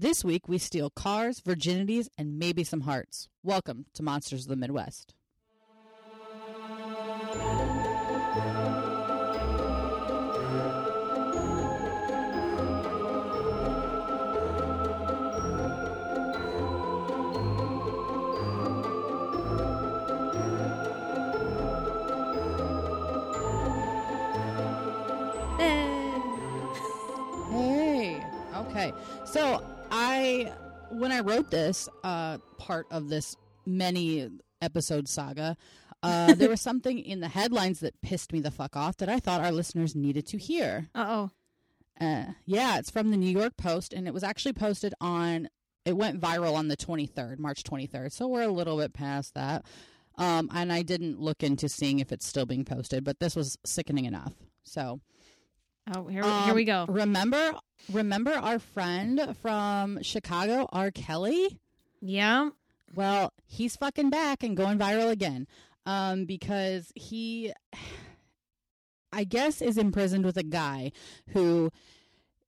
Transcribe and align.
This 0.00 0.24
week, 0.24 0.48
we 0.48 0.56
steal 0.56 0.88
cars, 0.88 1.42
virginities, 1.42 2.08
and 2.16 2.38
maybe 2.38 2.64
some 2.64 2.80
hearts. 2.80 3.28
Welcome 3.42 3.84
to 3.92 4.02
Monsters 4.02 4.44
of 4.44 4.48
the 4.48 4.56
Midwest. 4.56 5.12
Hey. 27.50 28.24
Okay. 28.56 28.94
So 29.26 29.62
I, 30.00 30.52
when 30.90 31.12
I 31.12 31.20
wrote 31.20 31.50
this 31.50 31.88
uh, 32.02 32.38
part 32.56 32.86
of 32.90 33.10
this 33.10 33.36
many 33.66 34.30
episode 34.62 35.08
saga, 35.08 35.56
uh, 36.02 36.34
there 36.34 36.48
was 36.48 36.60
something 36.70 36.98
in 36.98 37.20
the 37.20 37.28
headlines 37.28 37.80
that 37.80 38.00
pissed 38.00 38.32
me 38.32 38.40
the 38.40 38.50
fuck 38.50 38.76
off 38.76 38.96
that 38.96 39.10
I 39.10 39.20
thought 39.20 39.42
our 39.42 39.52
listeners 39.52 39.94
needed 39.94 40.26
to 40.28 40.38
hear. 40.38 40.88
Uh 40.94 41.06
oh. 41.08 41.30
Uh, 42.04 42.32
yeah, 42.46 42.78
it's 42.78 42.90
from 42.90 43.10
the 43.10 43.18
New 43.18 43.30
York 43.30 43.58
Post, 43.58 43.92
and 43.92 44.08
it 44.08 44.14
was 44.14 44.24
actually 44.24 44.54
posted 44.54 44.94
on. 45.02 45.48
It 45.84 45.96
went 45.96 46.20
viral 46.20 46.54
on 46.54 46.68
the 46.68 46.76
23rd, 46.76 47.38
March 47.38 47.62
23rd. 47.62 48.12
So 48.12 48.26
we're 48.26 48.42
a 48.42 48.48
little 48.48 48.78
bit 48.78 48.92
past 48.94 49.34
that. 49.34 49.64
Um, 50.16 50.50
and 50.54 50.72
I 50.72 50.82
didn't 50.82 51.20
look 51.20 51.42
into 51.42 51.68
seeing 51.68 52.00
if 52.00 52.12
it's 52.12 52.26
still 52.26 52.44
being 52.46 52.64
posted, 52.64 53.04
but 53.04 53.18
this 53.18 53.34
was 53.34 53.58
sickening 53.64 54.04
enough. 54.04 54.34
So 54.62 55.00
Oh, 55.94 56.06
here, 56.06 56.22
here 56.22 56.54
we 56.54 56.68
um, 56.70 56.86
go. 56.86 56.92
Remember, 56.92 57.52
remember 57.92 58.32
our 58.32 58.58
friend 58.58 59.36
from 59.42 60.02
Chicago, 60.02 60.68
R. 60.72 60.90
Kelly. 60.90 61.58
Yeah. 62.00 62.50
Well, 62.94 63.32
he's 63.46 63.76
fucking 63.76 64.10
back 64.10 64.42
and 64.42 64.56
going 64.56 64.78
viral 64.78 65.10
again, 65.10 65.46
um, 65.86 66.26
because 66.26 66.92
he, 66.94 67.52
I 69.12 69.24
guess, 69.24 69.60
is 69.60 69.78
imprisoned 69.78 70.24
with 70.24 70.36
a 70.36 70.42
guy 70.42 70.92
who 71.32 71.70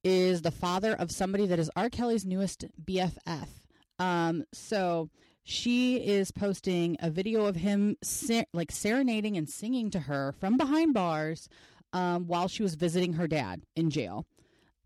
is 0.03 0.41
the 0.41 0.51
father 0.51 0.93
of 0.93 1.11
somebody 1.11 1.45
that 1.47 1.59
is 1.59 1.71
R. 1.75 1.89
Kelly's 1.89 2.25
newest 2.25 2.65
BFF. 2.83 3.47
Um, 3.99 4.43
so 4.53 5.09
she 5.43 5.97
is 5.97 6.31
posting 6.31 6.97
a 6.99 7.09
video 7.09 7.45
of 7.45 7.57
him 7.57 7.97
ser- 8.01 8.45
like 8.53 8.71
serenading 8.71 9.37
and 9.37 9.49
singing 9.49 9.89
to 9.91 10.01
her 10.01 10.33
from 10.39 10.57
behind 10.57 10.93
bars 10.93 11.49
um, 11.93 12.27
while 12.27 12.47
she 12.47 12.63
was 12.63 12.75
visiting 12.75 13.13
her 13.13 13.27
dad 13.27 13.61
in 13.75 13.89
jail. 13.89 14.25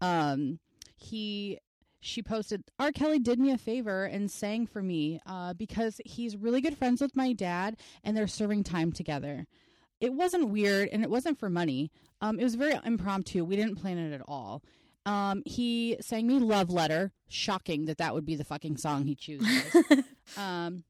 Um, 0.02 0.60
he 0.96 1.60
she 2.00 2.22
posted 2.22 2.64
R. 2.78 2.92
Kelly 2.92 3.20
did 3.20 3.40
me 3.40 3.52
a 3.52 3.58
favor 3.58 4.06
and 4.06 4.30
sang 4.30 4.68
for 4.68 4.84
me 4.84 5.20
uh, 5.26 5.54
because 5.54 6.00
he's 6.06 6.38
really 6.38 6.62
good 6.62 6.78
friends 6.78 7.02
with 7.02 7.16
my 7.16 7.34
dad 7.34 7.78
and 8.04 8.16
they're 8.16 8.28
serving 8.28 8.64
time 8.64 8.92
together. 8.92 9.48
It 10.00 10.14
wasn't 10.14 10.50
weird 10.50 10.90
and 10.92 11.04
it 11.04 11.10
wasn't 11.10 11.40
for 11.40 11.50
money. 11.50 11.92
Um, 12.22 12.40
it 12.40 12.44
was 12.44 12.54
very 12.56 12.80
impromptu. 12.86 13.44
We 13.44 13.56
didn't 13.56 13.78
plan 13.78 13.98
it 13.98 14.14
at 14.14 14.22
all. 14.28 14.62
Um, 15.08 15.42
he 15.46 15.98
sang 16.02 16.28
me 16.28 16.38
"Love 16.40 16.70
Letter." 16.70 17.14
Shocking 17.30 17.86
that 17.86 17.98
that 17.98 18.14
would 18.14 18.26
be 18.26 18.36
the 18.36 18.44
fucking 18.44 18.78
song 18.78 19.06
he 19.06 19.16
chooses. 19.26 19.74
um, 20.38 20.84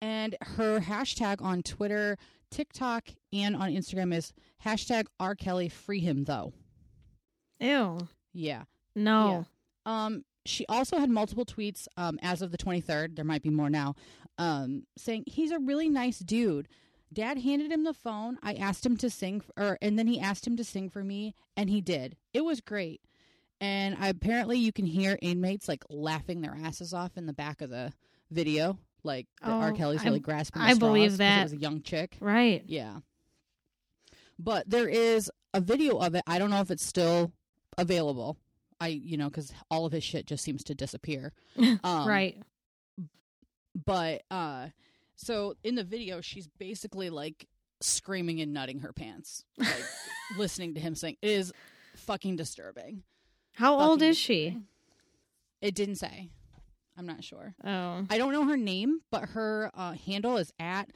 and 0.00 0.36
her 0.56 0.80
hashtag 0.80 1.42
on 1.42 1.62
Twitter, 1.62 2.18
TikTok, 2.52 3.08
and 3.32 3.56
on 3.56 3.70
Instagram 3.70 4.14
is 4.14 4.32
hashtag 4.64 5.06
R. 5.18 5.34
Kelly 5.34 5.68
free 5.68 6.00
him 6.00 6.24
though. 6.24 6.52
Ew. 7.58 7.98
Yeah. 8.32 8.64
No. 8.94 9.46
Um, 9.86 10.24
she 10.44 10.66
also 10.68 10.98
had 10.98 11.10
multiple 11.10 11.44
tweets 11.44 11.86
um, 11.96 12.18
as 12.22 12.42
of 12.42 12.50
the 12.50 12.58
23rd. 12.58 13.16
There 13.16 13.24
might 13.24 13.42
be 13.42 13.50
more 13.50 13.70
now. 13.70 13.94
Um, 14.38 14.84
saying 14.96 15.24
he's 15.26 15.50
a 15.50 15.58
really 15.58 15.88
nice 15.88 16.18
dude. 16.18 16.68
Dad 17.12 17.38
handed 17.38 17.70
him 17.70 17.84
the 17.84 17.92
phone. 17.92 18.38
I 18.42 18.54
asked 18.54 18.86
him 18.86 18.96
to 18.98 19.10
sing, 19.10 19.42
or 19.56 19.78
and 19.82 19.98
then 19.98 20.06
he 20.06 20.18
asked 20.18 20.46
him 20.46 20.56
to 20.56 20.64
sing 20.64 20.88
for 20.88 21.04
me, 21.04 21.34
and 21.56 21.68
he 21.68 21.80
did. 21.80 22.16
It 22.32 22.44
was 22.44 22.60
great. 22.60 23.02
And 23.60 23.96
I, 24.00 24.08
apparently, 24.08 24.58
you 24.58 24.72
can 24.72 24.86
hear 24.86 25.18
inmates 25.22 25.68
like 25.68 25.84
laughing 25.88 26.40
their 26.40 26.56
asses 26.64 26.92
off 26.92 27.16
in 27.16 27.26
the 27.26 27.32
back 27.32 27.60
of 27.60 27.70
the 27.70 27.92
video. 28.30 28.78
Like 29.04 29.26
that 29.42 29.50
R. 29.50 29.70
Oh, 29.70 29.74
Kelly's 29.74 30.00
I- 30.02 30.04
really 30.04 30.20
grasping. 30.20 30.62
The 30.62 30.68
I 30.68 30.74
believe 30.74 31.16
that. 31.18 31.40
it 31.40 31.42
was 31.44 31.52
a 31.52 31.56
young 31.58 31.82
chick. 31.82 32.16
Right. 32.20 32.62
Yeah. 32.66 32.98
But 34.38 34.68
there 34.68 34.88
is 34.88 35.30
a 35.54 35.60
video 35.60 35.98
of 35.98 36.14
it. 36.14 36.22
I 36.26 36.38
don't 36.38 36.50
know 36.50 36.60
if 36.60 36.70
it's 36.70 36.84
still 36.84 37.32
available. 37.78 38.36
I, 38.80 38.88
you 38.88 39.16
know, 39.16 39.28
because 39.28 39.52
all 39.70 39.86
of 39.86 39.92
his 39.92 40.02
shit 40.02 40.26
just 40.26 40.42
seems 40.42 40.64
to 40.64 40.74
disappear. 40.74 41.32
Um, 41.84 42.08
right. 42.08 42.36
But, 43.86 44.22
uh, 44.30 44.68
so 45.16 45.54
in 45.62 45.76
the 45.76 45.84
video, 45.84 46.20
she's 46.20 46.48
basically 46.58 47.08
like 47.10 47.46
screaming 47.80 48.40
and 48.40 48.52
nutting 48.52 48.80
her 48.80 48.92
pants, 48.92 49.44
like 49.56 49.68
listening 50.36 50.74
to 50.74 50.80
him 50.80 50.94
sing. 50.94 51.16
It 51.22 51.30
is 51.30 51.52
fucking 51.96 52.36
disturbing. 52.36 53.02
How 53.54 53.78
old 53.78 54.00
fucking 54.00 54.10
is 54.10 54.18
she? 54.18 54.58
It 55.60 55.74
didn't 55.74 55.96
say. 55.96 56.30
I'm 56.96 57.06
not 57.06 57.24
sure. 57.24 57.54
Oh. 57.64 58.06
I 58.10 58.18
don't 58.18 58.32
know 58.32 58.44
her 58.44 58.56
name, 58.56 59.00
but 59.10 59.30
her 59.30 59.70
uh, 59.74 59.92
handle 59.92 60.36
is 60.36 60.52
at. 60.58 60.90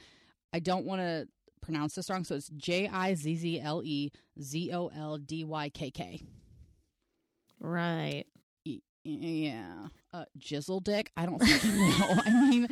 I 0.53 0.59
don't 0.59 0.85
want 0.85 1.01
to 1.01 1.27
pronounce 1.61 1.95
this 1.95 2.09
wrong, 2.09 2.23
so 2.23 2.35
it's 2.35 2.49
J 2.49 2.87
I 2.87 3.13
Z 3.15 3.35
Z 3.35 3.59
L 3.61 3.81
E 3.83 4.11
Z 4.41 4.71
O 4.73 4.87
L 4.95 5.17
D 5.17 5.43
Y 5.43 5.69
K 5.69 5.91
K. 5.91 6.21
Right. 7.59 8.25
Yeah, 9.03 9.87
uh, 10.13 10.25
Jizzle 10.37 10.83
Dick. 10.83 11.11
I 11.15 11.25
don't 11.25 11.39
fucking 11.39 11.77
know. 11.77 12.21
I 12.25 12.49
mean, 12.49 12.67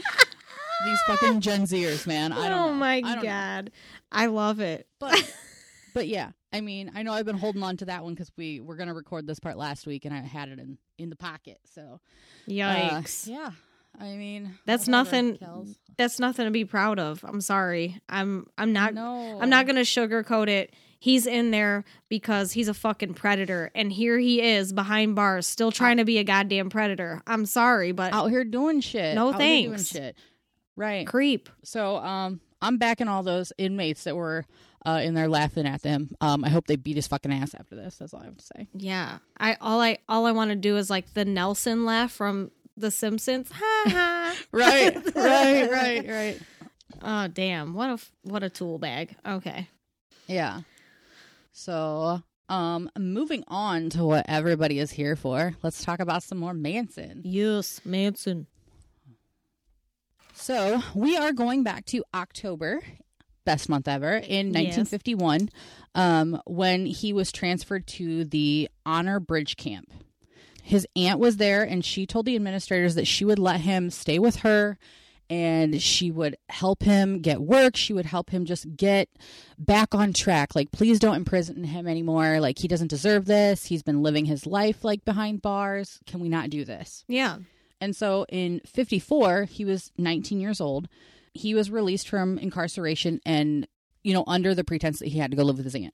these 0.86 1.00
fucking 1.07 1.40
Gen 1.40 1.62
Zers, 1.63 2.06
man. 2.06 2.34
I 2.34 2.50
don't. 2.50 2.59
oh 2.59 2.68
know. 2.68 2.74
my 2.74 2.96
I 2.96 3.02
don't 3.02 3.16
know. 3.18 3.22
god. 3.22 3.72
I 4.12 4.25
love 4.25 4.59
it. 4.59 4.86
But, 5.00 5.34
but 5.94 6.07
yeah, 6.07 6.31
I 6.55 6.61
mean, 6.61 6.91
I 6.95 7.03
know 7.03 7.13
I've 7.13 7.25
been 7.25 7.38
holding 7.38 7.63
on 7.63 7.77
to 7.77 7.85
that 7.85 8.03
one 8.03 8.13
because 8.13 8.31
we 8.38 8.59
were 8.61 8.75
gonna 8.75 8.93
record 8.93 9.27
this 9.27 9.39
part 9.39 9.57
last 9.57 9.85
week, 9.85 10.05
and 10.05 10.13
I 10.13 10.21
had 10.21 10.49
it 10.49 10.59
in 10.59 10.77
in 10.97 11.09
the 11.09 11.16
pocket. 11.16 11.59
So, 11.66 11.99
uh, 13.27 13.31
yeah. 13.31 13.51
I 13.99 14.16
mean, 14.16 14.57
That's 14.65 14.88
nothing-. 14.88 15.38
That's 15.97 16.19
nothing 16.19 16.45
to 16.45 16.51
be 16.51 16.65
proud 16.65 16.99
of. 16.99 17.23
I'm 17.25 17.39
sorry. 17.41 18.01
I'm 18.09 18.47
I'm 18.57 18.73
not 18.73 18.94
No, 18.94 19.39
I'm 19.41 19.49
not 19.49 19.65
going 19.65 19.77
to 19.77 19.83
sugarcoat 19.83 20.49
it. 20.49 20.73
He's 20.99 21.25
in 21.25 21.51
there 21.51 21.85
because 22.09 22.51
he's 22.51 22.67
a 22.67 22.73
fucking 22.73 23.13
predator 23.13 23.71
and 23.75 23.94
here 23.94 24.17
he 24.17 24.41
is 24.41 24.73
behind 24.73 25.15
bars 25.15 25.45
still 25.45 25.71
trying 25.71 25.97
to 25.97 26.03
be 26.05 26.17
a 26.17 26.23
goddamn 26.23 26.69
predator. 26.69 27.21
I'm 27.27 27.45
sorry, 27.45 27.91
but 27.91 28.11
out 28.11 28.27
here 28.27 28.44
doing 28.44 28.81
shit. 28.81 29.15
No 29.15 29.29
out 29.29 29.38
thanks. 29.38 29.88
shit. 29.88 30.17
Right. 30.75 31.05
creep. 31.05 31.47
So 31.63 31.97
um 31.97 32.41
I'm 32.61 32.77
backing 32.77 33.07
all 33.07 33.23
those 33.23 33.53
inmates 33.57 34.05
that 34.05 34.15
were 34.15 34.45
uh 34.85 35.01
in 35.03 35.13
there 35.13 35.28
laughing 35.28 35.66
at 35.66 35.81
them. 35.81 36.09
Um 36.22 36.44
I 36.44 36.50
hope 36.50 36.68
they 36.68 36.75
beat 36.75 36.96
his 36.96 37.07
fucking 37.07 37.34
ass 37.34 37.53
after 37.53 37.75
this. 37.75 37.97
That's 37.97 38.13
all 38.13 38.22
I 38.22 38.25
have 38.25 38.38
to 38.38 38.46
say. 38.46 38.68
Yeah. 38.73 39.18
I 39.38 39.57
all 39.62 39.81
I 39.81 39.97
all 40.07 40.25
I 40.25 40.31
want 40.31 40.50
to 40.50 40.56
do 40.56 40.78
is 40.78 40.90
like 40.90 41.13
the 41.13 41.25
Nelson 41.25 41.85
laugh 41.85 42.12
from 42.12 42.51
The 42.78 42.91
Simpsons. 42.91 43.51
Ha 43.51 43.84
ha. 43.88 44.35
Right, 44.51 44.95
right, 45.16 45.72
right, 45.72 46.07
right. 46.07 46.40
Oh 47.01 47.28
damn! 47.28 47.74
What 47.74 47.90
a 47.90 48.00
what 48.24 48.44
a 48.44 48.50
tool 48.50 48.79
bag. 48.79 49.16
Okay. 49.25 49.68
Yeah. 50.28 50.62
So 51.51 52.22
um 52.50 52.90
moving 52.97 53.44
on 53.47 53.90
to 53.91 54.03
what 54.06 54.25
everybody 54.28 54.79
is 54.79 54.91
here 54.91 55.16
for, 55.16 55.56
let's 55.63 55.84
talk 55.84 56.00
about 56.00 56.24
some 56.24 56.38
more 56.38 56.53
Manson. 56.53 57.22
Yes, 57.24 57.81
Manson. 57.85 58.47
So 60.34 60.81
we 60.94 61.16
are 61.18 61.31
going 61.31 61.63
back 61.63 61.85
to 61.88 62.03
October, 62.13 62.81
best 63.45 63.69
month 63.69 63.88
ever, 63.88 64.16
in 64.16 64.47
Yes. 64.47 64.78
1951, 64.78 65.50
um, 65.95 66.41
when 66.45 66.85
he 66.85 67.13
was 67.13 67.31
transferred 67.31 67.88
to 67.88 68.25
the 68.25 68.69
Honor 68.85 69.19
Bridge 69.19 69.56
Camp. 69.56 69.91
His 70.63 70.88
aunt 70.95 71.19
was 71.19 71.38
there, 71.38 71.63
and 71.63 71.85
she 71.85 72.06
told 72.06 72.25
the 72.25 72.35
administrators 72.35 72.95
that 72.95 73.06
she 73.06 73.24
would 73.24 73.39
let 73.39 73.62
him 73.62 73.89
stay 73.92 74.18
with 74.19 74.38
her 74.38 74.77
and 75.27 75.81
she 75.81 76.12
would 76.12 76.36
help 76.50 76.83
him 76.83 77.19
get 77.19 77.42
work. 77.42 77.75
She 77.75 77.94
would 77.94 78.06
help 78.06 78.30
him 78.30 78.45
just 78.45 78.75
get 78.75 79.09
back 79.57 79.95
on 79.95 80.13
track. 80.13 80.53
Like, 80.56 80.71
please 80.71 81.00
don't 81.00 81.15
imprison 81.15 81.63
him 81.63 81.88
anymore. 81.88 82.39
Like, 82.39 82.59
he 82.59 82.68
doesn't 82.68 82.89
deserve 82.89 83.25
this. 83.25 83.65
He's 83.65 83.81
been 83.81 84.03
living 84.03 84.25
his 84.25 84.45
life 84.45 84.83
like 84.83 85.03
behind 85.03 85.42
bars. 85.42 86.00
Can 86.06 86.19
we 86.19 86.30
not 86.30 86.51
do 86.51 86.63
this? 86.63 87.03
Yeah. 87.07 87.38
And 87.81 87.95
so 87.95 88.25
in 88.30 88.62
54, 88.68 89.45
he 89.45 89.65
was 89.65 89.92
19 89.97 90.39
years 90.39 90.62
old. 90.62 90.88
He 91.35 91.53
was 91.53 91.69
released 91.69 92.09
from 92.09 92.39
incarceration 92.39 93.19
and, 93.25 93.67
you 94.03 94.13
know, 94.13 94.23
under 94.25 94.55
the 94.55 94.63
pretense 94.63 94.99
that 94.99 95.09
he 95.09 95.19
had 95.19 95.29
to 95.31 95.37
go 95.37 95.43
live 95.43 95.57
with 95.57 95.65
his 95.65 95.75
aunt. 95.75 95.93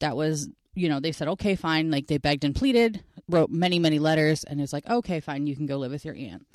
That 0.00 0.16
was, 0.16 0.48
you 0.74 0.88
know, 0.88 0.98
they 0.98 1.12
said, 1.12 1.28
okay, 1.28 1.54
fine. 1.54 1.90
Like 1.90 2.06
they 2.06 2.18
begged 2.18 2.42
and 2.42 2.54
pleaded, 2.54 3.04
wrote 3.28 3.50
many, 3.50 3.78
many 3.78 3.98
letters, 3.98 4.42
and 4.44 4.60
it's 4.60 4.72
like, 4.72 4.88
okay, 4.88 5.20
fine, 5.20 5.46
you 5.46 5.54
can 5.54 5.66
go 5.66 5.76
live 5.76 5.92
with 5.92 6.04
your 6.04 6.16
aunt. 6.16 6.46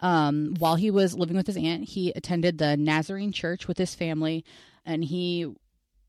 Um, 0.00 0.54
while 0.58 0.76
he 0.76 0.90
was 0.90 1.14
living 1.14 1.36
with 1.36 1.46
his 1.46 1.56
aunt, 1.56 1.84
he 1.84 2.10
attended 2.16 2.58
the 2.58 2.76
Nazarene 2.76 3.32
church 3.32 3.68
with 3.68 3.78
his 3.78 3.94
family, 3.94 4.44
and 4.84 5.04
he 5.04 5.46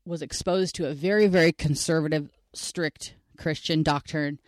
was 0.04 0.22
exposed 0.22 0.74
to 0.76 0.88
a 0.88 0.94
very, 0.94 1.26
very 1.26 1.52
conservative, 1.52 2.30
strict 2.54 3.14
Christian 3.36 3.82
doctrine 3.82 4.40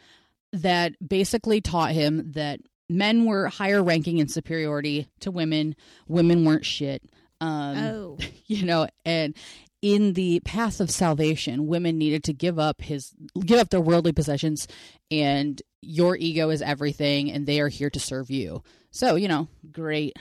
that 0.52 0.94
basically 1.06 1.60
taught 1.60 1.92
him 1.92 2.32
that 2.32 2.60
men 2.88 3.24
were 3.24 3.48
higher 3.48 3.82
ranking 3.82 4.18
in 4.18 4.28
superiority 4.28 5.08
to 5.20 5.30
women, 5.30 5.76
women 6.06 6.44
weren't 6.44 6.64
shit. 6.64 7.02
Um, 7.40 7.76
oh, 7.78 8.18
you 8.46 8.64
know, 8.64 8.88
and 9.04 9.34
in 9.80 10.14
the 10.14 10.40
path 10.40 10.80
of 10.80 10.90
salvation, 10.90 11.66
women 11.66 11.98
needed 11.98 12.24
to 12.24 12.32
give 12.32 12.58
up 12.58 12.80
his 12.82 13.12
give 13.44 13.58
up 13.58 13.70
their 13.70 13.80
worldly 13.80 14.12
possessions 14.12 14.66
and 15.10 15.62
your 15.80 16.16
ego 16.16 16.50
is 16.50 16.60
everything 16.60 17.30
and 17.30 17.46
they 17.46 17.60
are 17.60 17.68
here 17.68 17.90
to 17.90 18.00
serve 18.00 18.30
you. 18.30 18.62
So, 18.90 19.14
you 19.14 19.28
know, 19.28 19.48
great 19.70 20.16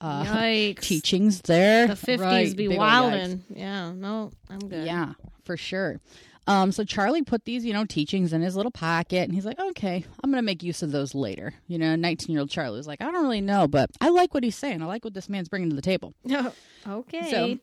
uh 0.00 0.24
yikes! 0.24 0.80
teachings 0.80 1.42
there. 1.42 1.88
The 1.88 1.96
fifties 1.96 2.20
Right, 2.20 2.56
be 2.56 2.68
wildin'. 2.68 3.42
Yeah, 3.50 3.92
no, 3.92 4.30
I'm 4.48 4.60
good. 4.60 4.86
Yeah, 4.86 5.12
for 5.44 5.56
sure. 5.56 6.00
Um, 6.46 6.70
so 6.70 6.84
Charlie 6.84 7.22
put 7.22 7.44
these, 7.44 7.64
you 7.64 7.72
know, 7.72 7.84
teachings 7.84 8.32
in 8.32 8.40
his 8.42 8.54
little 8.56 8.70
pocket, 8.70 9.24
and 9.24 9.34
he's 9.34 9.44
like, 9.44 9.58
"Okay, 9.58 10.04
I'm 10.22 10.30
gonna 10.30 10.42
make 10.42 10.62
use 10.62 10.82
of 10.82 10.92
those 10.92 11.14
later." 11.14 11.54
You 11.66 11.78
know, 11.78 11.96
19 11.96 12.32
year 12.32 12.40
old 12.40 12.50
Charlie 12.50 12.76
was 12.76 12.86
like, 12.86 13.00
"I 13.00 13.10
don't 13.10 13.22
really 13.22 13.40
know, 13.40 13.66
but 13.66 13.90
I 14.00 14.10
like 14.10 14.32
what 14.32 14.44
he's 14.44 14.56
saying. 14.56 14.80
I 14.82 14.86
like 14.86 15.04
what 15.04 15.14
this 15.14 15.28
man's 15.28 15.48
bringing 15.48 15.70
to 15.70 15.76
the 15.76 15.82
table." 15.82 16.14
okay. 16.88 17.30
So, 17.30 17.58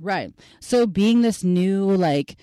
right. 0.00 0.32
So, 0.60 0.86
being 0.86 1.22
this 1.22 1.42
new, 1.42 1.90
like, 1.96 2.36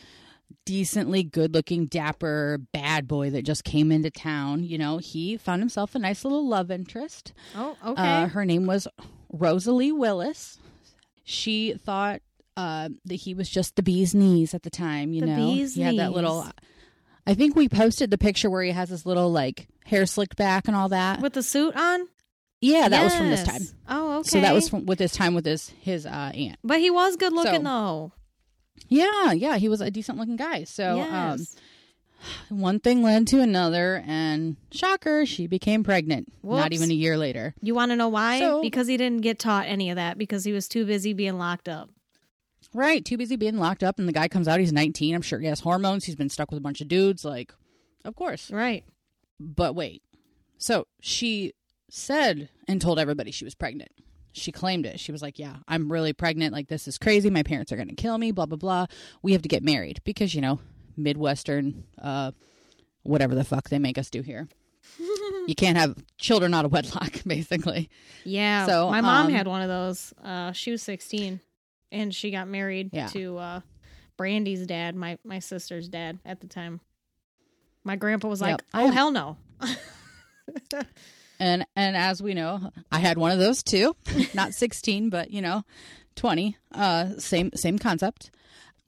decently 0.65 1.23
good 1.23 1.53
looking, 1.53 1.85
dapper 1.85 2.59
bad 2.71 3.07
boy 3.07 3.29
that 3.29 3.43
just 3.43 3.63
came 3.63 3.91
into 3.91 4.09
town, 4.09 4.63
you 4.63 4.77
know, 4.77 4.97
he 4.97 5.37
found 5.37 5.61
himself 5.61 5.93
a 5.95 5.99
nice 5.99 6.23
little 6.25 6.47
love 6.47 6.71
interest. 6.71 7.33
oh, 7.55 7.77
okay. 7.85 8.01
Uh, 8.01 8.27
her 8.27 8.45
name 8.45 8.65
was 8.65 8.87
Rosalie 9.31 9.91
Willis. 9.91 10.59
She 11.23 11.73
thought 11.73 12.21
uh, 12.57 12.89
that 13.05 13.15
he 13.15 13.33
was 13.33 13.49
just 13.49 13.75
the 13.75 13.83
bee's 13.83 14.13
knees 14.15 14.53
at 14.53 14.63
the 14.63 14.69
time, 14.69 15.11
you 15.13 15.21
The 15.21 15.27
know. 15.27 15.35
bee's 15.35 15.75
he 15.75 15.81
had 15.81 15.97
that 15.97 16.11
little. 16.13 16.45
I 17.27 17.33
think 17.33 17.55
we 17.55 17.67
posted 17.67 18.11
the 18.11 18.17
picture 18.17 18.49
where 18.49 18.63
he 18.63 18.71
has 18.71 18.89
his 18.89 19.05
little 19.05 19.31
like 19.31 19.67
hair 19.85 20.05
slicked 20.05 20.35
back 20.37 20.67
and 20.67 20.75
all 20.75 20.89
that. 20.89 21.21
With 21.21 21.33
the 21.33 21.43
suit 21.43 21.75
on. 21.75 22.07
yeah, 22.61 22.87
that 22.89 23.03
was 23.03 23.15
from 23.15 23.29
this 23.29 23.43
time. 23.43 23.61
Oh, 23.89 24.19
okay. 24.19 24.29
So 24.29 24.41
that 24.41 24.53
was 24.53 24.69
from 24.69 24.85
with 24.85 24.99
his 24.99 25.11
time 25.11 25.33
with 25.35 25.45
his 25.45 25.69
his 25.81 26.05
uh, 26.05 26.31
aunt. 26.33 26.57
But 26.63 26.79
he 26.79 26.89
was 26.91 27.15
good 27.15 27.33
looking 27.33 27.55
So- 27.55 27.63
though. 27.63 28.11
Yeah, 28.87 29.31
yeah, 29.31 29.57
he 29.57 29.69
was 29.69 29.81
a 29.81 29.89
decent 29.89 30.17
looking 30.19 30.35
guy. 30.35 30.65
So 30.65 30.99
um, 31.01 31.39
one 32.49 32.79
thing 32.79 33.01
led 33.01 33.25
to 33.27 33.39
another, 33.41 34.03
and 34.05 34.57
shocker, 34.71 35.25
she 35.25 35.47
became 35.47 35.83
pregnant. 35.83 36.31
Not 36.43 36.73
even 36.73 36.91
a 36.91 36.93
year 36.93 37.17
later. 37.17 37.53
you 37.61 37.73
want 37.73 37.91
to 37.91 37.95
know 37.95 38.09
why? 38.09 38.39
So- 38.39 38.61
because 38.61 38.87
he 38.87 38.97
didn't 38.97 39.21
get 39.21 39.39
taught 39.39 39.65
any 39.67 39.89
of 39.89 39.95
that 39.95 40.17
because 40.17 40.43
he 40.43 40.51
was 40.51 40.67
too 40.67 40.85
busy 40.85 41.13
being 41.13 41.37
locked 41.37 41.67
up. 41.69 41.89
Right, 42.75 43.05
too 43.05 43.15
busy 43.15 43.37
being 43.37 43.57
locked 43.57 43.83
up, 43.83 43.99
and 43.99 44.07
the 44.07 44.11
guy 44.11 44.27
comes 44.27 44.49
out. 44.49 44.59
He's 44.59 44.73
19. 44.73 45.15
I'm 45.15 45.21
sure 45.21 45.39
he 45.39 45.47
has 45.47 45.61
hormones. 45.61 46.03
He's 46.03 46.17
been 46.17 46.27
stuck 46.27 46.51
with 46.51 46.57
a 46.57 46.61
bunch 46.61 46.81
of 46.81 46.89
dudes. 46.89 47.23
Like, 47.23 47.53
of 48.03 48.17
course. 48.17 48.51
Right. 48.51 48.83
But 49.39 49.75
wait. 49.75 50.03
So 50.57 50.85
she 50.99 51.53
said 51.89 52.49
and 52.67 52.81
told 52.81 52.99
everybody 52.99 53.31
she 53.31 53.45
was 53.45 53.55
pregnant. 53.55 53.91
She 54.33 54.51
claimed 54.51 54.85
it. 54.85 54.99
She 54.99 55.13
was 55.13 55.21
like, 55.21 55.39
Yeah, 55.39 55.55
I'm 55.69 55.89
really 55.89 56.11
pregnant. 56.11 56.51
Like, 56.51 56.67
this 56.67 56.85
is 56.85 56.97
crazy. 56.97 57.29
My 57.29 57.43
parents 57.43 57.71
are 57.71 57.77
going 57.77 57.87
to 57.87 57.95
kill 57.95 58.17
me, 58.17 58.33
blah, 58.33 58.45
blah, 58.45 58.57
blah. 58.57 58.87
We 59.21 59.31
have 59.31 59.41
to 59.43 59.47
get 59.47 59.63
married 59.63 60.01
because, 60.03 60.35
you 60.35 60.41
know, 60.41 60.59
Midwestern, 60.97 61.85
uh, 62.01 62.33
whatever 63.03 63.35
the 63.35 63.45
fuck 63.45 63.69
they 63.69 63.79
make 63.79 63.97
us 63.97 64.09
do 64.09 64.21
here. 64.21 64.49
you 65.47 65.55
can't 65.55 65.77
have 65.77 65.95
children 66.17 66.53
out 66.53 66.65
of 66.65 66.73
wedlock, 66.73 67.21
basically. 67.25 67.89
Yeah. 68.25 68.65
So, 68.65 68.89
my 68.89 68.99
mom 68.99 69.27
um, 69.27 69.31
had 69.31 69.47
one 69.47 69.61
of 69.61 69.69
those. 69.69 70.13
Uh, 70.21 70.51
she 70.51 70.71
was 70.71 70.81
16 70.81 71.39
and 71.95 72.13
she 72.13 72.29
got 72.29 72.47
married 72.47 72.89
Yeah. 72.93 73.07
to 73.07 73.37
uh, 73.37 73.59
Brandy's 74.17 74.65
dad, 74.67 74.95
my, 74.95 75.17
my 75.23 75.39
sister's 75.39 75.87
dad 75.89 76.19
at 76.25 76.41
the 76.41 76.47
time. 76.47 76.79
My 77.83 77.95
grandpa 77.95 78.27
was 78.27 78.41
like, 78.41 78.51
Yep. 78.51 78.61
I 78.73 78.83
oh, 78.83 78.91
hell 78.91 79.11
no. 79.11 79.37
And 81.37 81.65
and 81.75 81.97
as 81.97 82.23
we 82.23 82.33
know, 82.33 82.71
I 82.91 82.99
had 82.99 83.17
one 83.17 83.31
of 83.31 83.39
those 83.39 83.61
too. 83.61 83.93
Not 84.33 84.53
16, 84.53 85.09
but 85.09 85.31
you 85.31 85.41
know, 85.41 85.63
20. 86.15 86.55
Uh 86.73 87.17
same 87.17 87.51
same 87.55 87.77
concept. 87.77 88.31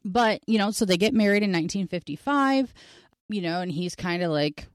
But, 0.05 0.39
you 0.47 0.57
know, 0.57 0.71
so 0.71 0.85
they 0.85 0.95
get 0.95 1.13
married 1.13 1.43
in 1.43 1.49
1955, 1.51 2.73
you 3.27 3.41
know, 3.41 3.59
and 3.59 3.69
he's 3.69 3.95
kind 3.95 4.23
of 4.23 4.31
like 4.31 4.65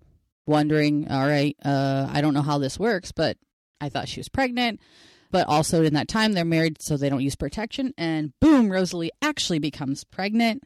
wondering, 0.46 1.10
all 1.10 1.26
right, 1.26 1.56
uh 1.64 2.08
I 2.12 2.20
don't 2.20 2.34
know 2.34 2.42
how 2.42 2.58
this 2.58 2.78
works, 2.78 3.10
but 3.10 3.38
I 3.80 3.88
thought 3.88 4.06
she 4.08 4.20
was 4.20 4.28
pregnant. 4.28 4.78
But 5.32 5.48
also 5.48 5.82
in 5.82 5.94
that 5.94 6.06
time 6.06 6.32
they're 6.34 6.44
married 6.44 6.80
so 6.80 6.96
they 6.96 7.08
don't 7.08 7.22
use 7.22 7.34
protection 7.34 7.92
and 7.98 8.32
boom, 8.38 8.70
Rosalie 8.70 9.10
actually 9.20 9.58
becomes 9.58 10.04
pregnant. 10.04 10.62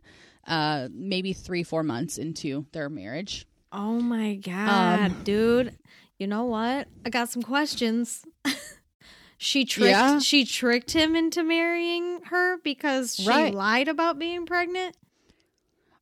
Uh 0.46 0.88
maybe 0.92 1.32
3 1.32 1.62
4 1.62 1.82
months 1.82 2.18
into 2.18 2.66
their 2.72 2.90
marriage. 2.90 3.46
oh 3.72 4.00
my 4.00 4.34
God, 4.34 5.00
Um, 5.12 5.22
dude. 5.24 5.76
You 6.18 6.26
know 6.26 6.44
what? 6.44 6.88
I 7.04 7.10
got 7.10 7.28
some 7.30 7.42
questions. 7.42 8.24
she 9.38 9.64
tricked 9.64 9.90
Yeah? 9.90 10.18
she 10.18 10.44
tricked 10.44 10.92
him 10.92 11.14
into 11.16 11.42
marrying 11.44 12.20
her 12.26 12.58
because 12.62 13.16
she 13.16 13.28
Right. 13.28 13.52
lied 13.54 13.88
about 13.88 14.18
being 14.18 14.46
pregnant. 14.46 14.96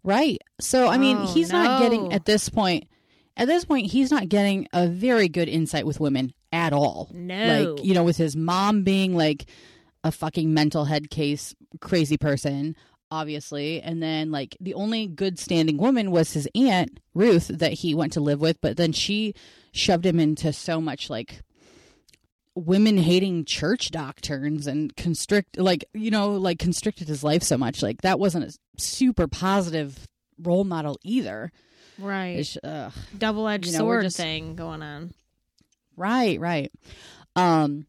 Right. 0.03 0.41
So 0.61 0.89
I 0.89 0.99
mean, 0.99 1.19
Oh, 1.21 1.33
he's 1.33 1.51
not 1.51 1.81
getting 1.81 2.13
at 2.13 2.25
this 2.27 2.49
point. 2.49 2.85
At 3.37 3.49
this 3.49 3.65
point, 3.65 3.87
he's 3.91 4.13
not 4.13 4.29
getting 4.29 4.69
a 4.73 4.87
very 4.87 5.29
good 5.29 5.49
insight 5.49 5.85
with 5.87 5.99
women 5.99 6.33
at 6.55 6.73
all. 6.73 7.11
No. 7.13 7.75
Like, 7.75 7.85
you 7.85 7.93
know, 7.93 8.05
with 8.05 8.17
his 8.17 8.37
mom 8.37 8.85
being 8.85 9.17
like 9.17 9.47
a 10.05 10.13
fucking 10.13 10.55
mental 10.55 10.85
head 10.85 11.11
case 11.11 11.55
crazy 11.81 12.17
person, 12.17 12.77
obviously, 13.11 13.83
and 13.83 14.01
then 14.01 14.31
like 14.31 14.57
the 14.61 14.75
only 14.75 15.09
good 15.09 15.39
standing 15.39 15.77
woman 15.77 16.13
was 16.13 16.33
his 16.33 16.49
aunt, 16.55 17.01
Ruth, 17.13 17.49
that 17.49 17.73
he 17.73 17.95
went 17.95 18.13
to 18.13 18.21
live 18.21 18.41
with, 18.41 18.61
but 18.61 18.77
then 18.77 18.93
she 18.93 19.35
shoved 19.73 20.07
him 20.07 20.21
into 20.21 20.53
so 20.53 20.81
much 20.81 21.11
like 21.11 21.43
women 22.55 22.97
hating 22.99 23.45
church 23.45 23.91
doctrines 23.91 24.69
and 24.69 24.95
constrict 24.97 25.59
like 25.59 25.85
you 25.93 26.09
know 26.09 26.31
like 26.31 26.61
constricted 26.61 27.09
his 27.09 27.25
life 27.25 27.43
so 27.43 27.59
much 27.59 27.83
like 27.83 28.01
that 28.03 28.21
wasn't 28.21 28.45
a 28.45 28.57
super 28.79 29.27
positive 29.27 30.07
role 30.39 30.63
model 30.63 30.97
either 31.03 31.51
Right. 31.99 32.39
It's. 32.41 32.57
Double 33.17 33.49
edged 33.49 33.67
you 33.67 33.73
know, 33.73 33.79
sword 33.79 34.03
just- 34.05 34.17
thing 34.17 34.57
going 34.57 34.83
on. 34.83 35.15
Right 35.97 36.39
right. 36.41 36.73
Um 37.37 37.87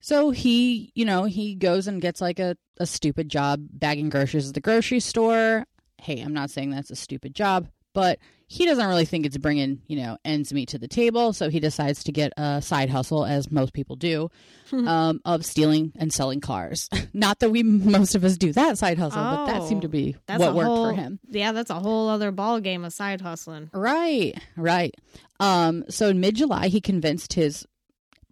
so 0.00 0.30
he 0.30 0.92
you 0.94 1.04
know 1.04 1.24
he 1.24 1.54
goes 1.54 1.86
and 1.86 2.00
gets 2.00 2.20
like 2.20 2.38
a, 2.38 2.56
a 2.78 2.86
stupid 2.86 3.28
job 3.28 3.66
bagging 3.72 4.08
groceries 4.08 4.48
at 4.48 4.54
the 4.54 4.60
grocery 4.60 5.00
store. 5.00 5.66
Hey 6.00 6.20
i'm 6.20 6.32
not 6.32 6.50
saying 6.50 6.70
that's 6.70 6.90
a 6.90 6.96
stupid 6.96 7.34
job 7.34 7.68
but 7.92 8.18
he 8.50 8.64
doesn't 8.64 8.86
really 8.86 9.04
think 9.04 9.26
it's 9.26 9.36
bringing 9.36 9.80
you 9.86 9.96
know 9.96 10.16
ends 10.24 10.52
meet 10.52 10.70
to 10.70 10.78
the 10.78 10.88
table 10.88 11.32
so 11.32 11.50
he 11.50 11.60
decides 11.60 12.02
to 12.04 12.12
get 12.12 12.32
a 12.36 12.60
side 12.62 12.88
hustle 12.90 13.24
as 13.24 13.50
most 13.50 13.72
people 13.74 13.94
do 13.94 14.30
um, 14.72 15.20
of 15.24 15.44
stealing 15.44 15.92
and 15.96 16.12
selling 16.12 16.40
cars 16.40 16.88
not 17.12 17.38
that 17.40 17.50
we 17.50 17.62
most 17.62 18.14
of 18.14 18.24
us 18.24 18.36
do 18.36 18.52
that 18.52 18.78
side 18.78 18.98
hustle 18.98 19.22
but 19.22 19.46
that 19.46 19.62
seemed 19.68 19.82
to 19.82 19.88
Oh, 19.88 19.90
be 19.90 20.16
That's 20.26 20.40
what 20.40 20.54
worked 20.54 20.66
whole, 20.66 20.90
for 20.90 20.94
him 20.94 21.20
Yeah, 21.28 21.52
that's 21.52 21.70
a 21.70 21.78
whole 21.78 22.08
other 22.08 22.30
ball 22.32 22.60
game 22.60 22.84
of 22.84 22.92
side 22.92 23.20
hustling. 23.20 23.70
Right, 23.72 24.34
right. 24.56 24.94
Um, 25.40 25.84
so 25.88 26.08
in 26.08 26.20
mid 26.20 26.34
July, 26.36 26.68
he 26.68 26.80
convinced 26.80 27.34
his 27.34 27.66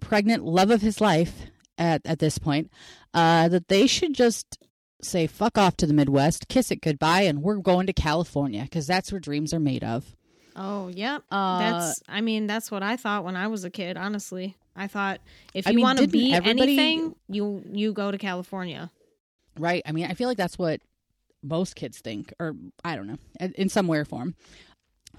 pregnant 0.00 0.44
love 0.44 0.70
of 0.70 0.80
his 0.82 1.00
life 1.00 1.46
at 1.78 2.02
at 2.04 2.18
this 2.18 2.38
point 2.38 2.70
uh, 3.14 3.49
that 3.49 3.68
they 3.68 3.87
should 3.87 4.12
just 4.14 4.58
say 5.02 5.26
fuck 5.26 5.58
off 5.58 5.76
to 5.78 5.86
the 5.86 5.92
Midwest, 5.94 6.48
kiss 6.48 6.70
it 6.70 6.80
goodbye, 6.80 7.22
and 7.22 7.42
we're 7.42 7.56
going 7.58 7.86
to 7.86 7.92
California 7.92 8.62
because 8.62 8.86
that's 8.86 9.12
where 9.12 9.20
dreams 9.20 9.52
are 9.54 9.60
made 9.60 9.84
of. 9.84 10.16
Oh, 10.54 10.88
yep. 10.88 11.22
Uh, 11.30 11.58
that's 11.58 12.00
I 12.08 12.20
mean, 12.22 12.46
that's 12.46 12.70
what 12.70 12.82
I 12.82 12.96
thought 12.96 13.24
when 13.24 13.36
I 13.36 13.48
was 13.48 13.64
a 13.64 13.70
kid, 13.70 13.96
honestly. 13.96 14.56
I 14.74 14.86
thought 14.88 15.20
if 15.54 15.66
I 15.66 15.70
you 15.70 15.76
mean, 15.76 15.82
want 15.84 15.98
to 15.98 16.06
be 16.06 16.32
anything, 16.32 17.14
you 17.28 17.62
you 17.72 17.92
go 17.92 18.10
to 18.10 18.18
California. 18.18 18.90
right. 19.58 19.82
I 19.86 19.92
mean, 19.92 20.06
I 20.06 20.14
feel 20.14 20.28
like 20.28 20.36
that's 20.38 20.58
what 20.58 20.80
most 21.42 21.76
kids 21.76 21.98
think, 22.00 22.32
or 22.40 22.54
I 22.84 22.96
don't 22.96 23.06
know, 23.06 23.18
in- 23.40 23.52
in 23.54 23.68
some 23.68 23.86
way 23.86 23.98
or 23.98 24.04
form. 24.04 24.34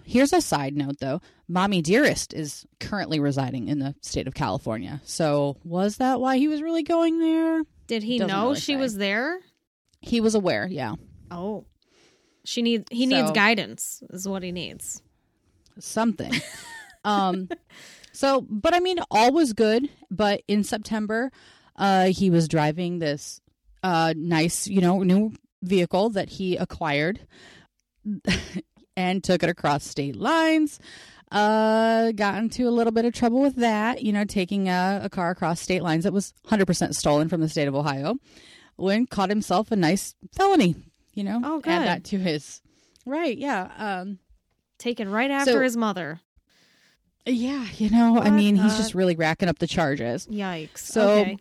Here's 0.03 0.31
a 0.33 0.41
side 0.41 0.75
note, 0.75 0.99
though. 0.99 1.21
Mommy 1.47 1.81
Dearest 1.81 2.33
is 2.33 2.65
currently 2.79 3.19
residing 3.19 3.67
in 3.67 3.79
the 3.79 3.93
state 4.01 4.27
of 4.27 4.33
California. 4.33 5.01
So, 5.05 5.57
was 5.63 5.97
that 5.97 6.21
why 6.21 6.37
he 6.37 6.47
was 6.47 6.61
really 6.61 6.83
going 6.83 7.19
there? 7.19 7.63
Did 7.87 8.03
he 8.03 8.17
Doesn't 8.19 8.33
know 8.35 8.47
really 8.49 8.59
she 8.59 8.73
say. 8.73 8.77
was 8.77 8.95
there? 8.97 9.39
He 10.01 10.21
was 10.21 10.35
aware, 10.35 10.67
yeah. 10.67 10.95
Oh. 11.31 11.65
She 12.43 12.61
needs 12.61 12.85
he 12.89 13.05
needs 13.05 13.31
guidance 13.31 14.01
is 14.09 14.25
what 14.25 14.41
he 14.41 14.53
needs. 14.53 15.01
something. 15.79 16.31
um, 17.03 17.49
so, 18.13 18.41
but 18.49 18.73
I 18.73 18.79
mean, 18.79 18.99
all 19.11 19.33
was 19.33 19.51
good. 19.51 19.89
But 20.09 20.43
in 20.47 20.63
September, 20.63 21.29
uh, 21.75 22.05
he 22.05 22.29
was 22.29 22.47
driving 22.47 22.99
this 22.99 23.41
uh, 23.83 24.13
nice, 24.15 24.67
you 24.67 24.81
know, 24.81 25.03
new 25.03 25.33
vehicle 25.61 26.09
that 26.11 26.29
he 26.29 26.55
acquired 26.55 27.19
and 28.97 29.23
took 29.23 29.43
it 29.43 29.49
across 29.49 29.83
state 29.83 30.15
lines. 30.15 30.79
Uh, 31.29 32.13
got 32.13 32.37
into 32.37 32.69
a 32.69 32.71
little 32.71 32.93
bit 32.93 33.03
of 33.03 33.13
trouble 33.13 33.41
with 33.41 33.57
that, 33.57 34.01
you 34.01 34.13
know, 34.13 34.23
taking 34.23 34.69
a, 34.69 35.01
a 35.03 35.09
car 35.09 35.29
across 35.29 35.59
state 35.59 35.83
lines 35.83 36.05
that 36.05 36.13
was 36.13 36.33
100% 36.47 36.93
stolen 36.93 37.27
from 37.27 37.41
the 37.41 37.49
state 37.49 37.67
of 37.67 37.75
Ohio. 37.75 38.15
When 38.77 39.05
caught 39.07 39.29
himself 39.29 39.71
a 39.71 39.75
nice 39.75 40.15
felony, 40.33 40.75
you 41.13 41.23
know, 41.23 41.41
Oh, 41.43 41.59
good. 41.59 41.71
add 41.71 41.87
that 41.87 42.03
to 42.05 42.17
his 42.19 42.61
right, 43.05 43.37
yeah. 43.37 43.69
Um, 43.77 44.19
Taken 44.77 45.09
right 45.09 45.31
after 45.31 45.53
So- 45.53 45.61
his 45.61 45.75
mother. 45.75 46.19
Yeah, 47.25 47.65
you 47.77 47.89
know, 47.89 48.17
I 48.17 48.29
What 48.29 48.33
mean, 48.33 48.55
he's 48.55 48.77
just 48.77 48.95
really 48.95 49.15
racking 49.15 49.49
up 49.49 49.59
the 49.59 49.67
charges. 49.67 50.27
Yikes. 50.27 50.77
So 50.77 51.09
okay. 51.19 51.37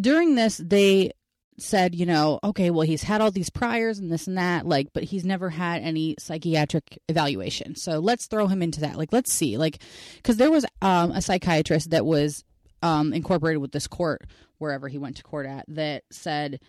during 0.00 0.34
this, 0.34 0.56
they 0.56 1.12
said, 1.58 1.94
you 1.94 2.06
know, 2.06 2.40
okay, 2.42 2.70
well, 2.70 2.86
he's 2.86 3.02
had 3.04 3.20
all 3.20 3.30
these 3.30 3.50
priors 3.50 3.98
and 4.00 4.10
this 4.10 4.26
and 4.26 4.38
that, 4.38 4.66
like, 4.66 4.88
but 4.92 5.04
he's 5.04 5.24
never 5.24 5.50
had 5.50 5.82
any 5.82 6.16
psychiatric 6.18 6.98
evaluation. 7.08 7.76
So 7.76 7.98
let's 8.00 8.26
throw 8.26 8.48
him 8.48 8.62
into 8.62 8.80
that. 8.80 8.96
Like, 8.96 9.12
let's 9.12 9.32
see, 9.32 9.56
like, 9.56 9.78
because 10.16 10.38
there 10.38 10.50
was 10.50 10.66
um, 10.80 11.12
a 11.12 11.22
psychiatrist 11.22 11.90
that 11.90 12.04
was 12.04 12.42
um, 12.82 13.12
incorporated 13.12 13.60
with 13.62 13.70
this 13.70 13.86
court, 13.86 14.22
wherever 14.62 14.88
he 14.88 14.96
went 14.96 15.16
to 15.18 15.22
court 15.22 15.44
at, 15.44 15.66
that 15.68 16.04
said, 16.10 16.60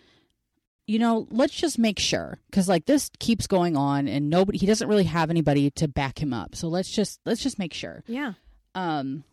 you 0.85 0.99
know, 0.99 1.27
let's 1.31 1.53
just 1.53 1.79
make 1.79 1.99
sure 1.99 2.39
because 2.49 2.67
like 2.67 2.85
this 2.85 3.09
keeps 3.19 3.47
going 3.47 3.77
on 3.77 4.09
and 4.09 4.29
nobody, 4.29 4.57
he 4.57 4.65
doesn't 4.65 4.89
really 4.89 5.05
have 5.05 5.29
anybody 5.29 5.71
to 5.71 5.87
back 5.87 6.21
him 6.21 6.33
up. 6.33 6.55
So 6.55 6.67
let's 6.67 6.89
just 6.91 7.21
let's 7.25 7.41
just 7.41 7.57
make 7.57 7.73
sure. 7.73 8.03
Yeah. 8.07 8.33
um 8.75 9.23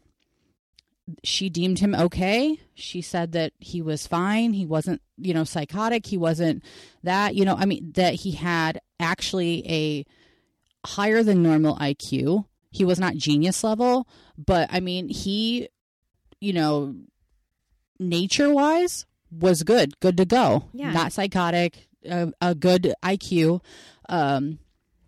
she 1.25 1.51
deemed 1.51 1.81
him 1.81 1.93
okay. 1.93 2.61
She 2.75 3.03
said 3.03 3.33
that 3.33 3.53
he 3.59 3.83
was 3.83 4.07
fine. 4.07 4.53
He 4.53 4.65
wasn't 4.65 5.03
you 5.17 5.35
know 5.35 5.43
psychotic. 5.43 6.07
He 6.07 6.17
wasn't 6.17 6.63
that 7.03 7.35
you 7.35 7.45
know 7.45 7.57
i 7.57 7.65
mean 7.65 7.93
that 7.95 8.15
he 8.15 8.33
had 8.33 8.81
actually 9.01 9.65
a 9.67 10.05
higher 10.87 11.23
than 11.23 11.43
normal 11.43 11.77
iq 11.77 12.45
he 12.71 12.85
was 12.85 12.99
not 13.01 13.15
genius 13.17 13.63
level 13.65 14.07
but 14.39 14.69
i 14.73 14.81
mean 14.81 15.09
he 15.09 15.69
you 16.41 16.53
know 16.53 16.95
nature 18.01 18.53
wise 18.53 19.07
was 19.31 19.63
good 19.63 19.99
good 20.01 20.17
to 20.17 20.25
go 20.25 20.65
Yeah. 20.73 20.91
not 20.93 21.13
psychotic 21.13 21.87
a, 22.05 22.33
a 22.41 22.55
good 22.55 22.95
iq 23.05 23.61
um 24.09 24.59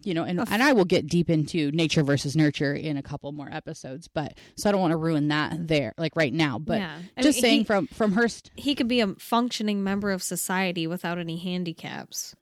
you 0.04 0.14
know 0.14 0.24
and, 0.24 0.38
and 0.38 0.62
i 0.62 0.72
will 0.72 0.84
get 0.84 1.06
deep 1.06 1.30
into 1.30 1.70
nature 1.72 2.02
versus 2.02 2.36
nurture 2.36 2.74
in 2.74 2.96
a 2.96 3.02
couple 3.02 3.32
more 3.32 3.48
episodes 3.50 4.08
but 4.08 4.34
so 4.56 4.68
i 4.68 4.72
don't 4.72 4.80
want 4.80 4.90
to 4.92 4.96
ruin 4.98 5.28
that 5.28 5.66
there 5.68 5.94
like 5.96 6.14
right 6.16 6.32
now 6.34 6.58
but 6.58 6.78
yeah. 6.80 6.98
Just 7.20 7.36
mean, 7.38 7.42
saying 7.42 7.58
he, 7.60 7.64
from 7.64 7.86
from 7.88 8.12
her 8.12 8.28
st- 8.28 8.50
he 8.56 8.74
could 8.74 8.88
be 8.88 9.00
a 9.00 9.08
functioning 9.14 9.82
member 9.82 10.10
of 10.12 10.22
society 10.22 10.86
without 10.86 11.18
any 11.18 11.38
handicaps. 11.38 12.36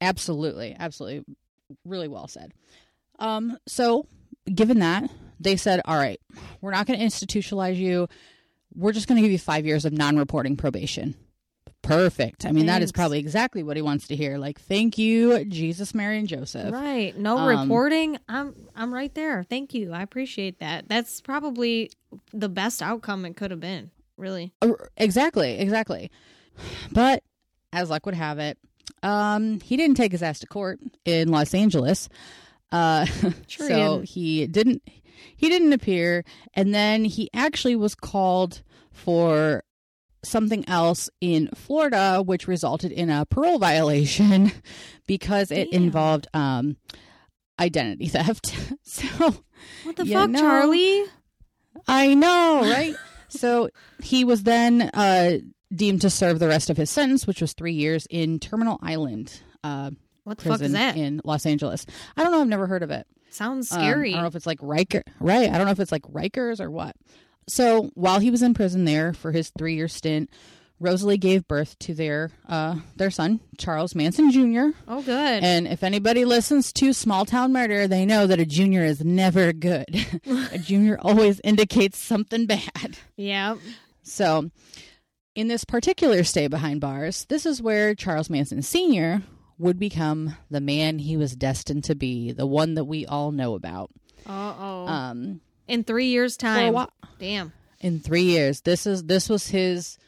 absolutely 0.00 0.76
absolutely 0.78 1.24
really 1.84 2.08
well 2.08 2.28
said 2.28 2.52
um 3.18 3.56
so 3.66 4.06
given 4.52 4.80
that 4.80 5.08
they 5.40 5.56
said 5.56 5.80
all 5.84 5.96
right 5.96 6.20
we're 6.60 6.72
not 6.72 6.86
going 6.86 6.98
to 6.98 7.04
institutionalize 7.04 7.76
you 7.76 8.08
we're 8.74 8.92
just 8.92 9.06
going 9.08 9.16
to 9.16 9.22
give 9.22 9.32
you 9.32 9.38
five 9.38 9.64
years 9.66 9.84
of 9.84 9.92
non-reporting 9.92 10.56
probation 10.56 11.14
perfect 11.82 12.46
i 12.46 12.52
mean 12.52 12.66
that 12.66 12.80
is 12.80 12.92
probably 12.92 13.18
exactly 13.18 13.62
what 13.64 13.76
he 13.76 13.82
wants 13.82 14.06
to 14.06 14.14
hear 14.14 14.38
like 14.38 14.60
thank 14.60 14.98
you 14.98 15.44
jesus 15.46 15.94
mary 15.94 16.16
and 16.18 16.28
joseph 16.28 16.72
Right. 16.72 17.16
No 17.18 17.36
Um, 17.38 17.60
reporting. 17.62 18.18
I'm 18.28 18.54
I'm 18.76 18.94
right 18.94 19.12
there. 19.14 19.42
Thank 19.42 19.74
you. 19.74 19.92
I 19.92 20.02
appreciate 20.02 20.60
that. 20.60 20.88
That's 20.88 21.20
probably 21.20 21.90
the 22.32 22.48
best 22.48 22.80
outcome 22.82 23.24
it 23.24 23.36
could 23.36 23.50
have 23.50 23.58
been. 23.60 23.90
Really. 24.16 24.52
Uh, 24.62 24.72
Exactly, 24.96 25.58
exactly. 25.58 26.10
But 26.92 27.22
as 27.72 27.90
luck 27.90 28.06
would 28.06 28.14
have 28.14 28.38
it, 28.38 28.58
um, 29.02 29.58
he 29.60 29.76
didn't 29.76 29.96
take 29.96 30.12
his 30.12 30.22
ass 30.22 30.38
to 30.40 30.46
court 30.46 30.78
in 31.04 31.28
Los 31.28 31.52
Angeles. 31.54 32.08
Uh, 32.70 33.06
Sure 33.48 33.66
he 33.68 33.72
so 33.74 33.76
didn't. 33.98 34.08
he 34.08 34.46
didn't. 34.46 34.82
He 35.36 35.48
didn't 35.48 35.72
appear, 35.72 36.24
and 36.54 36.74
then 36.74 37.04
he 37.04 37.28
actually 37.34 37.76
was 37.76 37.94
called 37.94 38.62
for 38.92 39.62
something 40.24 40.68
else 40.68 41.10
in 41.20 41.48
Florida, 41.54 42.22
which 42.24 42.46
resulted 42.46 42.92
in 42.92 43.10
a 43.10 43.26
parole 43.26 43.58
violation 43.58 44.52
because 45.06 45.50
it 45.50 45.72
involved 45.72 46.28
um, 46.32 46.76
identity 47.58 48.06
theft. 48.08 48.54
so 48.82 49.04
What 49.84 49.96
the 49.96 50.06
fuck, 50.06 50.30
know- 50.30 50.38
Charlie? 50.40 51.04
I 51.88 52.14
know, 52.14 52.60
right? 52.70 52.94
so 53.28 53.70
he 54.02 54.24
was 54.24 54.42
then 54.42 54.82
uh, 54.94 55.38
deemed 55.74 56.02
to 56.02 56.10
serve 56.10 56.38
the 56.38 56.48
rest 56.48 56.68
of 56.70 56.76
his 56.76 56.90
sentence, 56.90 57.26
which 57.26 57.40
was 57.40 57.54
three 57.54 57.72
years 57.72 58.06
in 58.10 58.38
Terminal 58.38 58.78
Island 58.82 59.40
uh, 59.64 59.90
What 60.24 60.38
the 60.38 60.50
fuck 60.50 60.60
is 60.60 60.72
that? 60.72 60.96
in 60.96 61.20
Los 61.24 61.46
Angeles. 61.46 61.86
I 62.16 62.22
don't 62.22 62.30
know. 62.30 62.42
I've 62.42 62.46
never 62.48 62.66
heard 62.66 62.82
of 62.82 62.90
it. 62.90 63.06
Sounds 63.32 63.70
Um, 63.72 63.78
scary. 63.80 64.10
I 64.10 64.14
don't 64.14 64.22
know 64.22 64.28
if 64.28 64.36
it's 64.36 64.46
like 64.46 64.58
Riker, 64.62 65.02
right? 65.20 65.50
I 65.50 65.56
don't 65.56 65.66
know 65.66 65.72
if 65.72 65.80
it's 65.80 65.92
like 65.92 66.02
Rikers 66.02 66.60
or 66.60 66.70
what. 66.70 66.94
So 67.48 67.90
while 67.94 68.20
he 68.20 68.30
was 68.30 68.42
in 68.42 68.54
prison 68.54 68.84
there 68.84 69.12
for 69.12 69.32
his 69.32 69.50
three 69.58 69.74
year 69.74 69.88
stint, 69.88 70.30
Rosalie 70.78 71.16
gave 71.18 71.46
birth 71.46 71.78
to 71.80 71.94
their 71.94 72.30
uh, 72.48 72.76
their 72.96 73.10
son 73.10 73.38
Charles 73.56 73.94
Manson 73.94 74.30
Jr. 74.32 74.76
oh, 74.88 75.00
good. 75.02 75.44
And 75.44 75.68
if 75.68 75.82
anybody 75.84 76.24
listens 76.24 76.72
to 76.74 76.92
Small 76.92 77.24
Town 77.24 77.52
Murder, 77.52 77.86
they 77.86 78.04
know 78.04 78.26
that 78.26 78.40
a 78.40 78.46
junior 78.46 78.82
is 78.84 79.04
never 79.04 79.52
good. 79.52 79.86
a 80.52 80.58
junior 80.58 80.98
always 81.00 81.40
indicates 81.44 81.98
something 81.98 82.46
bad. 82.46 82.98
yeah. 83.16 83.56
So, 84.02 84.50
in 85.36 85.46
this 85.46 85.64
particular 85.64 86.24
stay 86.24 86.48
behind 86.48 86.80
bars, 86.80 87.24
this 87.26 87.46
is 87.46 87.62
where 87.62 87.94
Charles 87.94 88.28
Manson 88.28 88.62
Sr. 88.62 89.22
would 89.62 89.78
become 89.78 90.36
the 90.50 90.60
man 90.60 90.98
he 90.98 91.16
was 91.16 91.34
destined 91.36 91.84
to 91.84 91.94
be, 91.94 92.32
the 92.32 92.46
one 92.46 92.74
that 92.74 92.84
we 92.84 93.06
all 93.06 93.30
know 93.32 93.54
about. 93.54 93.90
Uh 94.26 94.54
oh. 94.58 94.86
Um, 94.86 95.40
In 95.68 95.84
three 95.84 96.06
years' 96.06 96.36
time. 96.36 96.74
while, 96.74 96.92
Damn. 97.18 97.52
in 97.80 98.00
three 98.00 98.24
years, 98.24 98.60
this 98.62 98.86
is 98.86 99.04
this 99.04 99.28
was 99.28 99.48
his 99.48 99.98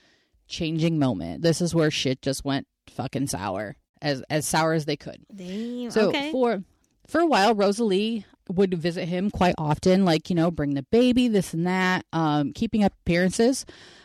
changing 0.49 0.99
moment. 0.99 1.43
This 1.43 1.61
is 1.61 1.75
where 1.75 1.91
shit 1.91 2.21
just 2.21 2.45
went 2.45 2.67
fucking 2.91 3.29
sour, 3.29 3.77
as 4.03 4.23
as 4.29 4.47
sour 4.47 4.73
as 4.75 4.85
they 4.85 4.97
could. 4.97 5.25
Damn. 5.35 5.91
So 5.91 6.09
okay. 6.09 6.31
for 6.33 6.63
for 7.07 7.21
a 7.21 7.27
while, 7.27 7.55
Rosalie 7.55 8.27
would 8.49 8.75
visit 8.75 9.07
him 9.07 9.31
quite 9.31 9.55
often, 9.57 10.05
like 10.05 10.29
you 10.31 10.37
know, 10.37 10.51
bring 10.51 10.75
the 10.75 10.83
baby, 10.83 11.29
this 11.29 11.55
and 11.55 11.67
that, 11.67 12.05
um, 12.13 12.53
keeping 12.53 12.85
up 12.85 12.93
appearances. 13.07 13.65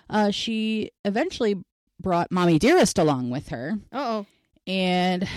Uh, 0.10 0.32
she 0.32 0.92
eventually 1.06 1.56
brought 2.00 2.32
Mommy 2.32 2.58
Dearest 2.60 2.98
along 2.98 3.30
with 3.32 3.50
her, 3.50 3.78
Uh 3.92 3.98
oh. 3.98 4.26
And 4.68 5.28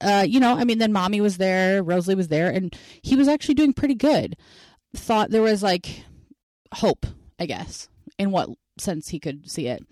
uh, 0.00 0.24
you 0.26 0.40
know, 0.40 0.56
I 0.56 0.64
mean, 0.64 0.78
then 0.78 0.92
Mommy 0.92 1.20
was 1.20 1.38
there, 1.38 1.82
Rosalie 1.82 2.14
was 2.14 2.28
there, 2.28 2.50
and 2.50 2.74
he 3.02 3.16
was 3.16 3.28
actually 3.28 3.54
doing 3.54 3.72
pretty 3.72 3.94
good. 3.94 4.36
Thought 4.94 5.30
there 5.30 5.42
was 5.42 5.62
like 5.62 6.04
hope, 6.72 7.06
I 7.38 7.46
guess, 7.46 7.88
in 8.18 8.30
what 8.30 8.48
sense 8.78 9.08
he 9.08 9.18
could 9.18 9.50
see 9.50 9.66
it. 9.66 9.84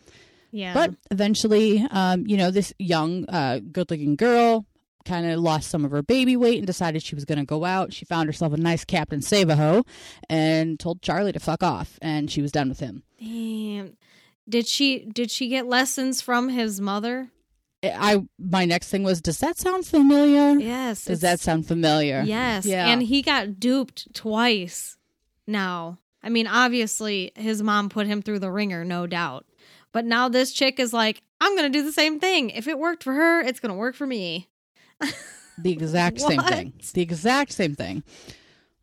Yeah. 0.52 0.74
But 0.74 0.94
eventually, 1.10 1.86
um, 1.90 2.26
you 2.26 2.36
know, 2.36 2.50
this 2.50 2.72
young, 2.78 3.28
uh, 3.28 3.60
good 3.72 3.90
looking 3.90 4.16
girl 4.16 4.64
kind 5.04 5.26
of 5.26 5.38
lost 5.38 5.70
some 5.70 5.84
of 5.84 5.90
her 5.90 6.02
baby 6.02 6.36
weight 6.36 6.58
and 6.58 6.66
decided 6.66 7.02
she 7.02 7.14
was 7.14 7.24
going 7.24 7.38
to 7.38 7.44
go 7.44 7.64
out. 7.64 7.92
She 7.92 8.04
found 8.04 8.28
herself 8.28 8.52
a 8.52 8.56
nice 8.56 8.84
Captain 8.84 9.20
Savaho 9.20 9.86
and 10.28 10.80
told 10.80 11.02
Charlie 11.02 11.32
to 11.32 11.40
fuck 11.40 11.62
off, 11.62 11.98
and 12.02 12.30
she 12.30 12.42
was 12.42 12.52
done 12.52 12.68
with 12.68 12.80
him. 12.80 13.02
Damn. 13.20 13.96
Did 14.48 14.66
she 14.68 15.00
did 15.00 15.30
she 15.30 15.48
get 15.48 15.66
lessons 15.66 16.20
from 16.20 16.48
his 16.50 16.80
mother? 16.80 17.30
I 17.94 18.22
my 18.38 18.64
next 18.64 18.88
thing 18.88 19.02
was, 19.02 19.20
does 19.20 19.38
that 19.38 19.58
sound 19.58 19.86
familiar? 19.86 20.58
Yes. 20.58 21.04
Does 21.04 21.20
that 21.20 21.40
sound 21.40 21.66
familiar? 21.66 22.22
Yes. 22.24 22.64
Yeah. 22.64 22.88
And 22.88 23.02
he 23.02 23.22
got 23.22 23.60
duped 23.60 24.14
twice 24.14 24.96
now. 25.46 25.98
I 26.22 26.28
mean, 26.28 26.46
obviously, 26.46 27.32
his 27.36 27.62
mom 27.62 27.88
put 27.88 28.06
him 28.06 28.22
through 28.22 28.40
the 28.40 28.50
ringer, 28.50 28.84
no 28.84 29.06
doubt. 29.06 29.46
But 29.92 30.04
now 30.04 30.28
this 30.28 30.52
chick 30.52 30.80
is 30.80 30.92
like, 30.92 31.22
I'm 31.40 31.56
going 31.56 31.70
to 31.70 31.78
do 31.78 31.84
the 31.84 31.92
same 31.92 32.18
thing. 32.18 32.50
If 32.50 32.66
it 32.66 32.78
worked 32.78 33.04
for 33.04 33.12
her, 33.12 33.40
it's 33.40 33.60
going 33.60 33.70
to 33.70 33.78
work 33.78 33.94
for 33.94 34.06
me. 34.06 34.48
The 35.58 35.72
exact 35.72 36.20
same 36.20 36.42
thing. 36.42 36.74
The 36.92 37.00
exact 37.00 37.52
same 37.52 37.74
thing. 37.74 38.02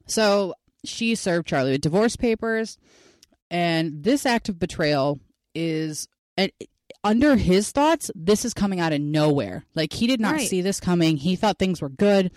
So 0.07 0.55
she 0.83 1.15
served 1.15 1.47
Charlie 1.47 1.71
with 1.71 1.81
divorce 1.81 2.15
papers, 2.15 2.77
and 3.51 4.03
this 4.03 4.25
act 4.25 4.49
of 4.49 4.59
betrayal 4.59 5.19
is 5.53 6.07
under 7.03 7.35
his 7.35 7.71
thoughts. 7.71 8.09
This 8.15 8.45
is 8.45 8.53
coming 8.53 8.79
out 8.79 8.93
of 8.93 9.01
nowhere. 9.01 9.65
Like 9.75 9.93
he 9.93 10.07
did 10.07 10.19
not 10.19 10.33
Right. 10.35 10.47
see 10.47 10.61
this 10.61 10.79
coming. 10.79 11.17
He 11.17 11.35
thought 11.35 11.59
things 11.59 11.81
were 11.81 11.89
good. 11.89 12.31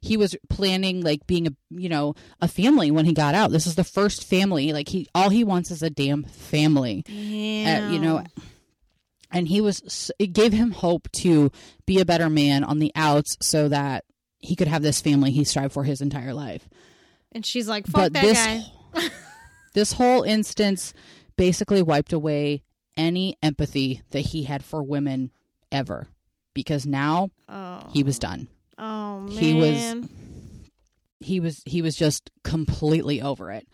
He 0.00 0.16
was 0.18 0.36
planning 0.50 1.00
like 1.00 1.26
being 1.26 1.46
a 1.46 1.50
you 1.70 1.88
know 1.88 2.14
a 2.40 2.46
family 2.48 2.90
when 2.90 3.06
he 3.06 3.12
got 3.14 3.34
out. 3.34 3.50
This 3.50 3.66
is 3.66 3.74
the 3.74 3.84
first 3.84 4.24
family. 4.24 4.72
Like 4.72 4.88
he 4.88 5.06
all 5.14 5.30
he 5.30 5.44
wants 5.44 5.70
is 5.70 5.82
a 5.82 5.88
damn 5.90 6.24
family. 6.24 7.02
Uh, 7.08 7.90
you 7.90 7.98
know 7.98 8.22
and 9.30 9.48
he 9.48 9.60
was 9.60 10.10
it 10.18 10.28
gave 10.32 10.52
him 10.52 10.70
hope 10.72 11.10
to 11.12 11.50
be 11.86 11.98
a 11.98 12.04
better 12.04 12.28
man 12.30 12.62
on 12.64 12.78
the 12.78 12.92
outs 12.94 13.36
so 13.40 13.68
that 13.68 14.04
he 14.38 14.54
could 14.54 14.68
have 14.68 14.82
this 14.82 15.00
family 15.00 15.30
he 15.32 15.42
strived 15.42 15.72
for 15.72 15.82
his 15.84 16.00
entire 16.02 16.34
life 16.34 16.68
And 17.32 17.44
she's 17.44 17.66
like, 17.66 17.86
fuck 17.86 17.94
but 17.94 18.12
that 18.12 18.22
this 18.22 18.38
guy. 18.46 19.08
this 19.74 19.92
whole 19.94 20.22
instance 20.22 20.92
basically 21.36 21.82
wiped 21.82 22.12
away 22.12 22.62
any 22.96 23.36
empathy 23.42 24.02
that 24.10 24.20
he 24.20 24.44
had 24.44 24.64
for 24.64 24.82
women 24.82 25.30
ever 25.72 26.06
because 26.54 26.86
now 26.86 27.30
Oh. 27.48 27.80
he 27.92 28.02
was 28.02 28.18
done 28.18 28.48
Oh, 28.78 29.20
man. 29.20 29.30
he 29.30 29.54
was- 29.54 30.08
he 31.20 31.40
was 31.40 31.62
he 31.64 31.80
was 31.82 31.96
just 31.96 32.30
completely 32.42 33.22
over 33.22 33.50
it 33.50 33.66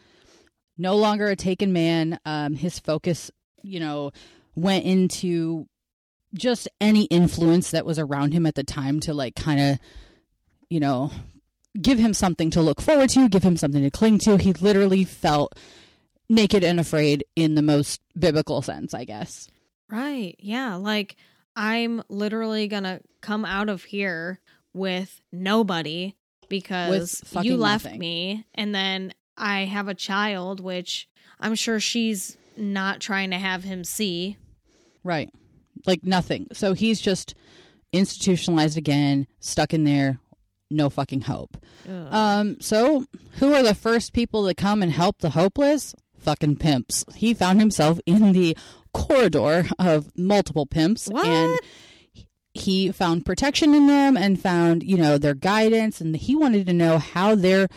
no 0.78 0.94
longer 0.96 1.26
a 1.26 1.34
taken 1.36 1.72
man 1.72 2.18
um 2.24 2.54
his 2.54 2.78
focus 2.78 3.30
you 3.62 3.80
know 3.80 4.12
went 4.54 4.84
into 4.84 5.66
just 6.32 6.68
any 6.80 7.04
influence 7.06 7.72
that 7.72 7.84
was 7.84 7.98
around 7.98 8.32
him 8.32 8.46
at 8.46 8.54
the 8.54 8.62
time 8.62 9.00
to 9.00 9.12
like 9.12 9.34
kind 9.34 9.60
of 9.60 9.78
you 10.68 10.78
know 10.78 11.10
give 11.80 11.98
him 11.98 12.14
something 12.14 12.50
to 12.50 12.60
look 12.60 12.80
forward 12.80 13.08
to, 13.10 13.28
give 13.28 13.42
him 13.44 13.56
something 13.56 13.82
to 13.82 13.90
cling 13.92 14.18
to. 14.18 14.36
He 14.38 14.52
literally 14.54 15.04
felt 15.04 15.56
naked 16.30 16.62
and 16.62 16.80
afraid 16.80 17.24
in 17.34 17.56
the 17.56 17.62
most 17.62 18.00
biblical 18.16 18.62
sense, 18.62 18.94
I 18.94 19.04
guess. 19.04 19.50
Right. 19.90 20.36
Yeah. 20.38 20.76
Like 20.76 21.16
I'm 21.56 22.02
literally 22.08 22.68
going 22.68 22.84
to 22.84 23.00
come 23.20 23.44
out 23.44 23.68
of 23.68 23.82
here 23.82 24.40
with 24.72 25.20
nobody 25.32 26.14
because 26.48 27.20
fucking 27.26 27.50
you 27.50 27.56
left 27.56 27.84
nothing. 27.84 27.98
me 27.98 28.46
and 28.54 28.74
then 28.74 29.12
I 29.36 29.64
have 29.64 29.88
a 29.88 29.94
child 29.94 30.60
which 30.60 31.08
I'm 31.40 31.56
sure 31.56 31.80
she's 31.80 32.36
not 32.56 33.00
trying 33.00 33.30
to 33.30 33.38
have 33.38 33.64
him 33.64 33.82
see. 33.82 34.36
Right. 35.02 35.30
Like 35.86 36.04
nothing. 36.04 36.46
So 36.52 36.74
he's 36.74 37.00
just 37.00 37.34
institutionalized 37.92 38.78
again, 38.78 39.26
stuck 39.40 39.74
in 39.74 39.82
there, 39.82 40.20
no 40.70 40.90
fucking 40.90 41.22
hope. 41.22 41.56
Ugh. 41.88 42.14
Um, 42.14 42.60
so 42.60 43.06
who 43.38 43.52
are 43.52 43.64
the 43.64 43.74
first 43.74 44.12
people 44.12 44.46
to 44.46 44.54
come 44.54 44.82
and 44.82 44.92
help 44.92 45.18
the 45.18 45.30
hopeless? 45.30 45.94
Fucking 46.20 46.56
pimps. 46.56 47.04
He 47.14 47.34
found 47.34 47.60
himself 47.60 47.98
in 48.06 48.32
the 48.32 48.56
corridor 48.92 49.66
of 49.78 50.10
multiple 50.16 50.66
pimps 50.66 51.06
what? 51.08 51.26
and 51.26 51.60
he 52.52 52.90
found 52.90 53.24
protection 53.24 53.74
in 53.74 53.86
them 53.86 54.16
and 54.16 54.40
found, 54.40 54.82
you 54.82 54.96
know, 54.96 55.16
their 55.18 55.34
guidance 55.34 56.00
and 56.00 56.16
he 56.16 56.34
wanted 56.34 56.66
to 56.66 56.72
know 56.72 56.98
how 56.98 57.34
their 57.34 57.68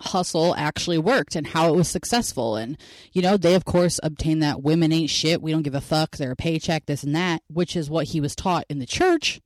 hustle 0.00 0.54
actually 0.56 0.98
worked 0.98 1.36
and 1.36 1.46
how 1.46 1.72
it 1.72 1.76
was 1.76 1.88
successful 1.88 2.54
and 2.54 2.76
you 3.12 3.22
know 3.22 3.38
they 3.38 3.54
of 3.54 3.64
course 3.64 3.98
obtained 4.02 4.42
that 4.42 4.62
women 4.62 4.92
ain't 4.92 5.08
shit 5.08 5.40
we 5.40 5.50
don't 5.50 5.62
give 5.62 5.74
a 5.74 5.80
fuck 5.80 6.18
they're 6.18 6.32
a 6.32 6.36
paycheck 6.36 6.84
this 6.84 7.02
and 7.02 7.16
that 7.16 7.40
which 7.48 7.74
is 7.74 7.88
what 7.88 8.08
he 8.08 8.20
was 8.20 8.36
taught 8.36 8.66
in 8.68 8.78
the 8.78 8.84
church 8.84 9.40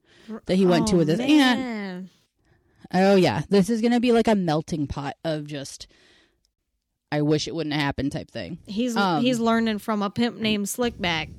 that 0.47 0.57
he 0.57 0.66
went 0.66 0.88
to 0.88 0.97
Oh, 0.97 0.99
with 0.99 1.09
his 1.09 1.21
aunt. 1.21 2.09
Oh 2.92 3.14
yeah, 3.14 3.42
this 3.49 3.71
is 3.71 3.80
gonna 3.80 4.00
be 4.00 4.12
like 4.12 4.28
a 4.28 4.35
melting 4.35 4.87
pot 4.87 5.16
of 5.25 5.47
just. 5.47 5.87
I 7.12 7.23
wish 7.23 7.49
it 7.49 7.55
wouldn't 7.55 7.75
happen 7.75 8.11
type 8.11 8.31
thing. 8.31 8.59
He's 8.67 8.97
Um, 8.97 9.23
he's 9.23 9.38
learning 9.40 9.79
from 9.79 10.02
a 10.02 10.11
pimp 10.11 10.38
named 10.38 10.67
Slickback. 10.67 11.31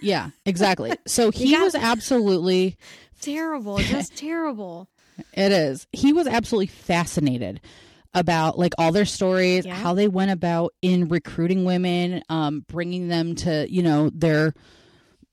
Yeah, 0.00 0.30
exactly. 0.44 0.92
So 1.06 1.30
he 1.30 1.56
was 1.56 1.74
absolutely. 1.74 2.76
Terrible, 3.20 3.78
just 3.78 4.16
terrible. 4.16 4.88
It 5.34 5.52
is. 5.52 5.86
He 5.92 6.12
was 6.14 6.26
absolutely 6.26 6.66
fascinated 6.68 7.60
about 8.14 8.58
like 8.58 8.72
all 8.78 8.92
their 8.92 9.04
stories, 9.04 9.64
Yeah. 9.66 9.74
how 9.74 9.92
they 9.94 10.08
went 10.08 10.30
about 10.30 10.72
in 10.80 11.08
recruiting 11.08 11.64
women, 11.64 12.22
um, 12.30 12.64
bringing 12.66 13.08
them 13.08 13.34
to 13.36 13.66
you 13.70 13.82
know 13.82 14.10
their 14.10 14.54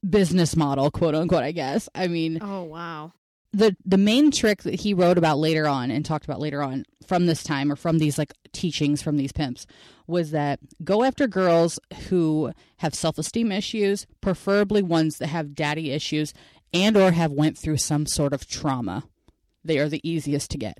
business 0.08 0.56
model, 0.58 0.92
quote 0.92 1.16
unquote. 1.16 1.44
I 1.44 1.52
guess. 1.54 1.88
I 1.96 2.08
mean, 2.08 2.40
Oh 2.42 2.64
wow. 2.64 3.14
The 3.52 3.76
the 3.86 3.98
main 3.98 4.32
trick 4.32 4.64
that 4.64 4.82
he 4.82 4.94
wrote 4.94 5.18
about 5.18 5.40
later 5.40 5.68
on 5.68 5.90
and 5.92 6.06
talked 6.06 6.26
about 6.26 6.40
later 6.40 6.62
on 6.62 6.86
from 7.06 7.26
this 7.26 7.44
time 7.44 7.72
or 7.72 7.76
from 7.76 7.98
these 7.98 8.18
like 8.18 8.34
teachings 8.52 9.02
from 9.02 9.18
these 9.18 9.32
pimps 9.32 9.66
was 10.06 10.32
that 10.32 10.60
go 10.84 11.04
after 11.04 11.28
girls 11.28 11.80
who 12.10 12.52
have 12.78 12.94
self-esteem 12.94 13.52
issues 13.52 14.06
preferably 14.22 14.82
ones 14.82 15.18
that 15.18 15.28
have 15.28 15.56
daddy 15.56 15.92
issues 15.92 16.34
and 16.74 16.96
or 16.96 17.12
have 17.12 17.32
went 17.32 17.58
through 17.58 17.78
some 17.78 18.06
sort 18.06 18.34
of 18.34 18.48
trauma. 18.48 19.04
They 19.64 19.80
are 19.80 19.90
the 19.90 20.08
easiest 20.08 20.52
to 20.52 20.58
get. 20.58 20.78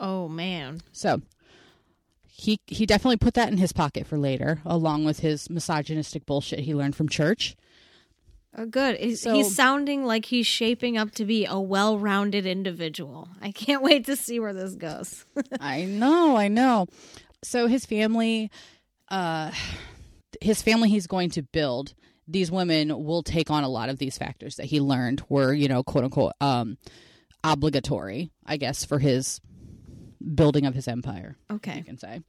Oh 0.00 0.28
man. 0.28 0.80
so 0.92 1.20
he 2.26 2.58
he 2.66 2.84
definitely 2.84 3.16
put 3.16 3.34
that 3.34 3.52
in 3.52 3.58
his 3.58 3.72
pocket 3.72 4.06
for 4.06 4.18
later 4.18 4.60
along 4.64 5.04
with 5.04 5.20
his 5.20 5.48
misogynistic 5.48 6.26
bullshit 6.26 6.60
he 6.60 6.74
learned 6.74 6.96
from 6.96 7.08
church 7.08 7.54
Oh, 8.56 8.66
good. 8.66 8.96
He's, 8.98 9.20
So- 9.22 9.34
he's 9.34 9.54
sounding 9.54 10.04
like 10.04 10.26
he's 10.26 10.46
shaping 10.46 10.96
up 10.96 11.10
to 11.12 11.24
be 11.24 11.44
a 11.46 11.58
well-rounded 11.60 12.46
individual. 12.46 13.28
I 13.42 13.50
can't 13.50 13.82
wait 13.82 14.06
to 14.06 14.16
see 14.16 14.38
where 14.38 14.52
this 14.52 14.74
goes. 14.74 15.24
I 15.60 15.84
know, 15.84 16.36
I 16.36 16.48
know. 16.48 16.86
So 17.42 17.66
his 17.66 17.84
family, 17.84 18.50
uh, 19.10 19.50
his 20.40 20.62
family 20.62 20.88
he's 20.88 21.06
going 21.08 21.30
to 21.30 21.42
build, 21.42 21.94
these 22.28 22.50
women 22.50 23.04
will 23.04 23.22
take 23.22 23.50
on 23.50 23.64
a 23.64 23.68
lot 23.68 23.88
of 23.88 23.98
these 23.98 24.16
factors 24.16 24.56
that 24.56 24.66
he 24.66 24.80
learned 24.80 25.22
were, 25.28 25.52
you 25.52 25.68
know, 25.68 25.82
quote 25.82 26.04
unquote, 26.04 26.32
um, 26.40 26.78
obligatory, 27.42 28.30
I 28.46 28.56
guess, 28.56 28.84
for 28.84 28.98
his 28.98 29.40
building 30.34 30.64
of 30.64 30.74
his 30.74 30.88
empire, 30.88 31.36
you 31.50 31.56
Okay. 31.56 31.82
can 31.82 31.98
say. 31.98 32.20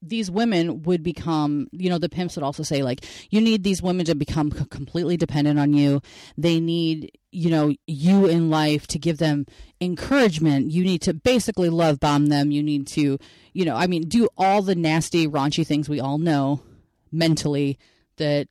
These 0.00 0.30
women 0.30 0.82
would 0.82 1.02
become, 1.02 1.68
you 1.72 1.90
know, 1.90 1.98
the 1.98 2.08
pimps 2.08 2.36
would 2.36 2.44
also 2.44 2.62
say, 2.62 2.82
like, 2.82 3.04
you 3.30 3.40
need 3.40 3.64
these 3.64 3.82
women 3.82 4.06
to 4.06 4.14
become 4.14 4.52
c- 4.52 4.64
completely 4.70 5.16
dependent 5.16 5.58
on 5.58 5.72
you. 5.72 6.00
They 6.36 6.60
need, 6.60 7.18
you 7.32 7.50
know, 7.50 7.74
you 7.86 8.26
in 8.26 8.48
life 8.48 8.86
to 8.88 8.98
give 8.98 9.18
them 9.18 9.46
encouragement. 9.80 10.70
You 10.70 10.84
need 10.84 11.02
to 11.02 11.14
basically 11.14 11.68
love 11.68 11.98
bomb 11.98 12.26
them. 12.26 12.52
You 12.52 12.62
need 12.62 12.86
to, 12.88 13.18
you 13.52 13.64
know, 13.64 13.74
I 13.74 13.88
mean, 13.88 14.02
do 14.02 14.28
all 14.36 14.62
the 14.62 14.76
nasty, 14.76 15.26
raunchy 15.26 15.66
things 15.66 15.88
we 15.88 15.98
all 16.00 16.18
know 16.18 16.62
mentally 17.10 17.78
that 18.18 18.48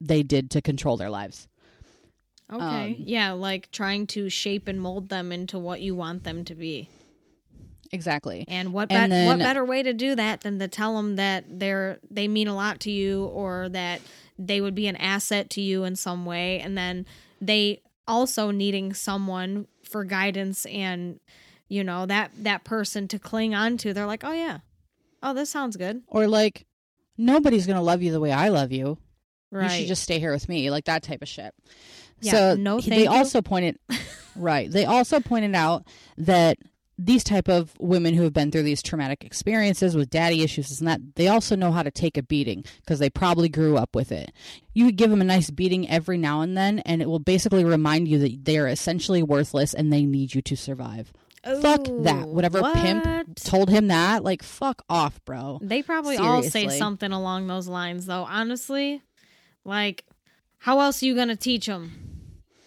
they 0.00 0.22
did 0.22 0.50
to 0.50 0.62
control 0.62 0.96
their 0.96 1.10
lives. 1.10 1.46
Okay. 2.52 2.64
Um, 2.64 2.96
yeah, 2.98 3.32
like 3.32 3.70
trying 3.70 4.06
to 4.08 4.30
shape 4.30 4.68
and 4.68 4.80
mold 4.80 5.10
them 5.10 5.32
into 5.32 5.58
what 5.58 5.80
you 5.80 5.94
want 5.94 6.24
them 6.24 6.44
to 6.46 6.54
be. 6.54 6.88
Exactly. 7.92 8.44
And 8.48 8.72
what 8.72 8.90
And 8.92 9.10
bet- 9.10 9.26
what 9.26 9.38
better 9.38 9.64
way 9.64 9.82
to 9.82 9.92
do 9.92 10.14
that 10.14 10.42
than 10.42 10.58
to 10.58 10.68
tell 10.68 10.96
them 10.96 11.16
that 11.16 11.44
they're 11.48 11.98
they 12.10 12.28
mean 12.28 12.48
a 12.48 12.54
lot 12.54 12.80
to 12.80 12.90
you 12.90 13.24
or 13.26 13.68
that 13.70 14.00
they 14.38 14.60
would 14.60 14.74
be 14.74 14.86
an 14.86 14.96
asset 14.96 15.50
to 15.50 15.60
you 15.60 15.84
in 15.84 15.96
some 15.96 16.24
way 16.26 16.60
and 16.60 16.76
then 16.76 17.06
they 17.40 17.80
also 18.06 18.50
needing 18.50 18.94
someone 18.94 19.66
for 19.84 20.04
guidance 20.04 20.64
and 20.66 21.18
you 21.68 21.82
know 21.82 22.06
that 22.06 22.30
that 22.38 22.64
person 22.64 23.08
to 23.08 23.18
cling 23.18 23.54
on 23.54 23.76
to 23.76 23.92
they're 23.92 24.06
like 24.06 24.24
oh 24.24 24.32
yeah 24.32 24.58
oh 25.22 25.34
this 25.34 25.50
sounds 25.50 25.76
good 25.76 26.02
Or 26.06 26.26
like, 26.28 26.66
nobody's 27.16 27.66
going 27.66 27.76
to 27.76 27.82
love 27.82 28.02
you 28.02 28.12
the 28.12 28.20
way 28.20 28.32
I 28.32 28.48
love 28.50 28.70
you. 28.72 28.98
right 29.50 29.72
You 29.72 29.78
should 29.80 29.88
just 29.88 30.02
stay 30.02 30.18
here 30.18 30.32
with 30.32 30.48
me, 30.48 30.70
like 30.70 30.84
that 30.84 31.02
type 31.02 31.22
of 31.22 31.28
shit. 31.28 31.52
Yeah, 32.20 32.32
so 32.32 32.54
no 32.56 32.80
they 32.80 33.04
you. 33.04 33.10
also 33.10 33.42
pointed 33.42 33.78
right. 34.36 34.70
They 34.70 34.84
also 34.84 35.20
pointed 35.20 35.54
out 35.54 35.84
that 36.18 36.58
these 37.00 37.22
type 37.22 37.48
of 37.48 37.72
women 37.78 38.12
who 38.14 38.24
have 38.24 38.32
been 38.32 38.50
through 38.50 38.64
these 38.64 38.82
traumatic 38.82 39.24
experiences 39.24 39.94
with 39.96 40.10
daddy 40.10 40.42
issues 40.42 40.80
and 40.80 40.88
that 40.88 41.00
they 41.14 41.28
also 41.28 41.54
know 41.54 41.70
how 41.70 41.82
to 41.84 41.92
take 41.92 42.16
a 42.16 42.22
beating 42.24 42.64
because 42.80 42.98
they 42.98 43.08
probably 43.08 43.48
grew 43.48 43.76
up 43.76 43.94
with 43.94 44.10
it. 44.10 44.32
You 44.74 44.90
give 44.90 45.08
them 45.10 45.20
a 45.20 45.24
nice 45.24 45.48
beating 45.50 45.88
every 45.88 46.18
now 46.18 46.40
and 46.40 46.56
then, 46.56 46.80
and 46.80 47.00
it 47.00 47.08
will 47.08 47.20
basically 47.20 47.64
remind 47.64 48.08
you 48.08 48.18
that 48.18 48.44
they 48.44 48.58
are 48.58 48.66
essentially 48.66 49.22
worthless 49.22 49.74
and 49.74 49.92
they 49.92 50.04
need 50.04 50.34
you 50.34 50.42
to 50.42 50.56
survive. 50.56 51.12
fuck 51.62 51.84
that. 51.84 52.24
Ooh, 52.26 52.32
Whatever 52.32 52.62
pimp? 52.74 53.36
Told 53.36 53.70
him 53.70 53.86
that, 53.88 54.24
like, 54.24 54.42
fuck 54.42 54.82
off, 54.90 55.24
bro. 55.24 55.60
They 55.62 55.82
probably 55.82 56.16
all 56.16 56.42
say 56.42 56.68
something 56.68 57.12
along 57.12 57.46
those 57.46 57.68
lines, 57.68 58.06
though. 58.06 58.24
Honestly, 58.24 59.02
like, 59.64 60.04
how 60.58 60.80
else 60.80 61.00
are 61.02 61.06
you 61.06 61.14
gonna 61.14 61.36
teach 61.36 61.66
them 61.66 61.92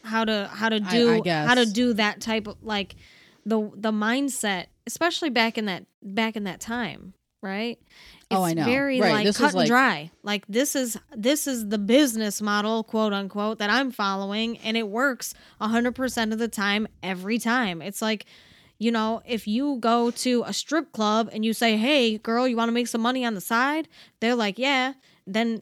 how 0.03 0.23
to 0.23 0.49
how 0.53 0.69
to 0.69 0.77
I- 0.83 0.91
do 0.91 1.11
I 1.15 1.19
guess. 1.19 1.47
how 1.49 1.55
to 1.55 1.65
do 1.65 1.93
that 1.95 2.21
type 2.21 2.47
of 2.47 2.55
like 2.63 2.95
the 3.45 3.71
the 3.75 3.91
mindset, 3.91 4.67
especially 4.87 5.29
back 5.29 5.57
in 5.57 5.65
that 5.65 5.85
back 6.03 6.35
in 6.35 6.43
that 6.45 6.59
time, 6.59 7.13
right? 7.41 7.79
Oh, 8.29 8.43
I 8.43 8.53
know. 8.53 8.63
Very 8.63 9.01
Right, 9.01 9.11
like 9.11 9.25
this 9.25 9.37
cut 9.37 9.47
is 9.47 9.53
and 9.53 9.59
like- 9.59 9.67
dry. 9.67 10.11
Like 10.23 10.45
this 10.47 10.75
is 10.75 10.97
this 11.15 11.47
is 11.47 11.67
the 11.69 11.77
business 11.77 12.41
model, 12.41 12.83
quote 12.83 13.11
unquote, 13.13 13.59
that 13.59 13.69
I'm 13.69 13.91
following, 13.91 14.57
and 14.59 14.77
it 14.77 14.87
works 14.87 15.33
hundred 15.59 15.95
percent 15.95 16.31
of 16.33 16.39
the 16.39 16.47
time, 16.47 16.87
every 17.03 17.39
time. 17.39 17.81
It's 17.81 18.01
like 18.01 18.25
you 18.79 18.91
know, 18.91 19.21
if 19.27 19.47
you 19.47 19.77
go 19.79 20.09
to 20.09 20.43
a 20.47 20.53
strip 20.53 20.91
club 20.91 21.29
and 21.31 21.45
you 21.45 21.53
say, 21.53 21.77
"Hey, 21.77 22.17
girl, 22.17 22.47
you 22.47 22.55
want 22.55 22.69
to 22.69 22.73
make 22.73 22.87
some 22.87 23.01
money 23.01 23.23
on 23.23 23.35
the 23.35 23.41
side?" 23.41 23.87
They're 24.21 24.33
like, 24.35 24.57
"Yeah." 24.57 24.93
Then 25.27 25.61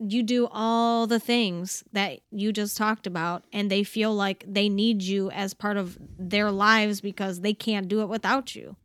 you 0.00 0.22
do 0.22 0.48
all 0.52 1.06
the 1.06 1.18
things 1.18 1.82
that 1.92 2.20
you 2.30 2.52
just 2.52 2.76
talked 2.76 3.06
about 3.06 3.42
and 3.52 3.70
they 3.70 3.82
feel 3.82 4.14
like 4.14 4.44
they 4.46 4.68
need 4.68 5.02
you 5.02 5.30
as 5.32 5.54
part 5.54 5.76
of 5.76 5.98
their 6.18 6.50
lives 6.52 7.00
because 7.00 7.40
they 7.40 7.52
can't 7.54 7.88
do 7.88 8.00
it 8.02 8.08
without 8.08 8.54
you. 8.54 8.76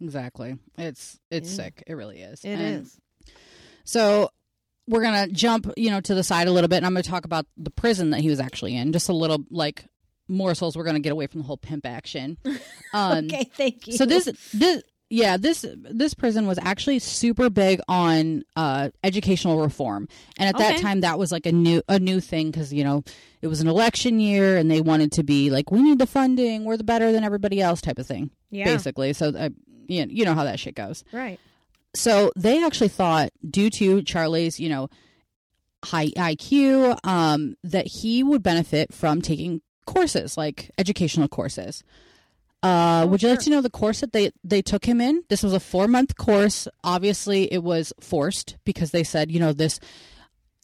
Exactly. 0.00 0.58
It's 0.78 1.18
it's 1.30 1.50
Yeah. 1.50 1.56
sick. 1.64 1.84
It 1.86 1.94
really 1.94 2.20
is. 2.20 2.44
It 2.44 2.58
And 2.58 2.82
is. 2.86 2.98
So 3.84 4.30
we're 4.88 5.02
gonna 5.02 5.28
jump, 5.28 5.70
you 5.76 5.90
know, 5.90 6.00
to 6.00 6.14
the 6.14 6.24
side 6.24 6.48
a 6.48 6.52
little 6.52 6.68
bit, 6.68 6.78
and 6.78 6.86
I'm 6.86 6.92
gonna 6.92 7.02
talk 7.04 7.24
about 7.24 7.46
the 7.56 7.70
prison 7.70 8.10
that 8.10 8.20
he 8.20 8.28
was 8.30 8.40
actually 8.40 8.76
in. 8.76 8.92
Just 8.92 9.08
a 9.08 9.12
little 9.12 9.44
like 9.50 9.84
morsels. 10.28 10.76
We're 10.76 10.84
gonna 10.84 11.00
get 11.00 11.12
away 11.12 11.26
from 11.28 11.40
the 11.42 11.46
whole 11.46 11.56
pimp 11.58 11.86
action. 11.86 12.38
Um, 12.94 13.24
okay, 13.24 13.44
thank 13.54 13.86
you. 13.88 13.94
So 13.96 14.04
this 14.04 14.28
this 14.52 14.82
yeah 15.12 15.36
this 15.36 15.64
this 15.90 16.14
prison 16.14 16.46
was 16.46 16.58
actually 16.62 16.98
super 16.98 17.50
big 17.50 17.80
on 17.86 18.42
uh, 18.56 18.88
educational 19.04 19.60
reform, 19.60 20.08
and 20.38 20.48
at 20.48 20.56
that 20.58 20.78
time 20.78 21.02
that 21.02 21.18
was 21.18 21.30
like 21.30 21.46
a 21.46 21.52
new 21.52 21.82
a 21.88 21.98
new 21.98 22.18
thing 22.20 22.50
because 22.50 22.72
you 22.72 22.82
know 22.82 23.04
it 23.42 23.46
was 23.46 23.60
an 23.60 23.68
election 23.68 24.18
year, 24.20 24.56
and 24.56 24.70
they 24.70 24.80
wanted 24.80 25.12
to 25.12 25.22
be 25.22 25.50
like 25.50 25.70
we 25.70 25.82
need 25.82 25.98
the 25.98 26.06
funding, 26.06 26.64
we're 26.64 26.76
the 26.76 26.84
better 26.84 27.12
than 27.12 27.24
everybody 27.24 27.60
else 27.60 27.80
type 27.80 27.98
of 27.98 28.06
thing, 28.06 28.30
yeah, 28.50 28.64
basically. 28.64 29.12
So 29.12 29.28
uh, 29.28 29.50
you 29.86 30.06
you 30.08 30.24
know 30.24 30.34
how 30.34 30.44
that 30.44 30.58
shit 30.58 30.74
goes. 30.74 31.04
right. 31.12 31.38
So 31.94 32.32
they 32.36 32.64
actually 32.64 32.88
thought, 32.88 33.32
due 33.48 33.68
to 33.68 34.00
Charlie's, 34.00 34.58
you 34.58 34.70
know, 34.70 34.88
high 35.84 36.06
IQ, 36.06 36.96
um, 37.04 37.54
that 37.62 37.86
he 37.86 38.22
would 38.22 38.42
benefit 38.42 38.94
from 38.94 39.20
taking 39.20 39.60
courses, 39.84 40.38
like 40.38 40.70
educational 40.78 41.28
courses. 41.28 41.84
Uh, 42.62 43.02
Oh, 43.04 43.06
would 43.08 43.22
you 43.22 43.28
like 43.28 43.40
to 43.40 43.50
know 43.50 43.60
the 43.60 43.70
course 43.70 44.00
that 44.00 44.12
they 44.12 44.30
they 44.44 44.62
took 44.62 44.84
him 44.84 45.00
in? 45.00 45.24
This 45.28 45.42
was 45.42 45.52
a 45.52 45.60
four 45.60 45.88
month 45.88 46.16
course. 46.16 46.68
Obviously, 46.84 47.52
it 47.52 47.62
was 47.62 47.92
forced 48.00 48.56
because 48.64 48.92
they 48.92 49.02
said, 49.02 49.30
you 49.32 49.40
know, 49.40 49.52
this. 49.52 49.80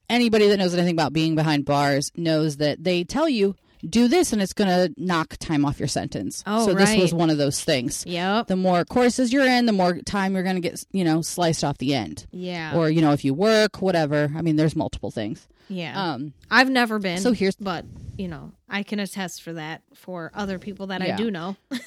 Anybody 0.08 0.48
that 0.48 0.56
knows 0.56 0.72
anything 0.72 0.94
about 0.94 1.12
being 1.12 1.34
behind 1.34 1.66
bars 1.66 2.10
knows 2.16 2.56
that 2.58 2.82
they 2.82 3.04
tell 3.04 3.28
you 3.28 3.56
do 3.86 4.08
this 4.08 4.32
and 4.32 4.40
it's 4.42 4.52
going 4.52 4.68
to 4.68 4.94
knock 5.02 5.36
time 5.38 5.64
off 5.64 5.78
your 5.78 5.88
sentence. 5.88 6.42
Oh, 6.46 6.66
so 6.66 6.74
this 6.74 6.96
was 6.96 7.12
one 7.14 7.30
of 7.30 7.38
those 7.38 7.62
things. 7.62 8.04
Yep. 8.06 8.46
The 8.48 8.56
more 8.56 8.84
courses 8.84 9.32
you're 9.32 9.46
in, 9.46 9.66
the 9.66 9.72
more 9.72 9.98
time 10.00 10.34
you're 10.34 10.42
going 10.42 10.56
to 10.56 10.60
get, 10.60 10.84
you 10.92 11.04
know, 11.04 11.22
sliced 11.22 11.64
off 11.64 11.78
the 11.78 11.94
end. 11.94 12.26
Yeah. 12.30 12.76
Or 12.76 12.90
you 12.90 13.00
know, 13.00 13.12
if 13.12 13.24
you 13.24 13.34
work, 13.34 13.80
whatever. 13.82 14.30
I 14.36 14.42
mean, 14.42 14.56
there's 14.56 14.76
multiple 14.76 15.10
things. 15.10 15.46
yeah. 15.68 16.12
Um, 16.12 16.32
I've 16.50 16.70
never 16.70 16.98
been. 16.98 17.18
so 17.18 17.32
here's 17.32 17.56
but 17.56 17.84
you 18.16 18.26
know, 18.26 18.52
I 18.68 18.82
can 18.82 18.98
attest 18.98 19.42
for 19.42 19.52
that 19.52 19.82
for 19.94 20.32
other 20.34 20.58
people 20.58 20.88
that 20.88 21.02
I 21.02 21.12
do 21.12 21.30
know. 21.30 21.56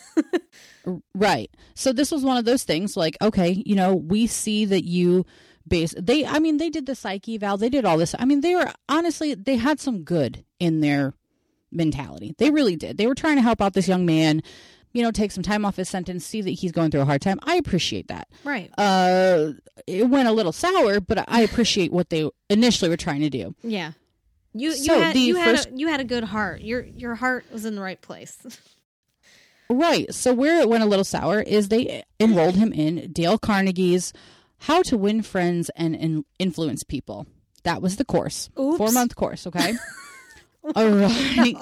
Right. 1.14 1.52
So 1.76 1.94
this 1.94 2.12
was 2.12 2.24
one 2.24 2.38
of 2.38 2.46
those 2.46 2.64
things 2.64 2.98
like, 2.98 3.16
okay, 3.22 3.62
you 3.66 3.76
know, 3.76 3.94
we 3.94 4.26
see 4.28 4.66
that 4.66 4.84
you 4.84 5.26
base 5.68 5.94
they 5.98 6.26
I 6.26 6.40
mean, 6.40 6.58
they 6.58 6.70
did 6.72 6.88
the 6.88 6.96
psyche 6.96 7.36
eval, 7.36 7.58
they 7.58 7.70
did 7.70 7.86
all 7.86 7.98
this. 7.98 8.16
I 8.18 8.26
mean, 8.26 8.42
they 8.42 8.56
were 8.56 8.72
honestly 8.90 9.36
they 9.36 9.58
had 9.58 9.80
some 9.80 10.04
good 10.04 10.44
in 10.60 10.80
their 10.82 11.14
mentality. 11.72 12.36
They 12.38 12.50
really 12.52 12.76
did. 12.76 12.98
They 12.98 13.08
were 13.08 13.16
trying 13.16 13.36
to 13.38 13.42
help 13.42 13.62
out 13.62 13.74
this 13.74 13.88
young 13.88 14.06
man, 14.06 14.42
you 14.94 15.02
know, 15.04 15.12
take 15.12 15.32
some 15.32 15.44
time 15.44 15.66
off 15.66 15.76
his 15.78 15.90
sentence, 15.90 16.26
see 16.26 16.42
that 16.42 16.50
he's 16.52 16.72
going 16.72 16.92
through 16.92 17.02
a 17.02 17.06
hard 17.06 17.22
time. 17.22 17.40
I 17.44 17.56
appreciate 17.56 18.08
that. 18.10 18.28
Right. 18.44 18.70
Uh 18.78 19.54
it 19.88 20.08
went 20.10 20.28
a 20.28 20.32
little 20.32 20.52
sour, 20.52 21.00
but 21.00 21.24
I 21.28 21.42
appreciate 21.42 21.92
what 21.92 22.10
they 22.10 22.30
initially 22.50 22.90
were 22.90 22.98
trying 22.98 23.22
to 23.22 23.30
do. 23.30 23.56
Yeah. 23.64 23.94
You 24.54 24.70
you 24.72 24.76
So 24.76 25.00
had 25.00 25.16
you 25.16 25.36
first- 25.42 25.66
had 25.66 25.74
a, 25.74 25.78
you 25.78 25.88
had 25.88 26.00
a 26.02 26.04
good 26.06 26.26
heart. 26.26 26.62
Your 26.62 26.82
your 26.84 27.16
heart 27.16 27.46
was 27.52 27.66
in 27.66 27.76
the 27.76 27.82
right 27.82 28.02
place. 28.02 28.38
Right. 29.70 30.14
So 30.14 30.34
where 30.34 30.60
it 30.60 30.68
went 30.68 30.84
a 30.84 30.86
little 30.86 31.06
sour 31.06 31.40
is 31.42 31.70
they 31.70 32.04
enrolled 32.20 32.56
him 32.56 32.74
in 32.74 33.10
Dale 33.14 33.38
Carnegie's 33.40 34.12
How 34.60 34.82
to 34.84 34.98
Win 34.98 35.22
Friends 35.22 35.72
and 35.78 35.96
in- 35.96 36.26
Influence 36.40 36.84
People. 36.84 37.26
That 37.64 37.82
was 37.82 37.96
the 37.96 38.04
course. 38.04 38.50
Oops. 38.60 38.78
Four 38.78 38.92
month 38.92 39.16
course, 39.16 39.48
okay? 39.48 39.74
All 40.76 40.90
right. 40.90 41.56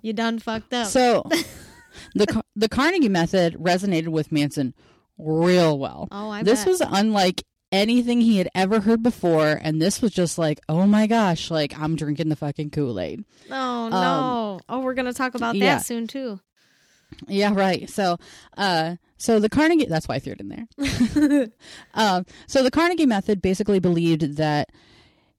you 0.00 0.12
done 0.12 0.38
fucked 0.38 0.72
up. 0.72 0.86
So 0.86 1.24
the 2.14 2.42
the 2.56 2.68
Carnegie 2.68 3.08
method 3.08 3.54
resonated 3.54 4.08
with 4.08 4.32
Manson 4.32 4.74
real 5.18 5.78
well. 5.78 6.08
oh, 6.10 6.30
I 6.30 6.42
this 6.42 6.60
bet. 6.60 6.68
was 6.68 6.80
unlike 6.80 7.44
anything 7.72 8.20
he 8.20 8.38
had 8.38 8.48
ever 8.54 8.80
heard 8.80 9.02
before 9.02 9.60
and 9.62 9.80
this 9.80 10.02
was 10.02 10.12
just 10.12 10.38
like, 10.38 10.60
"Oh 10.68 10.86
my 10.86 11.06
gosh, 11.06 11.50
like 11.50 11.78
I'm 11.78 11.96
drinking 11.96 12.28
the 12.28 12.36
fucking 12.36 12.70
Kool-Aid." 12.70 13.24
Oh 13.50 13.88
no. 13.88 14.60
oh, 14.68 14.80
we're 14.80 14.94
gonna 14.94 15.12
talk 15.12 15.34
about 15.34 15.54
that 15.54 15.60
um, 15.60 15.62
yeah. 15.62 15.78
soon 15.78 16.06
too. 16.06 16.40
Yeah, 17.26 17.52
right. 17.54 17.88
So, 17.88 18.18
uh, 18.56 18.96
so 19.16 19.40
the 19.40 19.48
Carnegie, 19.48 19.86
that's 19.86 20.08
why 20.08 20.16
I 20.16 20.18
threw 20.18 20.34
it 20.34 20.40
in 20.40 20.48
there. 20.48 21.48
um, 21.94 22.24
so 22.46 22.62
the 22.62 22.70
Carnegie 22.70 23.06
method 23.06 23.42
basically 23.42 23.80
believed 23.80 24.36
that 24.36 24.70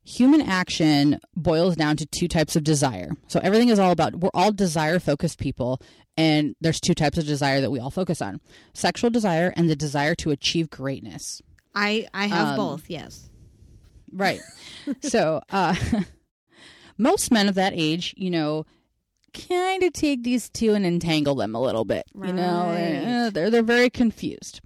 human 0.04 0.42
action 0.42 1.20
boils 1.36 1.76
down 1.76 1.96
to 1.98 2.06
two 2.06 2.28
types 2.28 2.56
of 2.56 2.64
desire. 2.64 3.12
So 3.28 3.40
everything 3.44 3.70
is 3.70 3.80
all 3.80 3.92
about, 3.92 4.16
we're 4.16 4.30
all 4.34 4.52
desire 4.52 5.00
focused 5.00 5.40
people. 5.40 5.80
And 6.18 6.56
there's 6.60 6.80
two 6.80 6.94
types 6.94 7.18
of 7.18 7.26
desire 7.26 7.62
that 7.62 7.72
we 7.72 7.80
all 7.80 7.92
focus 7.92 8.22
on 8.22 8.42
sexual 8.74 9.10
desire 9.10 9.54
and 9.56 9.70
the 9.70 9.76
desire 9.76 10.16
to 10.16 10.32
achieve 10.32 10.70
greatness. 10.70 11.42
I 11.74 12.08
I 12.14 12.28
have 12.28 12.50
Um, 12.50 12.56
both. 12.58 12.90
Yes. 12.90 13.30
Right. 14.12 14.42
so, 15.02 15.42
uh, 15.50 15.76
most 16.98 17.32
men 17.32 17.48
of 17.48 17.56
that 17.56 17.74
age, 17.76 18.14
you 18.18 18.30
know, 18.30 18.66
kind 19.34 19.84
of 19.84 19.94
take 19.94 20.24
these 20.24 20.50
two 20.50 20.74
and 20.74 20.86
entangle 20.86 21.36
them 21.36 21.56
a 21.56 21.62
little 21.62 21.86
bit. 21.86 22.04
You 22.14 22.34
know, 22.34 23.30
they're 23.30 23.50
they're 23.50 23.64
very 23.64 23.90
confused. 23.90 24.60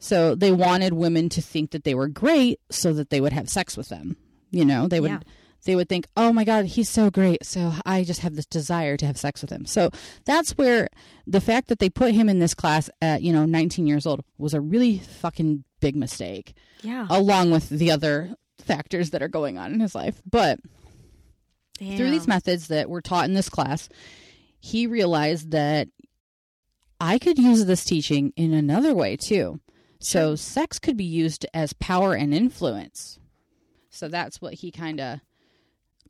So 0.00 0.34
they 0.34 0.50
wanted 0.50 0.94
women 0.94 1.28
to 1.28 1.40
think 1.40 1.70
that 1.70 1.84
they 1.84 1.94
were 1.94 2.08
great, 2.08 2.58
so 2.70 2.92
that 2.92 3.10
they 3.10 3.20
would 3.20 3.32
have 3.32 3.48
sex 3.48 3.76
with 3.76 3.88
them. 3.88 4.16
You 4.52 4.64
know, 4.64 4.86
they 4.86 5.00
would 5.00 5.10
Yeah. 5.10 5.20
they 5.64 5.74
would 5.74 5.88
think, 5.88 6.06
"Oh 6.16 6.32
my 6.32 6.44
God, 6.44 6.66
he's 6.66 6.88
so 6.88 7.10
great!" 7.10 7.44
So 7.44 7.72
I 7.84 8.04
just 8.04 8.20
have 8.20 8.36
this 8.36 8.46
desire 8.46 8.96
to 8.98 9.06
have 9.06 9.16
sex 9.18 9.40
with 9.42 9.50
him. 9.50 9.64
So 9.66 9.90
that's 10.24 10.52
where 10.58 10.88
the 11.26 11.40
fact 11.40 11.66
that 11.68 11.78
they 11.80 11.88
put 11.90 12.14
him 12.14 12.28
in 12.28 12.38
this 12.38 12.54
class 12.54 12.88
at 13.00 13.22
you 13.22 13.32
know 13.32 13.44
19 13.46 13.86
years 13.86 14.06
old 14.06 14.22
was 14.38 14.54
a 14.54 14.60
really 14.60 14.98
fucking 14.98 15.64
big 15.80 15.96
mistake 15.96 16.54
Yeah. 16.82 17.06
along 17.10 17.50
with 17.50 17.68
the 17.68 17.90
other 17.90 18.36
factors 18.58 19.10
that 19.10 19.22
are 19.22 19.28
going 19.28 19.58
on 19.58 19.72
in 19.72 19.80
his 19.80 19.94
life. 19.94 20.22
But 20.30 20.60
through 21.78 22.10
these 22.10 22.28
methods 22.28 22.68
that 22.68 22.88
were 22.88 23.00
taught 23.02 23.24
in 23.24 23.34
this 23.34 23.48
class, 23.48 23.88
he 24.60 24.86
realized 24.86 25.50
that 25.50 25.88
I 27.00 27.18
could 27.18 27.38
use 27.38 27.64
this 27.64 27.84
teaching 27.84 28.32
in 28.36 28.52
another 28.52 28.94
way 28.94 29.16
too. 29.16 29.58
So 29.98 30.36
sex 30.36 30.78
could 30.78 30.96
be 30.96 31.04
used 31.04 31.46
as 31.54 31.72
power 31.72 32.14
and 32.14 32.32
influence. 32.34 33.18
So 33.92 34.08
that's 34.08 34.40
what 34.40 34.54
he 34.54 34.70
kind 34.72 35.00
of 35.00 35.20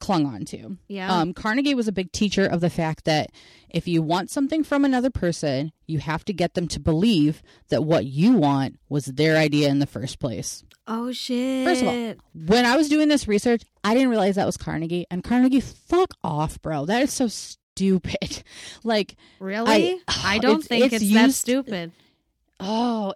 clung 0.00 0.26
on 0.26 0.44
to. 0.46 0.76
Yeah. 0.88 1.12
Um, 1.14 1.32
Carnegie 1.34 1.74
was 1.74 1.86
a 1.86 1.92
big 1.92 2.10
teacher 2.10 2.44
of 2.46 2.60
the 2.60 2.70
fact 2.70 3.04
that 3.04 3.30
if 3.70 3.86
you 3.86 4.02
want 4.02 4.30
something 4.30 4.64
from 4.64 4.84
another 4.84 5.10
person, 5.10 5.70
you 5.86 5.98
have 6.00 6.24
to 6.24 6.32
get 6.32 6.54
them 6.54 6.66
to 6.68 6.80
believe 6.80 7.42
that 7.68 7.84
what 7.84 8.04
you 8.06 8.32
want 8.32 8.80
was 8.88 9.04
their 9.06 9.36
idea 9.36 9.68
in 9.68 9.78
the 9.78 9.86
first 9.86 10.18
place. 10.18 10.64
oh 10.88 11.12
shit. 11.12 11.64
First 11.66 11.82
of 11.82 11.88
all, 11.88 12.14
when 12.46 12.64
I 12.66 12.76
was 12.76 12.88
doing 12.88 13.08
this 13.08 13.28
research, 13.28 13.62
I 13.84 13.94
didn't 13.94 14.08
realize 14.08 14.34
that 14.34 14.46
was 14.46 14.56
Carnegie. 14.56 15.06
And 15.10 15.22
Carnegie, 15.22 15.60
fuck 15.60 16.14
off, 16.24 16.60
bro. 16.62 16.84
That 16.86 17.02
is 17.02 17.12
so 17.12 17.28
stupid. 17.28 18.42
Like, 18.84 19.14
really? 19.38 20.00
I- 20.08 20.22
I, 20.24 20.38
don't 20.38 20.56
it's- 20.64 20.66
think 20.66 20.92
it's 20.92 21.02
it's, 21.04 21.14
that 21.14 21.30
stupid. 21.32 21.92
oh, 22.60 23.14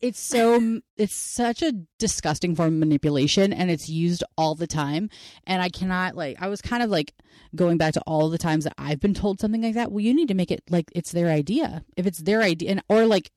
it's 0.00 0.18
so, 0.20 0.80
it's 0.96 1.14
such 1.14 1.62
a 1.62 1.72
disgusting 1.98 2.54
form 2.54 2.74
of 2.74 2.78
manipulation 2.80 3.52
and 3.52 3.70
it's 3.70 3.88
used 3.88 4.24
all 4.38 4.54
the 4.54 4.66
time. 4.66 5.10
And 5.46 5.60
I 5.60 5.68
cannot, 5.68 6.16
like, 6.16 6.36
I 6.40 6.48
was 6.48 6.60
kind 6.62 6.82
of 6.82 6.90
like 6.90 7.12
going 7.54 7.76
back 7.76 7.94
to 7.94 8.00
all 8.06 8.30
the 8.30 8.38
times 8.38 8.64
that 8.64 8.74
I've 8.78 9.00
been 9.00 9.14
told 9.14 9.40
something 9.40 9.62
like 9.62 9.74
that. 9.74 9.92
Well, 9.92 10.00
you 10.00 10.14
need 10.14 10.28
to 10.28 10.34
make 10.34 10.50
it 10.50 10.62
like 10.70 10.86
it's 10.94 11.12
their 11.12 11.28
idea. 11.28 11.84
If 11.96 12.06
it's 12.06 12.18
their 12.18 12.40
idea, 12.42 12.70
and, 12.70 12.82
or 12.88 13.06
like, 13.06 13.30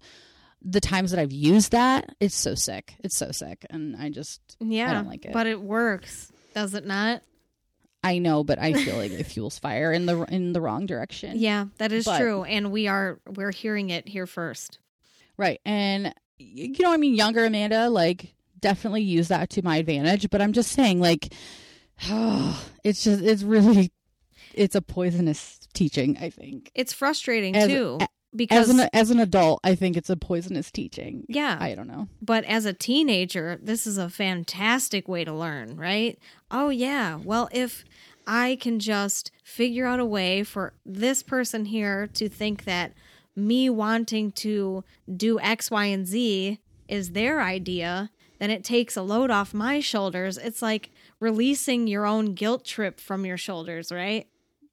the 0.65 0.79
times 0.79 1.11
that 1.11 1.19
I've 1.19 1.33
used 1.33 1.73
that, 1.73 2.15
it's 2.21 2.35
so 2.35 2.55
sick. 2.55 2.95
It's 3.03 3.17
so 3.17 3.31
sick. 3.31 3.65
And 3.69 3.97
I 3.97 4.09
just, 4.09 4.39
Yeah. 4.61 4.89
i 4.89 4.93
don't 4.93 5.07
like 5.09 5.25
it. 5.25 5.33
But 5.33 5.45
it 5.45 5.59
works. 5.61 6.31
Does 6.55 6.73
it 6.73 6.85
not? 6.85 7.21
I 8.01 8.19
know, 8.19 8.43
but 8.45 8.59
I 8.59 8.71
feel 8.73 8.95
like 8.95 9.11
it 9.11 9.23
fuels 9.25 9.59
fire 9.59 9.91
in 9.91 10.05
the 10.05 10.21
in 10.23 10.53
the 10.53 10.61
wrong 10.61 10.85
direction. 10.85 11.37
Yeah, 11.37 11.65
that 11.79 11.91
is 11.91 12.05
But- 12.05 12.19
true. 12.19 12.43
And 12.43 12.71
we 12.71 12.87
are 12.87 13.19
we're 13.35 13.51
hearing 13.51 13.89
it 13.89 14.07
here 14.07 14.25
first. 14.27 14.79
Right. 15.37 15.59
And 15.65 16.13
you 16.37 16.73
know, 16.79 16.91
I 16.93 16.97
mean, 16.97 17.15
younger 17.15 17.45
Amanda, 17.45 17.89
like, 17.89 18.33
definitely 18.59 19.01
use 19.03 19.27
that 19.29 19.49
to 19.51 19.61
my 19.63 19.77
advantage. 19.77 20.29
But 20.29 20.41
I'm 20.41 20.53
just 20.53 20.71
saying, 20.71 20.99
like, 20.99 21.33
it's 22.83 23.03
just 23.03 23.21
it's 23.21 23.43
really 23.43 23.91
it's 24.53 24.75
a 24.75 24.81
poisonous 24.81 25.59
teaching. 25.73 26.17
I 26.19 26.29
think 26.29 26.71
It's 26.75 26.93
frustrating 26.93 27.55
As- 27.55 27.67
too. 27.69 27.97
a- 28.01 28.07
because 28.35 28.67
as 28.67 28.79
an 28.79 28.89
as 28.93 29.11
an 29.11 29.19
adult, 29.19 29.59
I 29.63 29.75
think 29.75 29.95
it's 29.95 30.09
a 30.09 30.17
poisonous 30.17 30.71
teaching. 30.71 31.23
yeah, 31.29 31.55
I 31.61 31.75
don't 31.75 31.85
know. 31.87 32.07
but 32.19 32.43
as 32.45 32.65
a 32.65 32.73
teenager, 32.73 33.59
this 33.61 33.85
is 33.85 33.99
a 33.99 34.09
fantastic 34.09 35.07
way 35.07 35.23
to 35.23 35.31
learn, 35.31 35.77
right? 35.77 36.17
Oh 36.49 36.69
yeah. 36.69 37.19
Well, 37.23 37.47
if 37.51 37.85
I 38.25 38.57
can 38.59 38.79
just 38.79 39.29
figure 39.43 39.85
out 39.85 39.99
a 39.99 40.05
way 40.05 40.41
for 40.43 40.73
this 40.83 41.21
person 41.21 41.65
here 41.65 42.07
to 42.15 42.27
think 42.27 42.63
that 42.63 42.93
me 43.35 43.69
wanting 43.69 44.31
to 44.31 44.83
do 45.15 45.39
X, 45.39 45.71
Y, 45.71 45.85
and 45.85 46.05
Z 46.07 46.59
is 46.87 47.11
their 47.11 47.41
idea, 47.41 48.09
then 48.39 48.49
it 48.51 48.63
takes 48.63 48.95
a 48.97 49.01
load 49.01 49.31
off 49.31 49.53
my 49.53 49.79
shoulders. 49.79 50.37
It's 50.37 50.61
like 50.61 50.91
releasing 51.19 51.87
your 51.87 52.05
own 52.05 52.33
guilt 52.33 52.65
trip 52.65 52.99
from 52.99 53.25
your 53.25 53.37
shoulders, 53.37 53.91
right? 53.91 54.27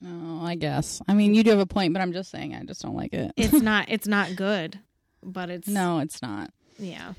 Oh, 0.04 0.40
I 0.44 0.54
guess. 0.56 1.00
I 1.08 1.14
mean, 1.14 1.34
you 1.34 1.44
do 1.44 1.50
have 1.50 1.58
a 1.58 1.66
point, 1.66 1.92
but 1.92 2.00
I'm 2.02 2.12
just 2.12 2.30
saying, 2.30 2.54
I 2.54 2.64
just 2.64 2.82
don't 2.82 2.96
like 2.96 3.12
it. 3.12 3.32
It's 3.36 3.52
not 3.62 3.86
it's 3.88 4.08
not 4.08 4.34
good, 4.36 4.78
but 5.22 5.50
it's 5.50 5.68
no, 5.68 5.98
it's 6.00 6.22
not. 6.22 6.50
yeah. 6.78 7.12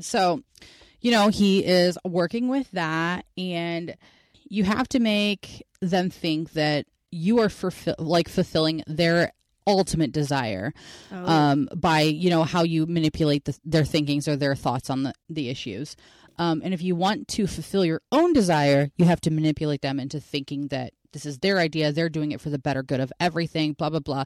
So, 0.00 0.42
you 1.00 1.10
know, 1.10 1.28
he 1.28 1.64
is 1.64 1.96
working 2.04 2.48
with 2.48 2.70
that, 2.72 3.24
and 3.38 3.96
you 4.48 4.64
have 4.64 4.88
to 4.90 4.98
make 5.00 5.64
them 5.80 6.10
think 6.10 6.52
that 6.52 6.86
you 7.10 7.38
are 7.40 7.48
fulfill- 7.48 7.94
like 7.98 8.28
fulfilling 8.28 8.82
their 8.86 9.32
ultimate 9.66 10.12
desire 10.12 10.72
Oh. 11.12 11.26
um, 11.26 11.68
by 11.74 12.00
you 12.02 12.30
know 12.30 12.44
how 12.44 12.62
you 12.62 12.86
manipulate 12.86 13.44
the, 13.44 13.58
their 13.64 13.84
thinkings 13.84 14.28
or 14.28 14.36
their 14.36 14.54
thoughts 14.54 14.90
on 14.90 15.02
the, 15.04 15.12
the 15.28 15.48
issues. 15.48 15.96
Um, 16.38 16.60
and 16.64 16.74
if 16.74 16.82
you 16.82 16.94
want 16.94 17.28
to 17.28 17.46
fulfill 17.46 17.84
your 17.84 18.02
own 18.12 18.32
desire, 18.34 18.90
you 18.98 19.06
have 19.06 19.20
to 19.22 19.30
manipulate 19.30 19.80
them 19.80 19.98
into 19.98 20.20
thinking 20.20 20.68
that 20.68 20.92
this 21.12 21.24
is 21.24 21.38
their 21.38 21.58
idea, 21.58 21.92
they're 21.92 22.10
doing 22.10 22.32
it 22.32 22.42
for 22.42 22.50
the 22.50 22.58
better 22.58 22.82
good 22.82 23.00
of 23.00 23.10
everything, 23.18 23.72
blah 23.72 23.88
blah 23.90 24.00
blah. 24.00 24.24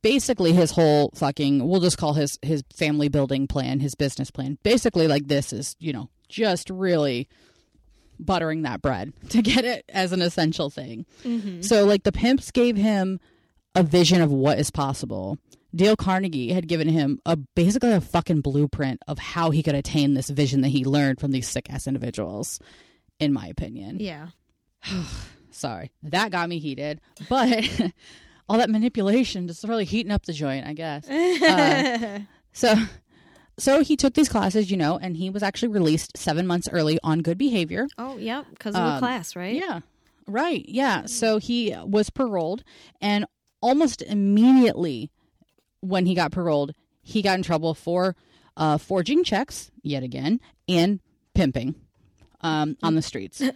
Basically, 0.00 0.52
his 0.54 0.70
whole 0.70 1.12
fucking 1.14 1.68
we'll 1.68 1.80
just 1.82 1.98
call 1.98 2.14
his 2.14 2.38
his 2.40 2.62
family 2.74 3.08
building 3.08 3.46
plan, 3.46 3.80
his 3.80 3.94
business 3.94 4.30
plan. 4.30 4.56
Basically, 4.62 5.06
like 5.06 5.28
this 5.28 5.52
is 5.52 5.76
you 5.78 5.92
know 5.92 6.08
just 6.30 6.70
really 6.70 7.28
buttering 8.18 8.62
that 8.62 8.80
bread 8.80 9.12
to 9.30 9.42
get 9.42 9.64
it 9.64 9.84
as 9.90 10.12
an 10.12 10.22
essential 10.22 10.70
thing. 10.70 11.04
Mhm. 11.24 11.62
So 11.64 11.84
like 11.84 12.04
the 12.04 12.12
pimps 12.12 12.50
gave 12.50 12.76
him 12.76 13.20
a 13.74 13.82
vision 13.82 14.20
of 14.20 14.30
what 14.32 14.58
is 14.58 14.70
possible. 14.70 15.38
Dale 15.74 15.96
Carnegie 15.96 16.52
had 16.52 16.68
given 16.68 16.88
him 16.88 17.18
a 17.24 17.36
basically 17.36 17.92
a 17.92 18.00
fucking 18.00 18.42
blueprint 18.42 19.00
of 19.08 19.18
how 19.18 19.50
he 19.50 19.62
could 19.62 19.74
attain 19.74 20.12
this 20.14 20.28
vision 20.28 20.60
that 20.60 20.68
he 20.68 20.84
learned 20.84 21.18
from 21.20 21.30
these 21.30 21.48
sick 21.48 21.70
ass 21.70 21.86
individuals, 21.86 22.60
in 23.18 23.32
my 23.32 23.46
opinion. 23.46 23.98
Yeah. 24.00 24.28
Sorry, 25.50 25.90
that 26.02 26.30
got 26.30 26.48
me 26.48 26.58
heated, 26.58 27.00
but 27.28 27.64
all 28.48 28.58
that 28.58 28.70
manipulation 28.70 29.46
just 29.48 29.64
really 29.64 29.84
heating 29.84 30.12
up 30.12 30.24
the 30.24 30.32
joint, 30.32 30.66
I 30.66 30.72
guess. 30.74 31.06
Uh, 31.42 32.20
So, 32.54 32.74
so 33.58 33.82
he 33.82 33.96
took 33.96 34.12
these 34.12 34.28
classes, 34.28 34.70
you 34.70 34.76
know, 34.76 34.98
and 34.98 35.16
he 35.16 35.30
was 35.30 35.42
actually 35.42 35.68
released 35.68 36.16
seven 36.18 36.46
months 36.46 36.68
early 36.70 36.98
on 37.02 37.20
good 37.20 37.38
behavior. 37.38 37.86
oh, 37.96 38.18
yeah, 38.18 38.42
Because 38.50 38.74
of 38.74 38.82
the 38.82 38.88
Um, 38.92 38.98
class, 38.98 39.34
right? 39.36 39.54
Yeah. 39.54 39.80
Right. 40.26 40.64
Yeah. 40.68 41.06
So 41.06 41.38
he 41.38 41.74
was 41.84 42.10
paroled, 42.10 42.62
and 43.00 43.24
almost 43.62 44.02
immediately 44.02 45.10
when 45.80 46.04
he 46.06 46.14
got 46.14 46.32
paroled, 46.32 46.74
he 47.02 47.22
got 47.22 47.36
in 47.36 47.42
trouble 47.42 47.74
for 47.74 48.14
uh, 48.56 48.76
forging 48.78 49.24
checks 49.24 49.70
yet 49.82 50.02
again 50.02 50.40
and 50.68 51.00
pimping 51.34 51.74
um, 52.42 52.76
on 52.82 52.94
the 52.94 53.02
streets. 53.02 53.42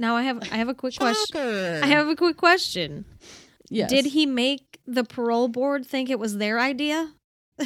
Now 0.00 0.16
I 0.16 0.22
have 0.22 0.42
I 0.50 0.56
have 0.56 0.68
a 0.68 0.74
quick 0.74 0.96
question. 0.96 1.40
I 1.40 1.86
have 1.86 2.08
a 2.08 2.16
quick 2.16 2.36
question. 2.36 3.04
Yes. 3.68 3.88
Did 3.88 4.06
he 4.06 4.26
make 4.26 4.80
the 4.84 5.04
parole 5.04 5.46
board 5.46 5.86
think 5.86 6.10
it 6.10 6.18
was 6.18 6.38
their 6.38 6.58
idea? 6.58 7.12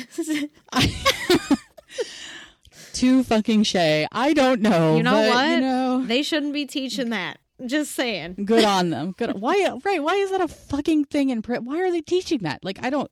Too 2.92 3.24
fucking 3.24 3.62
Shay. 3.62 4.06
I 4.12 4.34
don't 4.34 4.60
know. 4.60 4.98
You 4.98 5.02
know 5.02 5.12
but, 5.12 5.34
what? 5.34 5.48
You 5.48 5.60
know, 5.60 6.04
they 6.04 6.22
shouldn't 6.22 6.52
be 6.52 6.66
teaching 6.66 7.08
that. 7.08 7.38
Just 7.66 7.92
saying. 7.92 8.44
good 8.44 8.64
on 8.64 8.90
them. 8.90 9.12
Good. 9.16 9.40
Why? 9.40 9.70
Right? 9.84 10.02
Why 10.02 10.14
is 10.14 10.30
that 10.30 10.40
a 10.40 10.48
fucking 10.48 11.04
thing 11.06 11.30
in 11.30 11.42
print? 11.42 11.64
Why 11.64 11.80
are 11.80 11.90
they 11.90 12.00
teaching 12.00 12.40
that? 12.42 12.64
Like, 12.64 12.78
I 12.82 12.90
don't. 12.90 13.10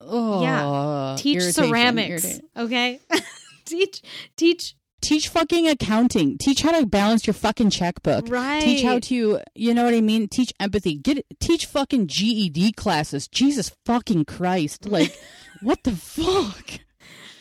Oh, 0.00 1.14
Teach 1.16 1.36
irritation, 1.36 1.52
ceramics, 1.68 2.24
irritation. 2.24 2.48
okay? 2.56 3.00
teach 3.64 4.02
teach 4.36 4.74
Teach 5.00 5.28
fucking 5.28 5.68
accounting. 5.68 6.38
Teach 6.38 6.62
how 6.62 6.78
to 6.80 6.86
balance 6.86 7.26
your 7.26 7.34
fucking 7.34 7.68
checkbook. 7.68 8.26
right. 8.30 8.62
Teach 8.62 8.82
how 8.82 8.98
to, 9.00 9.38
you 9.54 9.74
know 9.74 9.84
what 9.84 9.92
I 9.92 10.00
mean? 10.00 10.28
Teach 10.28 10.50
empathy. 10.58 10.94
Get 10.96 11.26
teach 11.40 11.66
fucking 11.66 12.06
GED 12.06 12.72
classes. 12.72 13.28
Jesus 13.28 13.70
fucking 13.84 14.24
Christ! 14.24 14.86
Like, 14.90 15.14
what 15.60 15.82
the 15.84 15.92
fuck? 15.92 16.80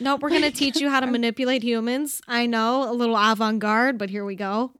No, 0.01 0.17
we're 0.17 0.29
gonna 0.31 0.51
teach 0.51 0.81
you 0.81 0.89
how 0.89 0.99
to 0.99 1.07
manipulate 1.07 1.63
humans. 1.63 2.21
I 2.27 2.47
know, 2.47 2.89
a 2.89 2.91
little 2.91 3.15
avant-garde, 3.17 3.97
but 3.97 4.09
here 4.09 4.25
we 4.25 4.35
go. 4.35 4.73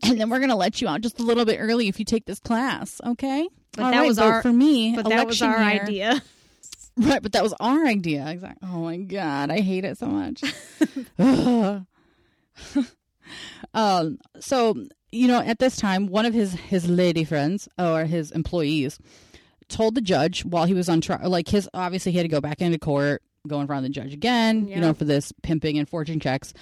And 0.04 0.20
then 0.20 0.30
we're 0.30 0.40
gonna 0.40 0.56
let 0.56 0.80
you 0.80 0.88
out 0.88 1.00
just 1.00 1.20
a 1.20 1.22
little 1.22 1.44
bit 1.44 1.58
early 1.60 1.88
if 1.88 1.98
you 1.98 2.04
take 2.04 2.24
this 2.26 2.40
class, 2.40 3.00
okay? 3.04 3.48
But 3.72 3.82
All 3.84 3.90
that 3.90 3.98
right, 4.00 4.06
was 4.06 4.18
our- 4.18 4.42
for 4.42 4.52
me. 4.52 4.94
But 4.96 5.08
that 5.08 5.26
was 5.26 5.40
our 5.42 5.58
year. 5.72 5.82
idea. 5.82 6.22
Right, 6.96 7.20
but 7.20 7.32
that 7.32 7.42
was 7.42 7.52
our 7.58 7.84
idea. 7.86 8.24
Exactly. 8.28 8.68
Oh 8.70 8.82
my 8.84 8.98
god, 8.98 9.50
I 9.50 9.58
hate 9.62 9.84
it 9.84 9.98
so 9.98 10.06
much. 10.06 10.44
Um. 13.72 14.18
So 14.38 14.76
you 15.10 15.26
know, 15.28 15.40
at 15.40 15.58
this 15.58 15.76
time, 15.76 16.06
one 16.06 16.26
of 16.26 16.34
his 16.34 16.52
his 16.52 16.88
lady 16.88 17.24
friends 17.24 17.68
or 17.78 18.04
his 18.04 18.30
employees 18.30 18.98
told 19.68 19.94
the 19.96 20.00
judge 20.00 20.44
while 20.44 20.66
he 20.66 20.74
was 20.74 20.88
on 20.88 21.00
trial, 21.00 21.30
like 21.30 21.48
his 21.48 21.68
obviously 21.74 22.12
he 22.12 22.18
had 22.18 22.24
to 22.24 22.28
go 22.28 22.40
back 22.40 22.60
into 22.60 22.78
court, 22.78 23.22
go 23.48 23.60
in 23.60 23.66
front 23.66 23.84
of 23.84 23.90
the 23.90 23.94
judge 24.00 24.12
again, 24.12 24.68
Yeah. 24.68 24.76
you 24.76 24.80
know, 24.82 24.94
for 24.94 25.04
this 25.04 25.32
pimping 25.42 25.78
and 25.78 25.88
forging 25.88 26.20
checks. 26.20 26.52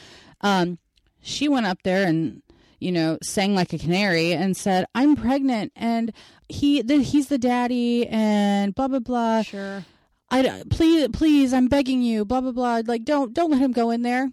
Um, 0.40 0.79
she 1.21 1.49
went 1.49 1.66
up 1.66 1.83
there 1.83 2.07
and 2.07 2.42
you 2.83 2.92
know 2.92 3.18
sang 3.23 3.55
like 3.55 3.73
a 3.73 3.79
canary 3.79 4.33
and 4.33 4.57
said, 4.57 4.85
"I'm 4.95 5.16
pregnant 5.16 5.73
and 5.77 6.12
he 6.49 6.83
the, 6.83 6.99
he's 6.99 7.29
the 7.29 7.38
daddy 7.38 8.07
and 8.09 8.75
blah 8.75 8.88
blah 8.88 8.99
blah." 8.99 9.42
Sure. 9.42 9.85
I 10.31 10.62
please 10.71 11.09
please 11.12 11.53
I'm 11.53 11.68
begging 11.68 12.03
you 12.03 12.25
blah 12.25 12.40
blah 12.40 12.53
blah 12.53 12.83
like 12.87 13.05
don't 13.05 13.35
don't 13.35 13.51
let 13.51 13.61
him 13.61 13.73
go 13.73 13.90
in 13.90 14.03
there. 14.03 14.31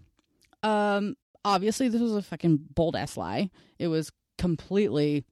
Um 0.63 1.15
obviously 1.43 1.89
this 1.89 2.01
was 2.01 2.15
a 2.15 2.21
fucking 2.21 2.59
bold 2.73 2.95
ass 2.95 3.17
lie. 3.17 3.49
It 3.77 3.87
was 3.87 4.11
completely 4.37 5.25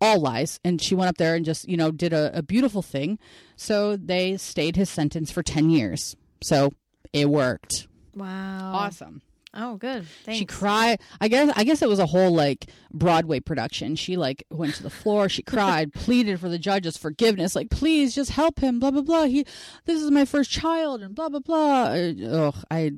all 0.00 0.20
lies 0.20 0.60
and 0.64 0.80
she 0.80 0.94
went 0.94 1.08
up 1.08 1.16
there 1.16 1.34
and 1.34 1.44
just, 1.44 1.68
you 1.68 1.76
know, 1.76 1.90
did 1.90 2.12
a, 2.12 2.38
a 2.38 2.42
beautiful 2.42 2.82
thing. 2.82 3.18
So 3.56 3.96
they 3.96 4.36
stayed 4.36 4.76
his 4.76 4.90
sentence 4.90 5.30
for 5.30 5.42
10 5.42 5.70
years. 5.70 6.16
So 6.42 6.72
it 7.12 7.28
worked. 7.28 7.86
Wow. 8.14 8.72
Awesome. 8.74 9.22
Oh, 9.58 9.76
good. 9.76 10.06
Thanks. 10.24 10.38
She 10.38 10.44
cried. 10.44 11.00
I 11.20 11.28
guess 11.28 11.52
I 11.56 11.64
guess 11.64 11.80
it 11.82 11.88
was 11.88 11.98
a 11.98 12.06
whole 12.06 12.30
like 12.30 12.66
Broadway 12.92 13.40
production. 13.40 13.96
She 13.96 14.16
like 14.16 14.44
went 14.50 14.74
to 14.76 14.82
the 14.82 14.90
floor. 14.90 15.28
She 15.28 15.42
cried, 15.42 15.92
pleaded 15.94 16.38
for 16.40 16.48
the 16.48 16.58
judge's 16.58 16.96
forgiveness. 16.96 17.56
Like, 17.56 17.70
please 17.70 18.14
just 18.14 18.30
help 18.32 18.58
him. 18.60 18.78
Blah 18.80 18.90
blah 18.90 19.02
blah. 19.02 19.24
He, 19.24 19.44
this 19.86 20.02
is 20.02 20.10
my 20.10 20.24
first 20.26 20.50
child, 20.50 21.02
and 21.02 21.14
blah 21.14 21.28
blah 21.30 21.40
blah. 21.40 21.82
Uh, 21.84 22.12
Ugh, 22.28 22.54
I 22.70 22.92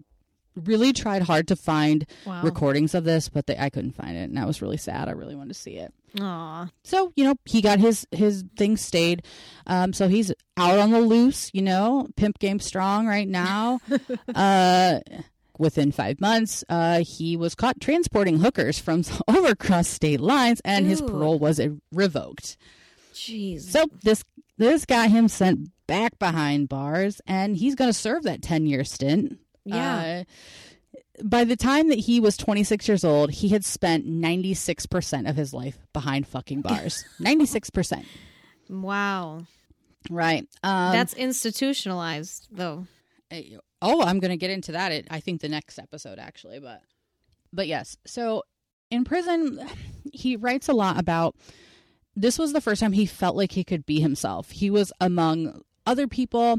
really 0.64 0.92
tried 0.92 1.22
hard 1.22 1.46
to 1.46 1.54
find 1.54 2.04
Wow. 2.26 2.42
recordings 2.42 2.92
of 2.92 3.04
this, 3.04 3.28
but 3.28 3.46
they, 3.46 3.56
I 3.56 3.70
couldn't 3.70 3.92
find 3.92 4.16
it, 4.16 4.28
and 4.28 4.38
I 4.40 4.44
was 4.44 4.60
really 4.60 4.76
sad. 4.76 5.08
I 5.08 5.12
really 5.12 5.36
wanted 5.36 5.54
to 5.54 5.60
see 5.60 5.76
it. 5.76 5.94
Aw. 6.20 6.68
So 6.82 7.12
you 7.14 7.22
know, 7.24 7.34
he 7.44 7.60
got 7.62 7.78
his 7.78 8.06
his 8.10 8.42
thing 8.56 8.76
stayed. 8.76 9.22
Um, 9.66 9.92
so 9.92 10.08
he's 10.08 10.32
out 10.56 10.78
on 10.78 10.90
the 10.90 11.00
loose. 11.00 11.50
You 11.52 11.62
know, 11.62 12.08
pimp 12.16 12.38
game 12.40 12.58
strong 12.58 13.06
right 13.06 13.28
now. 13.28 13.78
uh, 14.34 15.00
within 15.58 15.92
five 15.92 16.20
months, 16.20 16.64
uh, 16.68 17.00
he 17.00 17.36
was 17.36 17.54
caught 17.54 17.80
transporting 17.80 18.38
hookers 18.38 18.78
from 18.78 19.02
over 19.28 19.48
across 19.48 19.88
state 19.88 20.20
lines, 20.20 20.60
and 20.64 20.86
his 20.86 21.02
parole 21.02 21.38
was 21.38 21.60
revoked. 21.92 22.56
Jeez. 23.12 23.62
So 23.62 23.86
this 24.02 24.24
this 24.56 24.84
got 24.84 25.10
him 25.10 25.28
sent 25.28 25.70
back 25.86 26.18
behind 26.18 26.68
bars, 26.68 27.20
and 27.26 27.56
he's 27.56 27.74
going 27.74 27.90
to 27.90 27.98
serve 27.98 28.22
that 28.24 28.42
ten 28.42 28.66
year 28.66 28.84
stint. 28.84 29.38
yeah. 29.64 30.24
Uh, 30.24 30.24
by 31.22 31.42
the 31.42 31.56
time 31.56 31.88
that 31.88 31.98
he 31.98 32.20
was 32.20 32.36
26 32.36 32.86
years 32.86 33.02
old, 33.04 33.32
he 33.32 33.48
had 33.48 33.64
spent 33.64 34.06
96% 34.06 35.28
of 35.28 35.34
his 35.34 35.52
life 35.52 35.76
behind 35.92 36.28
fucking 36.28 36.60
bars. 36.60 37.04
96%. 37.20 38.04
wow. 38.68 39.40
Right. 40.10 40.46
Um, 40.62 40.92
That's 40.92 41.14
institutionalized, 41.14 42.46
though. 42.52 42.86
Oh, 43.82 44.02
I'm 44.02 44.18
going 44.18 44.30
to 44.30 44.36
get 44.36 44.50
into 44.50 44.72
that. 44.72 44.92
At, 44.92 45.06
I 45.10 45.20
think 45.20 45.40
the 45.40 45.48
next 45.48 45.78
episode 45.78 46.18
actually, 46.18 46.58
but 46.58 46.82
but 47.52 47.66
yes. 47.66 47.96
So 48.06 48.44
in 48.90 49.04
prison, 49.04 49.60
he 50.12 50.36
writes 50.36 50.68
a 50.68 50.74
lot 50.74 50.98
about. 50.98 51.36
This 52.16 52.36
was 52.36 52.52
the 52.52 52.60
first 52.60 52.80
time 52.80 52.92
he 52.92 53.06
felt 53.06 53.36
like 53.36 53.52
he 53.52 53.62
could 53.62 53.86
be 53.86 54.00
himself. 54.00 54.50
He 54.50 54.70
was 54.70 54.92
among 55.00 55.62
other 55.86 56.08
people 56.08 56.58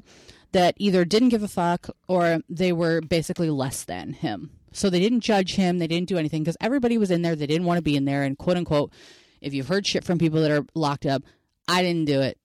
that 0.54 0.74
either 0.78 1.04
didn't 1.04 1.30
give 1.30 1.44
a 1.44 1.50
fuck 1.50 1.90
or 2.08 2.40
they 2.48 2.72
were 2.72 3.02
basically 3.02 3.50
less 3.50 3.84
than 3.84 4.14
him. 4.14 4.52
So 4.72 4.90
they 4.90 5.00
didn't 5.00 5.20
judge 5.20 5.56
him. 5.56 5.80
They 5.80 5.88
didn't 5.88 6.08
do 6.08 6.18
anything 6.18 6.44
because 6.44 6.58
everybody 6.62 6.98
was 6.98 7.12
in 7.12 7.22
there. 7.22 7.36
They 7.36 7.48
didn't 7.48 7.66
want 7.66 7.78
to 7.78 7.84
be 7.84 7.96
in 7.96 8.06
there. 8.06 8.24
And 8.24 8.38
quote 8.38 8.58
unquote, 8.58 8.94
if 9.42 9.54
you've 9.54 9.68
heard 9.68 9.86
shit 9.86 10.04
from 10.04 10.18
people 10.18 10.42
that 10.42 10.52
are 10.52 10.66
locked 10.76 11.06
up, 11.06 11.24
I 11.68 11.82
didn't 11.82 12.06
do 12.06 12.22
it. 12.22 12.38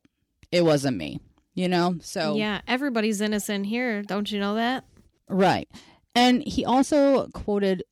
It 0.50 0.64
wasn't 0.64 0.96
me. 0.96 1.20
You 1.54 1.68
know. 1.68 1.96
So 2.00 2.36
Yeah, 2.36 2.60
everybody's 2.66 3.20
innocent 3.20 3.66
here. 3.66 4.02
Don't 4.02 4.30
you 4.30 4.40
know 4.40 4.54
that? 4.56 4.84
Right. 5.28 5.68
And 6.14 6.42
he 6.46 6.64
also 6.64 7.28
quoted 7.28 7.82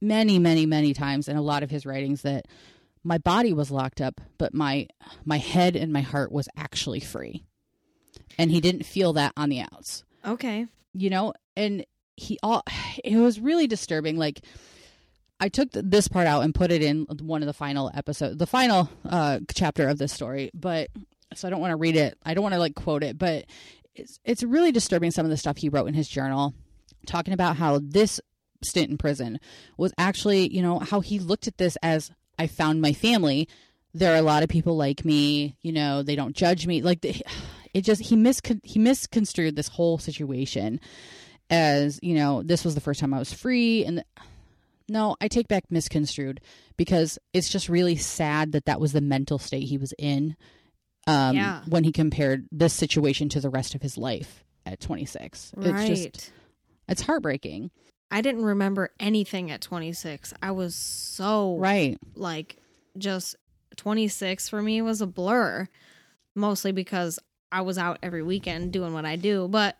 many, 0.00 0.38
many, 0.38 0.66
many 0.66 0.92
times 0.92 1.28
in 1.28 1.36
a 1.36 1.42
lot 1.42 1.62
of 1.62 1.70
his 1.70 1.86
writings 1.86 2.22
that 2.22 2.46
my 3.04 3.18
body 3.18 3.52
was 3.52 3.70
locked 3.70 4.00
up, 4.00 4.20
but 4.38 4.54
my 4.54 4.86
my 5.24 5.38
head 5.38 5.76
and 5.76 5.92
my 5.92 6.02
heart 6.02 6.30
was 6.32 6.48
actually 6.56 7.00
free. 7.00 7.44
And 8.38 8.50
he 8.50 8.60
didn't 8.60 8.84
feel 8.84 9.12
that 9.14 9.32
on 9.36 9.48
the 9.48 9.60
outs. 9.60 10.04
Okay. 10.24 10.66
You 10.94 11.10
know, 11.10 11.34
and 11.56 11.84
he 12.16 12.38
all 12.42 12.62
it 13.04 13.16
was 13.16 13.40
really 13.40 13.66
disturbing 13.66 14.16
like 14.16 14.40
I 15.40 15.48
took 15.48 15.72
th- 15.72 15.84
this 15.88 16.06
part 16.06 16.28
out 16.28 16.44
and 16.44 16.54
put 16.54 16.70
it 16.70 16.82
in 16.82 17.06
one 17.20 17.42
of 17.42 17.46
the 17.46 17.52
final 17.52 17.90
episode, 17.94 18.38
the 18.38 18.46
final 18.46 18.88
uh 19.08 19.40
chapter 19.54 19.88
of 19.88 19.98
this 19.98 20.12
story, 20.12 20.50
but 20.54 20.88
so 21.38 21.48
I 21.48 21.50
don't 21.50 21.60
want 21.60 21.72
to 21.72 21.76
read 21.76 21.96
it. 21.96 22.18
I 22.24 22.34
don't 22.34 22.42
want 22.42 22.54
to 22.54 22.58
like 22.58 22.74
quote 22.74 23.02
it, 23.02 23.18
but 23.18 23.46
it's 23.94 24.18
it's 24.24 24.42
really 24.42 24.72
disturbing 24.72 25.10
some 25.10 25.26
of 25.26 25.30
the 25.30 25.36
stuff 25.36 25.56
he 25.56 25.68
wrote 25.68 25.86
in 25.86 25.94
his 25.94 26.08
journal 26.08 26.54
talking 27.06 27.34
about 27.34 27.56
how 27.56 27.80
this 27.82 28.20
stint 28.62 28.90
in 28.90 28.98
prison 28.98 29.40
was 29.76 29.92
actually, 29.98 30.52
you 30.54 30.62
know, 30.62 30.78
how 30.78 31.00
he 31.00 31.18
looked 31.18 31.46
at 31.46 31.58
this 31.58 31.76
as 31.82 32.10
I 32.38 32.46
found 32.46 32.80
my 32.80 32.92
family. 32.92 33.48
There 33.94 34.14
are 34.14 34.18
a 34.18 34.22
lot 34.22 34.42
of 34.42 34.48
people 34.48 34.76
like 34.76 35.04
me, 35.04 35.56
you 35.62 35.72
know, 35.72 36.02
they 36.02 36.16
don't 36.16 36.36
judge 36.36 36.66
me. 36.66 36.82
Like 36.82 37.00
the, 37.00 37.22
it 37.74 37.82
just 37.82 38.02
he 38.02 38.16
mis 38.16 38.40
he 38.62 38.78
misconstrued 38.78 39.56
this 39.56 39.68
whole 39.68 39.98
situation 39.98 40.80
as, 41.50 41.98
you 42.02 42.14
know, 42.14 42.42
this 42.42 42.64
was 42.64 42.74
the 42.74 42.80
first 42.80 43.00
time 43.00 43.12
I 43.12 43.18
was 43.18 43.32
free 43.32 43.84
and 43.84 44.04
no, 44.88 45.16
I 45.20 45.28
take 45.28 45.48
back 45.48 45.64
misconstrued 45.70 46.40
because 46.76 47.18
it's 47.32 47.48
just 47.48 47.68
really 47.68 47.96
sad 47.96 48.52
that 48.52 48.66
that 48.66 48.80
was 48.80 48.92
the 48.92 49.00
mental 49.00 49.38
state 49.38 49.68
he 49.68 49.78
was 49.78 49.94
in 49.98 50.36
um, 51.06 51.36
Yeah. 51.36 51.62
when 51.68 51.84
he 51.84 51.92
compared 51.92 52.46
this 52.52 52.72
situation 52.74 53.28
to 53.30 53.40
the 53.40 53.50
rest 53.50 53.74
of 53.74 53.82
his 53.82 53.96
life 53.98 54.44
at 54.66 54.80
26. 54.80 55.52
Right. 55.56 55.90
It's 55.90 56.00
just, 56.14 56.32
it's 56.88 57.02
heartbreaking. 57.02 57.70
I 58.10 58.20
didn't 58.20 58.44
remember 58.44 58.90
anything 59.00 59.50
at 59.50 59.60
26. 59.62 60.34
I 60.42 60.50
was 60.50 60.74
so 60.74 61.56
Right. 61.58 61.98
like 62.14 62.56
just 62.98 63.36
26 63.76 64.48
for 64.48 64.62
me 64.62 64.82
was 64.82 65.00
a 65.00 65.06
blur 65.06 65.66
mostly 66.34 66.72
because 66.72 67.18
I 67.50 67.62
was 67.62 67.78
out 67.78 67.98
every 68.02 68.22
weekend 68.22 68.72
doing 68.72 68.92
what 68.92 69.04
I 69.06 69.16
do. 69.16 69.48
But 69.48 69.78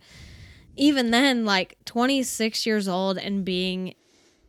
even 0.77 1.11
then, 1.11 1.45
like 1.45 1.77
26 1.85 2.65
years 2.67 2.89
old 2.89 3.19
and 3.19 3.45
being 3.45 3.95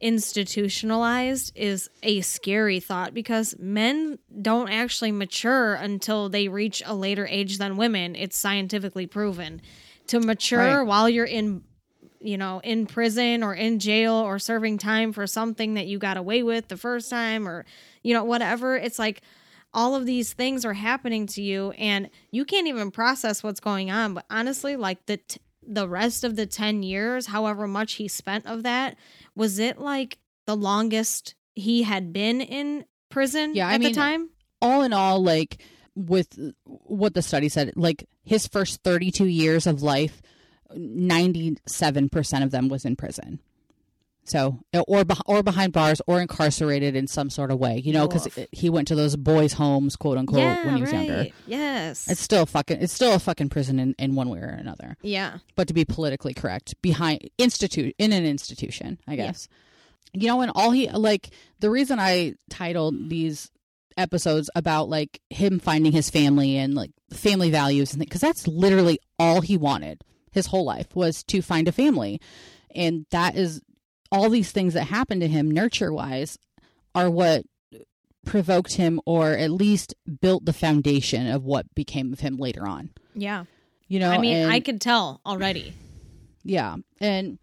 institutionalized 0.04 1.52
is 1.56 1.90
a 2.04 2.22
scary 2.22 2.80
thought 2.80 3.14
because 3.14 3.56
men 3.58 4.20
don't 4.42 4.70
actually 4.70 5.12
mature 5.12 5.74
until 5.76 6.30
they 6.30 6.48
reach 6.48 6.84
a 6.86 6.94
later 6.94 7.26
age 7.28 7.58
than 7.58 7.78
women. 7.78 8.16
It's 8.16 8.38
scientifically 8.38 9.08
proven. 9.08 9.62
To 10.08 10.20
mature 10.20 10.80
Right. 10.80 10.88
while 10.88 11.10
you're 11.10 11.26
in 11.26 11.64
you 12.20 12.38
know, 12.38 12.62
in 12.64 12.86
prison 12.86 13.44
or 13.44 13.54
in 13.54 13.80
jail 13.80 14.14
or 14.14 14.40
serving 14.40 14.78
time 14.78 15.12
for 15.12 15.28
something 15.28 15.74
that 15.74 15.88
you 15.88 15.98
got 16.00 16.16
away 16.16 16.42
with 16.42 16.70
the 16.70 16.78
first 16.78 17.10
time 17.10 17.46
or 17.46 17.66
you 18.02 18.14
know, 18.14 18.24
whatever. 18.24 18.78
It's 18.78 18.98
like 18.98 19.22
all 19.74 19.94
of 19.94 20.06
these 20.06 20.32
things 20.32 20.64
are 20.64 20.74
happening 20.74 21.28
to 21.28 21.42
you 21.42 21.72
and 21.72 22.10
you 22.32 22.46
can't 22.46 22.68
even 22.68 22.92
process 22.92 23.44
what's 23.44 23.60
going 23.60 23.92
on. 23.92 24.14
But 24.14 24.26
honestly, 24.30 24.78
like 24.78 25.06
the 25.06 25.18
t- 25.18 25.42
the 25.68 25.88
rest 25.88 26.24
of 26.24 26.36
the 26.36 26.46
10 26.46 26.84
years, 26.84 27.28
however 27.28 27.68
much 27.68 27.94
he 27.94 28.08
spent 28.08 28.46
of 28.46 28.64
that, 28.64 28.98
was 29.36 29.60
it 29.60 29.80
like 29.80 30.18
the 30.46 30.56
longest 30.56 31.36
he 31.56 31.84
had 31.84 32.12
been 32.14 32.42
in 32.42 32.86
prison 33.10 33.54
Yeah, 33.56 33.68
I 33.68 33.76
at 33.76 33.80
mean, 33.80 33.90
the 33.92 33.96
time? 33.96 34.30
all 34.62 34.82
in 34.82 34.94
all, 34.94 35.22
like 35.24 35.62
with 35.96 36.38
what 36.64 37.14
the 37.14 37.22
study 37.22 37.50
said, 37.50 37.72
like 37.76 38.08
his 38.24 38.48
first 38.48 38.82
32 38.84 39.26
years 39.26 39.68
of 39.68 39.84
life, 39.84 40.22
97% 40.76 42.44
of 42.44 42.52
them 42.52 42.68
was 42.68 42.86
in 42.86 42.96
prison. 42.96 43.40
So, 44.26 44.60
or 44.88 45.04
or 45.26 45.44
behind 45.44 45.74
bars, 45.74 46.02
or 46.08 46.22
incarcerated 46.22 46.96
in 46.96 47.08
some 47.08 47.30
sort 47.30 47.52
of 47.52 47.60
way, 47.60 47.80
you 47.84 47.92
know, 47.92 48.08
because 48.08 48.28
he 48.54 48.70
went 48.70 48.88
to 48.88 48.96
those 48.96 49.18
boys' 49.18 49.52
homes, 49.54 49.98
quote 49.98 50.18
unquote, 50.18 50.40
yeah, 50.40 50.66
when 50.66 50.76
he 50.76 50.82
was 50.82 50.94
right. 50.94 51.08
younger. 51.08 51.30
Yes. 51.46 52.08
It's 52.10 52.22
still 52.22 52.46
fucking. 52.46 52.82
It's 52.82 52.94
still 52.94 53.14
a 53.14 53.20
fucking 53.20 53.50
prison 53.50 53.80
in, 53.80 53.96
in 54.00 54.16
one 54.16 54.30
way 54.30 54.40
or 54.40 54.46
another. 54.48 54.96
yeah. 55.02 55.40
But 55.56 55.68
to 55.68 55.74
be 55.74 55.84
politically 55.84 56.34
correct, 56.34 56.82
behind 56.82 57.30
institute 57.38 57.94
in 57.98 58.14
an 58.14 58.26
institution, 58.26 58.98
I 59.08 59.16
Yeah. 59.16 59.26
guess. 59.28 59.50
You 60.14 60.28
know, 60.28 60.40
and 60.42 60.52
all 60.56 60.72
he 60.72 60.90
like 60.90 61.32
the 61.60 61.70
reason 61.70 62.00
I 62.00 62.36
titled 62.50 63.10
these 63.10 63.52
episodes 63.98 64.50
about 64.56 64.88
like 64.90 65.20
him 65.32 65.60
finding 65.60 65.92
his 65.92 66.10
family 66.10 66.56
and 66.58 66.74
like 66.76 66.92
family 67.12 67.52
values 67.52 67.94
and 67.94 68.00
because 68.00 68.22
that's 68.22 68.48
literally 68.48 69.00
all 69.20 69.42
he 69.42 69.56
wanted 69.58 70.02
his 70.32 70.48
whole 70.48 70.64
life 70.66 70.88
was 70.96 71.24
to 71.26 71.42
find 71.42 71.68
a 71.68 71.72
family, 71.72 72.20
and 72.74 73.06
that 73.12 73.36
is 73.36 73.62
all 74.14 74.30
these 74.30 74.52
things 74.52 74.76
that 74.76 74.84
happened 74.86 75.20
to 75.22 75.28
him 75.28 75.50
nurture 75.52 75.92
wise 75.92 76.38
are 76.96 77.10
what 77.10 77.44
provoked 78.26 78.76
him 78.76 79.02
or 79.06 79.32
at 79.32 79.52
least 79.52 79.94
built 80.22 80.46
the 80.46 80.54
foundation 80.54 81.28
of 81.28 81.44
what 81.44 81.66
became 81.76 82.14
of 82.14 82.20
him 82.22 82.38
later 82.38 82.66
on. 82.66 82.92
Yeah. 83.16 83.46
You 83.90 84.00
know, 84.00 84.10
I 84.12 84.18
mean, 84.20 84.38
and- 84.38 84.52
I 84.52 84.60
could 84.62 84.80
tell 84.80 85.20
already. 85.26 85.74
yeah. 86.44 86.76
And 87.02 87.38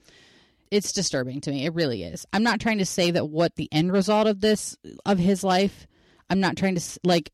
it's 0.70 0.92
disturbing 0.92 1.40
to 1.42 1.50
me. 1.50 1.66
It 1.66 1.74
really 1.74 2.04
is. 2.04 2.24
I'm 2.33 2.44
not 2.44 2.61
trying 2.61 2.78
to 2.78 2.87
say 2.87 3.11
that 3.11 3.26
what 3.28 3.56
the 3.56 3.68
end 3.72 3.92
result 3.92 4.28
of 4.28 4.40
this, 4.40 4.76
of 5.04 5.18
his 5.18 5.42
life, 5.42 5.87
I'm 6.30 6.38
not 6.40 6.56
trying 6.56 6.76
to 6.76 7.00
like 7.02 7.30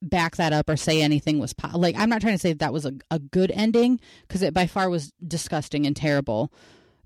back 0.00 0.36
that 0.36 0.52
up 0.52 0.70
or 0.70 0.76
say 0.76 1.02
anything 1.02 1.40
was 1.40 1.52
po- 1.52 1.76
like, 1.76 1.96
I'm 1.98 2.08
not 2.08 2.20
trying 2.20 2.34
to 2.34 2.38
say 2.38 2.52
that 2.52 2.72
was 2.72 2.86
a, 2.86 2.92
a 3.10 3.18
good 3.18 3.50
ending 3.50 3.98
because 4.22 4.40
it 4.42 4.54
by 4.54 4.68
far 4.68 4.88
was 4.88 5.12
disgusting 5.26 5.84
and 5.84 5.96
terrible. 5.96 6.52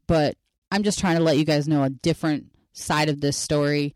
But 0.06 0.36
I'm 0.70 0.82
just 0.82 0.98
trying 0.98 1.16
to 1.16 1.22
let 1.22 1.38
you 1.38 1.44
guys 1.44 1.68
know 1.68 1.82
a 1.82 1.90
different 1.90 2.46
side 2.72 3.08
of 3.08 3.20
this 3.20 3.36
story 3.36 3.94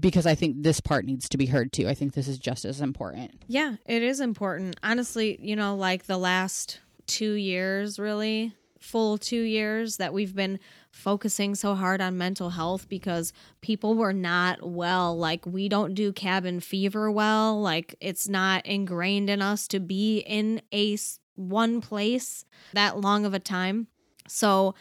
because 0.00 0.26
I 0.26 0.34
think 0.34 0.62
this 0.62 0.80
part 0.80 1.04
needs 1.04 1.28
to 1.30 1.38
be 1.38 1.46
heard 1.46 1.72
too. 1.72 1.88
I 1.88 1.94
think 1.94 2.14
this 2.14 2.28
is 2.28 2.38
just 2.38 2.64
as 2.64 2.80
important. 2.80 3.42
Yeah, 3.46 3.76
it 3.86 4.02
is 4.02 4.20
important. 4.20 4.76
Honestly, 4.82 5.38
you 5.40 5.56
know, 5.56 5.76
like 5.76 6.06
the 6.06 6.18
last 6.18 6.80
two 7.06 7.32
years, 7.32 7.98
really, 7.98 8.52
full 8.78 9.18
two 9.18 9.42
years 9.42 9.96
that 9.96 10.12
we've 10.12 10.34
been 10.34 10.58
focusing 10.90 11.54
so 11.54 11.74
hard 11.74 12.00
on 12.00 12.18
mental 12.18 12.50
health 12.50 12.88
because 12.88 13.32
people 13.60 13.94
were 13.94 14.12
not 14.12 14.62
well. 14.62 15.16
Like, 15.16 15.46
we 15.46 15.68
don't 15.68 15.94
do 15.94 16.12
cabin 16.12 16.60
fever 16.60 17.10
well. 17.10 17.60
Like, 17.60 17.94
it's 18.00 18.28
not 18.28 18.66
ingrained 18.66 19.30
in 19.30 19.42
us 19.42 19.68
to 19.68 19.80
be 19.80 20.18
in 20.18 20.62
a 20.72 20.96
one 21.34 21.80
place 21.80 22.44
that 22.72 23.00
long 23.00 23.24
of 23.24 23.34
a 23.34 23.38
time. 23.38 23.88
So, 24.26 24.74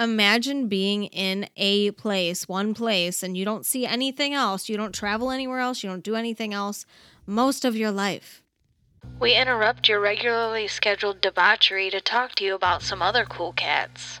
imagine 0.00 0.66
being 0.66 1.04
in 1.04 1.48
a 1.56 1.90
place, 1.92 2.48
one 2.48 2.74
place, 2.74 3.22
and 3.22 3.36
you 3.36 3.44
don't 3.44 3.66
see 3.66 3.86
anything 3.86 4.32
else. 4.34 4.68
You 4.68 4.76
don't 4.76 4.94
travel 4.94 5.30
anywhere 5.30 5.60
else. 5.60 5.84
You 5.84 5.90
don't 5.90 6.02
do 6.02 6.16
anything 6.16 6.54
else 6.54 6.86
most 7.26 7.64
of 7.64 7.76
your 7.76 7.90
life. 7.90 8.42
We 9.18 9.34
interrupt 9.34 9.88
your 9.88 10.00
regularly 10.00 10.66
scheduled 10.66 11.20
debauchery 11.20 11.90
to 11.90 12.00
talk 12.00 12.34
to 12.36 12.44
you 12.44 12.54
about 12.54 12.82
some 12.82 13.02
other 13.02 13.24
cool 13.24 13.52
cats. 13.52 14.20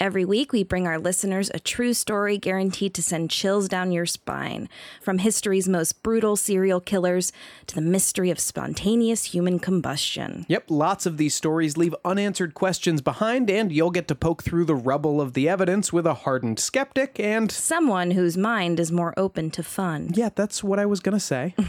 Every 0.00 0.24
week, 0.24 0.52
we 0.52 0.62
bring 0.62 0.86
our 0.86 0.96
listeners 0.96 1.50
a 1.52 1.58
true 1.58 1.92
story 1.92 2.38
guaranteed 2.38 2.94
to 2.94 3.02
send 3.02 3.30
chills 3.30 3.66
down 3.66 3.90
your 3.90 4.06
spine. 4.06 4.68
From 5.02 5.18
history's 5.18 5.68
most 5.68 6.04
brutal 6.04 6.36
serial 6.36 6.80
killers 6.80 7.32
to 7.66 7.74
the 7.74 7.80
mystery 7.80 8.30
of 8.30 8.38
spontaneous 8.38 9.24
human 9.24 9.58
combustion. 9.58 10.46
Yep, 10.48 10.66
lots 10.68 11.04
of 11.04 11.16
these 11.16 11.34
stories 11.34 11.76
leave 11.76 11.96
unanswered 12.04 12.54
questions 12.54 13.00
behind, 13.02 13.50
and 13.50 13.72
you'll 13.72 13.90
get 13.90 14.06
to 14.06 14.14
poke 14.14 14.44
through 14.44 14.66
the 14.66 14.76
rubble 14.76 15.20
of 15.20 15.32
the 15.32 15.48
evidence 15.48 15.92
with 15.92 16.06
a 16.06 16.14
hardened 16.14 16.60
skeptic, 16.60 17.18
and 17.18 17.50
Someone 17.50 18.12
whose 18.12 18.36
mind 18.36 18.78
is 18.78 18.92
more 18.92 19.14
open 19.16 19.50
to 19.50 19.64
fun. 19.64 20.10
yeah, 20.14 20.28
that's 20.32 20.62
what 20.62 20.78
I 20.78 20.86
was 20.86 21.00
gonna 21.00 21.18
say. 21.18 21.56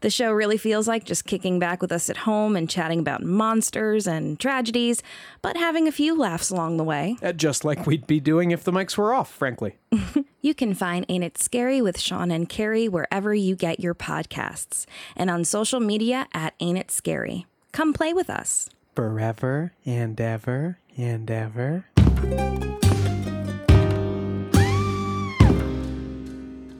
The 0.00 0.10
show 0.10 0.32
really 0.32 0.56
feels 0.56 0.88
like 0.88 1.04
just 1.04 1.24
kicking 1.26 1.58
back 1.58 1.82
with 1.82 1.92
us 1.92 2.08
at 2.08 2.18
home 2.18 2.56
and 2.56 2.68
chatting 2.68 3.00
about 3.00 3.22
monsters 3.22 4.06
and 4.06 4.38
tragedies, 4.40 5.02
but 5.42 5.56
having 5.56 5.86
a 5.88 5.92
few 5.92 6.16
laughs 6.16 6.50
along 6.50 6.76
the 6.76 6.84
way. 6.84 7.16
Uh, 7.22 7.32
Just 7.32 7.64
like 7.64 7.86
we'd 7.86 8.06
be 8.06 8.20
doing 8.20 8.50
if 8.50 8.64
the 8.64 8.72
mics 8.72 8.96
were 8.96 9.12
off, 9.12 9.32
frankly. 9.32 9.78
You 10.40 10.54
can 10.54 10.72
find 10.72 11.04
Ain't 11.08 11.24
It 11.24 11.36
Scary 11.36 11.82
with 11.82 11.98
Sean 11.98 12.30
and 12.30 12.48
Carrie 12.48 12.88
wherever 12.88 13.34
you 13.34 13.56
get 13.56 13.80
your 13.80 13.94
podcasts 13.94 14.86
and 15.16 15.28
on 15.30 15.44
social 15.44 15.80
media 15.80 16.28
at 16.32 16.54
Ain't 16.60 16.78
It 16.78 16.92
Scary. 16.92 17.46
Come 17.72 17.92
play 17.92 18.14
with 18.14 18.30
us. 18.30 18.70
Forever 18.94 19.72
and 19.84 20.18
ever 20.20 20.78
and 20.96 21.28
ever. 21.28 21.86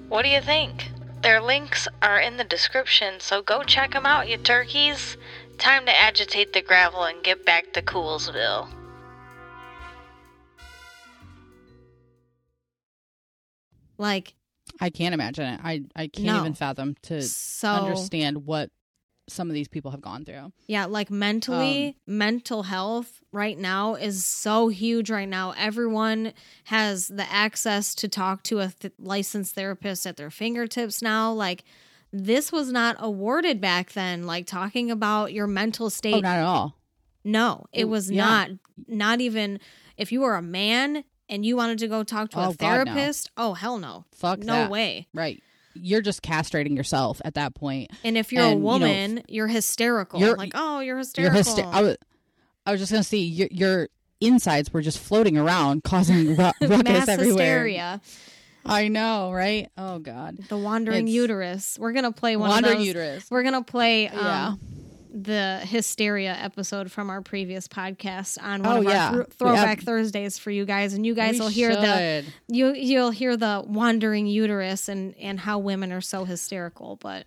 What 0.08 0.22
do 0.22 0.28
you 0.30 0.40
think? 0.40 0.90
Their 1.22 1.40
links 1.40 1.88
are 2.00 2.20
in 2.20 2.36
the 2.36 2.44
description, 2.44 3.20
so 3.20 3.42
go 3.42 3.62
check 3.62 3.92
them 3.92 4.06
out, 4.06 4.28
you 4.28 4.36
turkeys. 4.38 5.16
Time 5.58 5.84
to 5.86 6.00
agitate 6.00 6.52
the 6.52 6.62
gravel 6.62 7.02
and 7.02 7.22
get 7.24 7.44
back 7.44 7.72
to 7.72 7.82
Coolsville. 7.82 8.68
Like, 13.98 14.34
I 14.80 14.90
can't 14.90 15.12
imagine 15.12 15.54
it. 15.54 15.60
I, 15.62 15.82
I 15.96 16.06
can't 16.06 16.26
No. 16.26 16.36
even 16.38 16.54
fathom 16.54 16.94
to 17.02 17.22
so 17.22 17.68
understand 17.68 18.46
what 18.46 18.70
some 19.28 19.48
of 19.48 19.54
these 19.54 19.68
people 19.68 19.90
have 19.92 20.00
gone 20.00 20.24
through. 20.24 20.52
Yeah, 20.66 20.86
like 20.86 21.10
mentally, 21.10 21.88
Um, 22.08 22.18
mental 22.18 22.62
health 22.64 23.22
right 23.30 23.58
now 23.58 23.94
is 23.94 24.24
so 24.24 24.68
huge 24.68 25.10
right 25.10 25.28
now. 25.28 25.54
Everyone 25.56 26.32
has 26.64 27.08
the 27.08 27.30
access 27.30 27.94
to 27.96 28.08
talk 28.08 28.42
to 28.44 28.60
a 28.60 28.68
th- 28.68 28.94
licensed 28.98 29.54
therapist 29.54 30.06
at 30.06 30.16
their 30.16 30.30
fingertips 30.30 31.02
now. 31.02 31.32
Like, 31.32 31.64
this 32.12 32.50
was 32.50 32.72
not 32.72 32.96
awarded 32.98 33.60
back 33.60 33.92
then. 33.92 34.24
Like, 34.26 34.46
talking 34.46 34.90
about 34.90 35.32
your 35.32 35.46
mental 35.46 35.90
state. 35.90 36.14
Oh, 36.14 36.20
not 36.20 36.38
at 36.38 36.44
all. 36.44 36.74
no, 37.24 37.66
it 37.72 37.84
was 37.88 38.10
yeah. 38.10 38.24
not. 38.24 38.50
Not 38.86 39.20
even 39.20 39.60
if 39.96 40.10
you 40.12 40.20
were 40.20 40.36
a 40.36 40.42
man 40.42 41.04
and 41.28 41.44
you 41.44 41.56
wanted 41.56 41.78
to 41.80 41.88
go 41.88 42.02
talk 42.04 42.30
to 42.30 42.38
Oh, 42.38 42.50
a 42.50 42.54
God, 42.54 42.60
no. 42.60 42.66
therapist. 42.94 43.30
Oh, 43.36 43.52
hell 43.54 43.78
no. 43.78 44.04
Fuck 44.14 44.38
no 44.38 44.54
that. 44.54 44.70
way. 44.70 45.08
Right. 45.12 45.42
You're 45.80 46.02
just 46.02 46.22
castrating 46.22 46.76
yourself 46.76 47.20
at 47.24 47.34
that 47.34 47.54
point. 47.54 47.90
And 48.04 48.16
if 48.18 48.32
you're 48.32 48.42
And, 48.42 48.52
a 48.52 48.56
you 48.56 48.60
know, 48.60 48.64
woman, 48.64 49.22
you're 49.28 49.46
hysterical. 49.48 50.20
you're- 50.20 50.34
like, 50.34 50.52
oh, 50.54 50.80
you're 50.80 50.98
hysterical. 50.98 51.34
You're 51.34 51.38
hysterical. 51.44 51.72
hyster- 51.72 51.76
I 51.76 51.82
was, 51.82 51.96
I 52.66 52.72
was 52.72 52.80
just 52.80 52.92
gonna 52.92 53.04
see 53.04 53.24
your, 53.24 53.48
your 53.50 53.88
insides 54.20 54.72
were 54.72 54.82
just 54.82 54.98
floating 54.98 55.38
around, 55.38 55.84
causing 55.84 56.28
ru- 56.28 56.36
ruckus 56.60 56.82
Mass 56.84 57.08
everywhere. 57.08 57.64
hysteria. 57.66 58.00
I 58.66 58.88
know, 58.88 59.32
right? 59.32 59.70
Oh 59.78 59.98
God. 59.98 60.36
The 60.48 60.58
wandering 60.58 61.06
It's- 61.08 61.14
uterus. 61.14 61.78
We're 61.80 61.92
gonna 61.92 62.12
play 62.12 62.36
one 62.36 62.50
Wandering 62.50 62.80
uterus. 62.82 63.30
We're 63.30 63.42
gonna 63.44 63.62
play 63.62 64.08
um, 64.08 64.16
Yeah. 64.18 64.54
The 65.24 65.60
hysteria 65.64 66.32
episode 66.40 66.90
from 66.92 67.10
our 67.10 67.20
previous 67.22 67.66
podcast 67.68 68.38
on 68.42 68.62
one 68.62 68.76
Oh, 68.76 68.80
of 68.80 68.84
yeah. 68.84 69.10
our 69.10 69.18
We 69.18 69.24
throwback 69.30 69.80
Thursdays 69.82 70.38
for 70.38 70.50
you 70.50 70.64
guys, 70.64 70.92
and 70.94 71.04
you 71.04 71.14
guys 71.14 71.34
We 71.34 71.40
will 71.40 71.48
hear 71.48 71.74
the 71.74 72.24
you 72.48 72.72
you'll 72.74 73.10
hear 73.10 73.36
the 73.36 73.62
wandering 73.66 74.26
uterus 74.26 74.88
and 74.88 75.14
and 75.16 75.38
how 75.40 75.58
women 75.58 75.92
are 75.92 76.00
so 76.00 76.24
hysterical. 76.24 76.96
But 76.96 77.26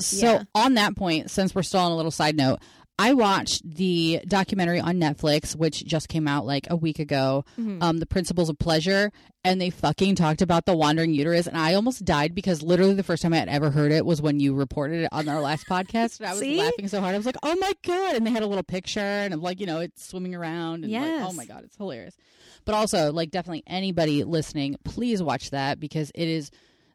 So 0.00 0.26
Yeah. 0.26 0.42
on 0.54 0.74
that 0.74 0.96
point, 0.96 1.30
since 1.30 1.54
we're 1.54 1.62
still 1.62 1.80
on 1.80 1.92
a 1.92 1.96
little 1.96 2.10
side 2.10 2.36
note, 2.36 2.60
I 2.96 3.12
watched 3.14 3.68
the 3.68 4.20
documentary 4.28 4.78
on 4.78 4.96
Netflix, 5.00 5.56
which 5.56 5.84
just 5.84 6.08
came 6.08 6.28
out 6.28 6.46
like 6.46 6.68
a 6.70 6.76
week 6.76 7.00
ago, 7.00 7.44
Mm-hmm. 7.58 7.82
um, 7.82 7.98
The 7.98 8.06
Principles 8.06 8.48
of 8.48 8.58
Pleasure, 8.58 9.10
and 9.42 9.60
they 9.60 9.70
fucking 9.70 10.14
talked 10.14 10.40
about 10.42 10.64
the 10.64 10.76
wandering 10.76 11.12
uterus, 11.12 11.48
and 11.48 11.56
I 11.58 11.74
almost 11.74 12.04
died 12.04 12.34
because 12.36 12.62
literally 12.62 12.94
the 12.94 13.02
first 13.02 13.22
time 13.22 13.32
I 13.32 13.38
had 13.38 13.48
ever 13.48 13.70
heard 13.70 13.90
it 13.90 14.06
was 14.06 14.22
when 14.22 14.38
you 14.38 14.54
reported 14.54 15.02
it 15.02 15.08
on 15.10 15.28
our 15.28 15.40
last 15.40 15.66
podcast, 15.66 16.20
and 16.20 16.28
I 16.28 16.34
was 16.34 16.42
laughing 16.58 16.86
so 16.86 17.00
hard. 17.00 17.14
I 17.14 17.18
was 17.18 17.26
like, 17.26 17.36
"Oh 17.42 17.56
my 17.56 17.72
god!" 17.84 18.14
And 18.14 18.24
they 18.24 18.30
had 18.30 18.44
a 18.44 18.46
little 18.46 18.62
picture, 18.62 19.00
and 19.00 19.34
I'm 19.34 19.42
like, 19.42 19.58
you 19.60 19.66
know, 19.66 19.80
it's 19.80 20.06
swimming 20.06 20.34
around, 20.34 20.84
and 20.84 20.92
like, 20.92 21.28
oh 21.28 21.32
my 21.32 21.46
god, 21.46 21.64
it's 21.64 21.76
hilarious. 21.76 22.16
But 22.64 22.76
also, 22.76 23.12
like, 23.12 23.30
definitely 23.32 23.64
anybody 23.66 24.22
listening, 24.22 24.76
please 24.84 25.20
watch 25.20 25.50
that 25.50 25.80
because 25.80 26.12
it 26.14 26.28
is 26.28 26.50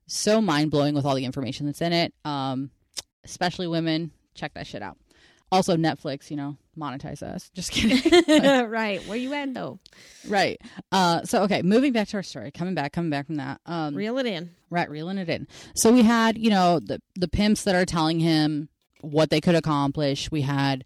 so 0.08 0.40
mind 0.42 0.72
blowing 0.72 0.96
with 0.96 1.06
all 1.06 1.14
the 1.16 1.26
information 1.26 1.66
that's 1.66 1.82
in 1.82 1.92
it. 1.94 2.14
Um, 2.24 2.72
especially 3.26 3.68
women, 3.68 4.12
check 4.34 4.54
that 4.54 4.66
shit 4.66 4.82
out. 4.82 4.98
Also, 5.52 5.76
Netflix, 5.76 6.30
you 6.30 6.38
know, 6.38 6.58
monetize 6.78 7.24
us. 7.24 7.50
Just 7.56 7.72
kidding. 7.72 8.70
right, 8.70 9.02
where 9.08 9.18
you 9.18 9.34
at 9.34 9.54
though? 9.54 9.80
right. 10.28 10.62
Uh, 10.92 11.24
so 11.24 11.44
okay, 11.44 11.62
moving 11.64 11.92
back 11.92 12.08
to 12.10 12.18
our 12.18 12.24
story, 12.24 12.52
coming 12.52 12.76
back, 12.76 12.94
coming 12.94 13.10
back 13.10 13.26
from 13.26 13.36
that. 13.36 13.60
Um, 13.66 13.96
Reel 13.96 14.18
it 14.20 14.26
in. 14.28 14.52
right, 14.70 14.90
reeling 14.90 15.18
it 15.18 15.28
in. 15.30 15.48
So 15.76 15.92
we 15.92 16.04
had, 16.04 16.38
you 16.38 16.50
know, 16.52 16.80
the 16.80 17.02
the 17.16 17.28
pimps 17.28 17.64
that 17.64 17.74
are 17.76 17.86
telling 17.86 18.20
him 18.20 18.70
what 19.02 19.30
they 19.32 19.42
could 19.42 19.56
accomplish. 19.56 20.30
We 20.30 20.42
had, 20.42 20.86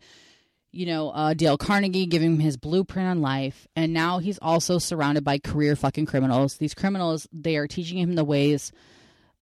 you 0.71 0.85
know, 0.85 1.09
uh, 1.09 1.33
Dale 1.33 1.57
Carnegie 1.57 2.05
giving 2.05 2.33
him 2.35 2.39
his 2.39 2.55
blueprint 2.57 3.09
on 3.09 3.21
life, 3.21 3.67
and 3.75 3.91
now 3.93 4.19
he's 4.19 4.39
also 4.41 4.77
surrounded 4.79 5.23
by 5.25 5.39
career 5.39 5.75
fucking 5.75 6.05
criminals. 6.05 6.55
These 6.57 6.73
criminals, 6.73 7.27
they 7.33 7.57
are 7.57 7.67
teaching 7.67 7.97
him 7.97 8.13
the 8.15 8.23
ways 8.23 8.71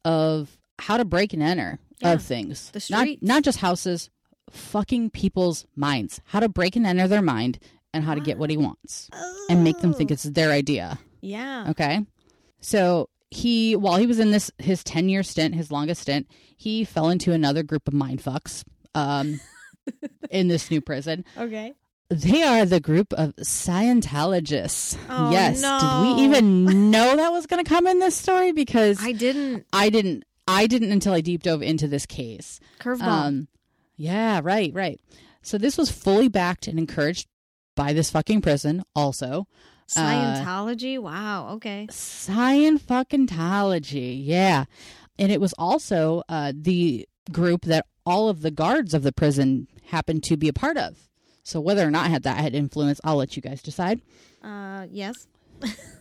of 0.05 0.57
how 0.79 0.97
to 0.97 1.05
break 1.05 1.33
and 1.35 1.43
enter 1.43 1.79
Yeah. 2.01 2.13
of 2.15 2.23
things, 2.23 2.71
The 2.71 2.87
not 2.91 3.09
not 3.21 3.43
just 3.43 3.59
houses, 3.59 4.09
fucking 4.51 5.11
people's 5.11 5.67
minds. 5.77 6.21
How 6.27 6.41
to 6.41 6.49
break 6.49 6.77
and 6.77 6.87
enter 6.87 7.07
their 7.09 7.23
mind, 7.23 7.59
and 7.93 8.05
how 8.05 8.15
to 8.15 8.21
get 8.21 8.39
what 8.39 8.51
he 8.51 8.57
wants, 8.57 9.09
and 9.49 9.63
make 9.65 9.79
them 9.81 9.93
think 9.93 10.11
it's 10.11 10.23
their 10.25 10.51
idea. 10.53 10.99
Yeah. 11.21 11.67
Okay. 11.71 12.07
So 12.61 13.09
he, 13.31 13.77
while 13.77 13.97
he 13.97 14.07
was 14.07 14.19
in 14.19 14.31
this 14.33 14.51
his 14.59 14.83
ten 14.85 15.09
year 15.09 15.23
stint, 15.23 15.55
his 15.55 15.71
longest 15.71 16.03
stint, 16.03 16.27
he 16.57 16.85
fell 16.85 17.11
into 17.11 17.33
another 17.33 17.63
group 17.63 17.87
of 17.89 17.95
mind 17.95 18.23
fucks. 18.23 18.65
Um, 18.95 19.41
in 20.31 20.49
this 20.49 20.71
new 20.71 20.81
prison, 20.81 21.25
Okay. 21.39 21.73
they 22.09 22.43
are 22.43 22.65
the 22.67 22.81
group 22.81 23.13
of 23.15 23.35
Scientologists. 23.37 24.97
Oh, 25.09 25.31
yes. 25.31 25.63
no. 25.63 25.79
Did 25.81 26.17
we 26.17 26.25
even 26.25 26.91
know 26.91 27.17
that 27.17 27.33
was 27.33 27.47
going 27.47 27.63
to 27.65 27.69
come 27.69 27.87
in 27.87 27.99
this 27.99 28.15
story? 28.17 28.53
Because 28.53 28.99
I 29.03 29.13
didn't 29.13 29.67
I 29.73 29.91
didn't. 29.91 30.25
I 30.49 30.67
didn't 30.67 30.91
until 30.91 31.13
I 31.13 31.21
deep 31.21 31.45
dove 31.45 31.63
into 31.63 31.87
this 31.87 32.07
case. 32.07 32.59
curveball. 32.81 33.03
Um, 33.03 33.49
yeah, 34.01 34.41
right, 34.43 34.73
right. 34.73 34.99
So 35.43 35.59
this 35.59 35.77
was 35.77 35.91
fully 35.91 36.29
backed 36.29 36.67
and 36.67 36.79
encouraged 36.79 37.29
by 37.77 37.93
this 37.93 38.11
fucking 38.11 38.41
prison. 38.41 38.83
Also, 38.97 39.47
uh, 39.95 40.01
Scientology. 40.01 40.99
wow. 40.99 41.51
Okay. 41.57 41.87
Science 41.91 42.81
fucking 42.83 43.27
tology, 43.27 44.19
yeah. 44.25 44.65
And 45.19 45.31
it 45.31 45.39
was 45.39 45.53
also 45.59 46.23
uh, 46.31 46.55
the 46.57 47.07
group 47.31 47.67
that 47.67 47.85
all 48.07 48.31
of 48.31 48.41
the 48.41 48.51
guards 48.51 48.95
of 48.95 49.03
the 49.03 49.13
prison 49.13 49.69
happened 49.89 50.23
to 50.25 50.39
be 50.39 50.49
a 50.49 50.55
part 50.55 50.79
of. 50.79 51.11
So 51.43 51.61
whether 51.61 51.87
or 51.87 51.91
not 51.91 52.11
had 52.11 52.23
that 52.23 52.39
had 52.39 52.55
influence, 52.55 53.03
I'll 53.05 53.17
let 53.17 53.37
you 53.37 53.43
guys 53.43 53.61
decide. 53.61 54.01
Uh, 54.43 54.87
yes. 54.91 55.27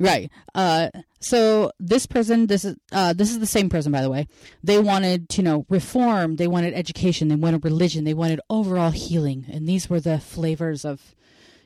Right. 0.00 0.30
Uh, 0.54 0.90
so 1.20 1.72
this 1.80 2.06
prison, 2.06 2.46
this 2.46 2.64
is 2.64 2.76
uh, 2.92 3.12
this 3.12 3.30
is 3.30 3.40
the 3.40 3.46
same 3.46 3.68
prison, 3.68 3.90
by 3.90 4.00
the 4.02 4.10
way. 4.10 4.28
They 4.62 4.78
wanted 4.78 5.28
to 5.30 5.36
you 5.38 5.42
know 5.42 5.66
reform. 5.68 6.36
They 6.36 6.46
wanted 6.46 6.74
education. 6.74 7.28
They 7.28 7.34
wanted 7.34 7.64
religion. 7.64 8.04
They 8.04 8.14
wanted 8.14 8.40
overall 8.48 8.90
healing. 8.90 9.46
And 9.50 9.66
these 9.68 9.90
were 9.90 10.00
the 10.00 10.20
flavors 10.20 10.84
of, 10.84 11.14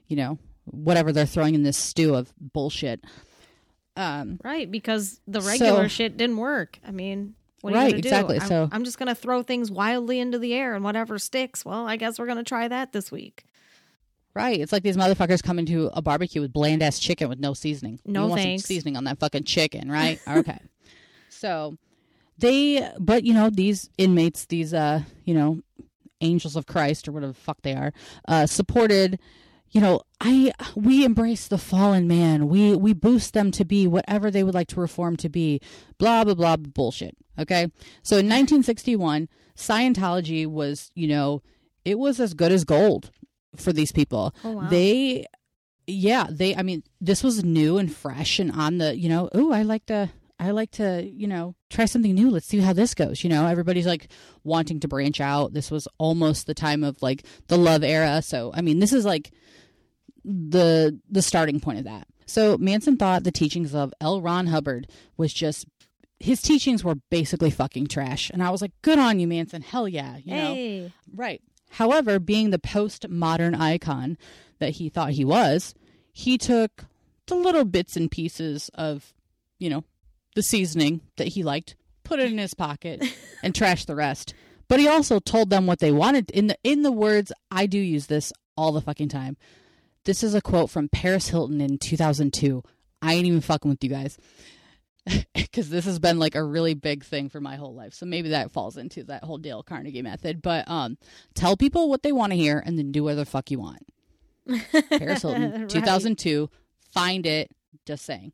you 0.09 0.17
know, 0.17 0.39
whatever 0.65 1.13
they're 1.13 1.27
throwing 1.27 1.55
in 1.55 1.63
this 1.63 1.77
stew 1.77 2.15
of 2.15 2.33
bullshit. 2.41 3.05
Um, 3.97 4.39
Right, 4.43 4.71
because 4.71 5.21
the 5.27 5.41
regular 5.43 5.85
So- 5.85 5.89
shit 5.89 6.17
didn't 6.17 6.39
work. 6.39 6.79
I 6.87 6.93
mean, 6.93 7.35
what 7.61 7.75
are 7.75 7.77
you 7.77 7.83
Right, 7.83 7.99
exactly. 7.99 8.41
I'm, 8.41 8.49
So- 8.49 8.69
I'm 8.73 8.85
just 8.85 8.99
gonna 8.99 9.15
throw 9.15 9.43
things 9.43 9.71
wildly 9.71 10.19
into 10.19 10.39
the 10.39 10.55
air 10.55 10.75
and 10.75 10.83
whatever 10.83 11.19
sticks. 11.19 11.65
Well, 11.65 11.87
I 11.87 11.97
guess 11.97 12.19
we're 12.19 12.27
gonna 12.27 12.43
try 12.45 12.69
that 12.69 12.93
this 12.93 13.13
week. 13.13 13.45
Right. 14.35 14.61
It's 14.61 14.73
like 14.73 14.83
these 14.83 14.97
motherfuckers 14.97 15.43
come 15.43 15.59
into 15.59 15.91
a 15.93 16.01
barbecue 16.01 16.41
with 16.41 16.53
bland 16.53 16.83
ass 16.83 16.99
chicken 16.99 17.29
with 17.29 17.39
no 17.39 17.53
seasoning. 17.53 18.01
No 18.07 18.23
you 18.23 18.29
want 18.31 18.43
thanks. 18.43 18.63
some 18.63 18.67
seasoning 18.67 18.97
on 18.97 19.05
that 19.05 19.19
fucking 19.19 19.45
chicken, 19.45 19.91
right? 19.91 20.21
okay. 20.29 20.59
So 21.29 21.77
they 22.39 22.91
but 22.99 23.25
you 23.25 23.35
know, 23.35 23.51
these 23.51 23.91
inmates, 23.99 24.47
these 24.47 24.73
uh, 24.73 25.03
you 25.25 25.35
know, 25.35 25.61
angels 26.21 26.57
of 26.57 26.67
Christ 26.67 27.09
or 27.09 27.13
whatever 27.13 27.33
the 27.33 27.39
fuck 27.39 27.61
they 27.63 27.75
are, 27.75 27.93
uh 28.27 28.47
supported 28.47 29.19
you 29.73 29.81
know, 29.81 30.03
I 30.21 30.53
we 30.75 31.05
embrace 31.05 31.49
the 31.49 31.59
fallen 31.59 32.07
man. 32.07 32.49
We 32.49 32.77
we 32.77 32.93
boost 32.93 33.33
them 33.33 33.51
to 33.53 33.65
be 33.65 33.87
whatever 33.87 34.31
they 34.31 34.45
would 34.45 34.55
like 34.55 34.69
to 34.69 34.81
reform 34.81 35.17
to 35.17 35.29
be. 35.29 35.61
Blah 35.99 36.25
blah 36.25 36.35
blah 36.35 36.57
bullshit. 36.57 37.17
Okay? 37.39 37.69
So 38.03 38.17
in 38.17 38.27
1961, 38.27 39.29
Scientology 39.57 40.47
was, 40.47 40.91
you 40.95 41.09
know, 41.09 41.43
it 41.85 41.99
was 41.99 42.21
as 42.21 42.35
good 42.35 42.53
as 42.53 42.65
gold 42.65 43.11
for 43.57 43.73
these 43.73 43.93
people. 43.93 44.35
Oh 44.45 44.53
wow. 44.53 44.69
They, 44.69 45.27
yeah, 45.87 46.27
they. 46.31 46.55
I 46.57 46.63
mean, 46.63 46.83
this 47.01 47.23
was 47.23 47.45
new 47.45 47.79
and 47.79 47.95
fresh 47.95 48.39
and 48.39 48.53
on 48.53 48.79
the. 48.79 48.97
You 48.97 49.09
know, 49.09 49.29
oh, 49.35 49.53
I 49.53 49.63
like 49.63 49.87
to. 49.87 50.11
I 50.41 50.51
like 50.51 50.73
to, 50.73 51.09
you 51.09 51.29
know, 51.29 51.55
try 51.71 51.85
something 51.85 52.13
new. 52.13 52.29
Let's 52.29 52.47
see 52.47 52.59
how 52.59 52.73
this 52.73 52.95
goes. 52.95 53.23
You 53.23 53.31
know, 53.31 53.47
everybody's 53.47 53.87
like 53.87 54.09
wanting 54.43 54.81
to 54.81 54.89
branch 54.89 55.21
out. 55.21 55.53
This 55.53 55.71
was 55.71 55.87
almost 55.99 56.49
the 56.49 56.55
time 56.55 56.83
of 56.83 57.01
like 57.01 57.25
the 57.47 57.57
love 57.57 57.85
era. 57.85 58.23
So, 58.23 58.51
I 58.53 58.61
mean, 58.61 58.81
this 58.81 58.93
is 58.93 59.05
like 59.05 59.31
the 60.25 60.99
the 61.09 61.23
starting 61.23 61.61
point 61.61 61.79
of 61.79 61.85
that. 61.85 62.09
So 62.27 62.57
Manson 62.59 62.97
thought 62.97 63.25
the 63.25 63.33
teachings 63.33 63.75
of 63.75 63.93
L. 64.01 64.21
Ron 64.21 64.47
Hubbard 64.49 64.89
was 65.17 65.33
just 65.33 65.67
his 66.19 66.41
teachings 66.41 66.85
were 66.85 66.95
basically 67.11 67.51
fucking 67.51 67.89
trash. 67.89 68.31
And 68.31 68.43
I 68.43 68.51
was 68.51 68.63
like, 68.63 68.73
good 68.83 68.99
on 68.99 69.19
you, 69.19 69.27
Manson. 69.27 69.61
Hell 69.61 69.89
yeah. 69.89 70.17
You 70.19 70.35
know? 70.35 70.55
hey. 70.55 70.93
Right. 71.13 71.43
However, 71.73 72.19
being 72.19 72.51
the 72.51 72.59
postmodern 72.59 73.59
icon 73.59 74.19
that 74.59 74.75
he 74.75 74.89
thought 74.91 75.13
he 75.13 75.25
was, 75.25 75.75
he 76.13 76.37
took 76.37 76.85
the 77.27 77.35
little 77.35 77.65
bits 77.65 77.97
and 77.97 78.11
pieces 78.11 78.71
of, 78.75 79.15
you 79.59 79.71
know, 79.71 79.85
the 80.35 80.43
seasoning 80.43 81.01
that 81.17 81.29
he 81.29 81.43
liked, 81.43 81.75
put 82.05 82.21
it 82.21 82.31
in 82.31 82.37
his 82.37 82.53
pocket, 82.53 83.03
and 83.43 83.55
trashed 83.55 83.87
the 83.87 83.95
rest. 83.95 84.35
But 84.69 84.81
he 84.81 84.89
also 84.89 85.19
told 85.19 85.49
them 85.49 85.67
what 85.67 85.79
they 85.79 85.93
wanted. 85.93 86.31
In 86.31 86.49
the 86.49 86.59
in 86.63 86.83
the 86.83 86.93
words, 86.93 87.33
I 87.51 87.67
do 87.67 87.79
use 87.79 88.07
this 88.07 88.33
all 88.57 88.73
the 88.73 88.81
fucking 88.83 89.09
time. 89.09 89.39
This 90.05 90.23
is 90.23 90.35
a 90.35 90.43
quote 90.43 90.69
from 90.69 90.89
Paris 90.91 91.29
Hilton 91.29 91.61
in 91.61 91.79
2002. 91.79 92.63
I 93.01 93.15
ain't 93.15 93.27
even 93.27 93.41
fucking 93.41 93.71
with 93.71 93.83
you 93.83 93.91
guys. 93.91 94.19
Because 95.35 95.69
this 95.69 95.85
has 95.85 95.99
been 95.99 96.19
like 96.19 96.35
a 96.35 96.43
really 96.43 96.73
big 96.73 97.05
thing 97.05 97.29
for 97.29 97.39
my 97.39 97.57
whole 97.57 97.75
life. 97.75 97.93
So 97.93 98.07
maybe 98.07 98.31
that 98.31 98.51
falls 98.53 98.79
into 98.79 99.05
that 99.05 99.23
whole 99.23 99.37
Dale 99.37 99.63
Carnegie 99.63 100.01
method. 100.01 100.41
But 100.41 100.67
um, 100.67 100.97
tell 101.35 101.59
people 101.59 101.91
what 101.91 102.03
they 102.03 102.11
want 102.11 102.33
to 102.33 102.39
hear 102.39 102.63
and 102.65 102.79
then 102.79 102.91
do 102.91 103.05
whatever 103.05 103.21
the 103.21 103.27
fuck 103.27 103.51
you 103.51 103.59
want. 103.59 103.87
Paris 104.89 105.21
Hilton, 105.21 105.53
Right. 105.53 105.69
2002. 105.69 106.49
Find 106.91 107.27
it. 107.27 107.51
Just 107.85 108.07
saying. 108.07 108.33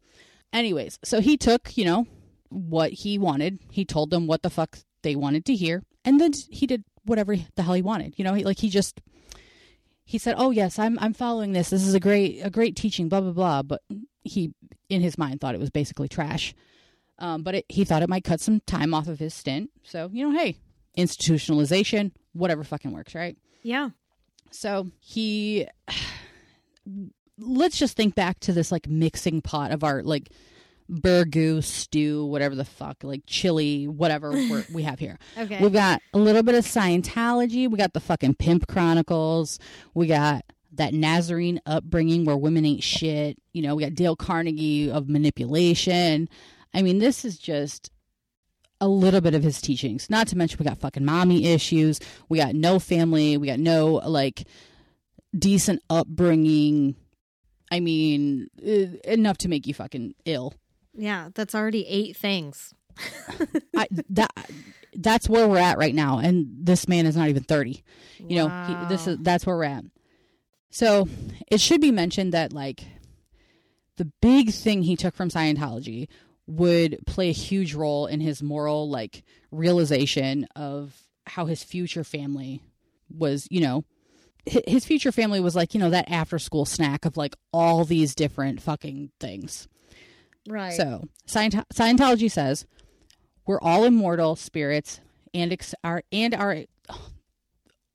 Anyways, 0.53 1.01
so 1.03 1.21
he 1.21 1.37
took, 1.37 1.77
you 1.77 1.85
know, 1.85 2.07
what 2.51 2.93
he 2.93 3.19
wanted. 3.19 3.59
He 3.71 3.85
told 3.85 4.11
them 4.11 4.29
what 4.29 4.43
the 4.43 4.51
fuck 4.51 4.79
they 5.03 5.17
wanted 5.17 5.45
to 5.47 5.57
hear. 5.57 5.83
And 6.05 6.21
then 6.21 6.33
he 6.51 6.67
did 6.69 6.85
whatever 7.05 7.35
the 7.57 7.63
hell 7.63 7.75
he 7.75 7.83
wanted. 7.83 8.15
You 8.17 8.25
know, 8.25 8.35
he, 8.35 8.45
like 8.45 8.59
he 8.61 8.71
just 8.71 9.01
he 10.05 10.19
said, 10.19 10.37
"Oh 10.39 10.51
yes, 10.51 10.79
I'm 10.79 10.99
I'm 11.01 11.13
following 11.15 11.53
this. 11.53 11.71
This 11.71 11.87
is 11.87 11.95
a 11.95 12.01
great 12.01 12.41
a 12.43 12.51
great 12.51 12.77
teaching." 12.77 13.09
Blah 13.09 13.21
blah 13.21 13.33
blah. 13.33 13.63
But 13.63 13.83
he, 14.23 14.53
in 14.89 15.01
his 15.01 15.19
mind, 15.19 15.41
thought 15.41 15.55
it 15.55 15.61
was 15.61 15.71
basically 15.71 16.09
trash. 16.09 16.55
Um, 17.19 17.43
but 17.43 17.57
it, 17.57 17.65
he 17.69 17.85
thought 17.85 18.03
it 18.03 18.09
might 18.09 18.25
cut 18.25 18.41
some 18.41 18.61
time 18.61 18.95
off 18.95 19.09
of 19.09 19.19
his 19.19 19.35
stint. 19.35 19.71
So 19.83 20.09
you 20.13 20.29
know, 20.31 20.39
hey, 20.39 20.57
institutionalization, 20.97 22.13
whatever 22.33 22.65
fucking 22.65 22.93
works, 22.93 23.15
right? 23.15 23.37
Yeah. 23.63 23.91
So 24.51 24.89
he, 25.01 25.67
let's 27.39 27.79
just 27.79 27.97
think 27.97 28.15
back 28.15 28.41
to 28.41 28.53
this 28.53 28.73
like 28.73 28.89
mixing 28.89 29.43
pot 29.43 29.73
of 29.73 29.85
our 29.85 30.03
like 30.03 30.31
burgoo 30.91 31.63
stew, 31.63 32.25
whatever 32.27 32.55
the 32.55 32.65
fuck, 32.65 33.05
like 33.05 33.23
chili, 33.27 33.87
whatever 33.87 34.31
we're, 34.51 34.65
we 34.73 34.83
have 34.83 34.99
here. 34.99 35.19
Okay. 35.37 35.59
We've 35.61 35.73
got 35.73 36.01
a 36.15 36.19
little 36.19 36.43
bit 36.43 36.55
of 36.55 36.65
Scientology. 36.65 37.71
We 37.71 37.77
got 37.79 37.93
the 37.93 38.01
fucking 38.01 38.35
Pimp 38.35 38.67
Chronicles. 38.69 39.59
We 39.95 40.07
got 40.07 40.45
that 40.73 40.95
Nazarene 40.95 41.61
upbringing 41.67 42.25
where 42.25 42.37
women 42.37 42.65
ain't 42.65 42.83
shit. 42.83 43.39
You 43.53 43.63
know, 43.63 43.75
we 43.75 43.83
got 43.83 43.95
Dale 43.95 44.17
Carnegie 44.17 44.91
of 44.91 45.09
manipulation. 45.09 46.29
I 46.75 46.83
mean, 46.83 46.99
this 46.99 47.25
is 47.25 47.39
just 47.39 47.91
a 48.81 48.89
little 48.89 49.21
bit 49.21 49.35
of 49.35 49.43
his 49.43 49.61
teachings. 49.61 50.09
Not 50.11 50.29
to 50.29 50.37
mention 50.37 50.59
we 50.59 50.65
got 50.67 50.79
fucking 50.79 51.05
mommy 51.05 51.47
issues. 51.47 52.01
We 52.29 52.39
got 52.39 52.55
no 52.55 52.79
family. 52.79 53.37
We 53.37 53.47
got 53.47 53.59
no 53.59 53.95
like 53.95 54.45
decent 55.37 55.83
upbringing. 55.91 56.97
I 57.71 57.81
mean, 57.81 58.49
uh, 58.65 59.11
enough 59.11 59.39
to 59.39 59.49
make 59.49 59.67
you 59.67 59.75
fucking 59.75 60.15
ill. 60.25 60.55
Yeah, 60.95 61.29
that's 61.35 61.55
already 61.55 61.87
eight 61.87 62.17
things. 62.17 62.75
I, 63.77 63.87
that 64.11 64.31
that's 64.95 65.29
where 65.29 65.47
we're 65.47 65.59
at 65.59 65.79
right 65.79 65.95
now, 65.95 66.19
and 66.19 66.47
this 66.61 66.89
man 66.89 67.07
is 67.07 67.17
not 67.17 67.29
even 67.29 67.43
thirty. 67.43 67.85
You 68.19 68.37
know, 68.37 68.49
he, 68.67 68.89
this 68.89 69.07
is 69.07 69.19
that's 69.21 69.47
where 69.47 69.57
we're 69.57 69.65
at. 69.65 69.85
So 70.71 71.09
it 71.51 71.61
should 71.61 71.81
be 71.81 71.91
mentioned 71.91 72.33
that 72.33 72.53
like 72.53 72.85
the 73.97 74.07
big 74.21 74.53
thing 74.53 74.83
he 74.83 74.97
took 74.97 75.15
from 75.15 75.29
Scientology 75.31 76.09
would 76.47 76.99
play 77.07 77.29
a 77.29 77.33
huge 77.33 77.75
role 77.75 78.07
in 78.07 78.21
his 78.21 78.43
moral 78.43 78.89
like 78.89 79.23
realization 79.51 80.47
of 80.57 80.95
how 81.27 81.47
his 81.47 81.63
future 81.63 82.05
family 82.05 82.63
was. 83.11 83.47
You 83.51 83.61
know, 83.61 83.85
his 84.47 84.85
future 84.85 85.13
family 85.13 85.41
was 85.41 85.57
like 85.57 85.75
you 85.75 85.81
know 85.81 85.91
that 85.91 86.11
after 86.11 86.39
school 86.39 86.65
snack 86.65 87.05
of 87.05 87.17
like 87.17 87.35
all 87.53 87.85
these 87.85 88.15
different 88.15 88.63
fucking 88.63 89.11
things. 89.21 89.69
Right. 90.49 90.75
So 90.75 91.05
Scient- 91.27 91.65
Scientology 91.75 92.31
says 92.31 92.67
we're 93.47 93.61
all 93.61 93.85
immortal 93.85 94.37
spirits 94.37 95.01
and 95.35 95.53
ex- 95.53 95.75
are 95.83 96.03
and 96.13 96.35
are. 96.35 96.65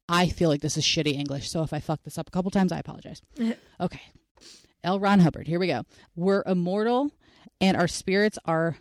I 0.10 0.28
feel 0.28 0.49
like 0.49 0.62
this 0.62 0.78
is 0.78 0.84
shitty 0.84 1.14
English, 1.14 1.49
so 1.49 1.64
if 1.64 1.74
I 1.74 1.80
fuck 1.80 2.04
this 2.04 2.18
up 2.18 2.28
a 2.28 2.32
couple 2.32 2.51
times, 2.51 2.72
I 2.72 2.80
apologize. 2.80 3.22
okay, 3.80 4.01
L. 4.84 4.99
Ron 4.99 5.20
Hubbard. 5.20 5.47
Here 5.47 5.60
we 5.60 5.68
go. 5.68 5.84
We're 6.16 6.43
immortal, 6.45 7.12
and 7.62 7.78
our 7.78 7.88
spirits 7.88 8.38
are 8.45 8.78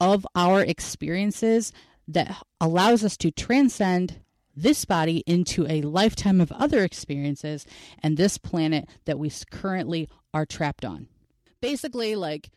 of 0.00 0.26
our 0.34 0.62
experiences 0.62 1.72
that 2.08 2.42
allows 2.60 3.02
us 3.02 3.16
to 3.16 3.30
transcend 3.30 4.20
this 4.54 4.84
body 4.84 5.22
into 5.26 5.66
a 5.68 5.82
lifetime 5.82 6.40
of 6.40 6.50
other 6.52 6.82
experiences 6.82 7.66
and 8.02 8.16
this 8.16 8.38
planet 8.38 8.88
that 9.04 9.18
we 9.18 9.30
currently 9.50 10.08
are 10.32 10.46
trapped 10.46 10.84
on. 10.84 11.08
Basically, 11.60 12.14
like 12.16 12.50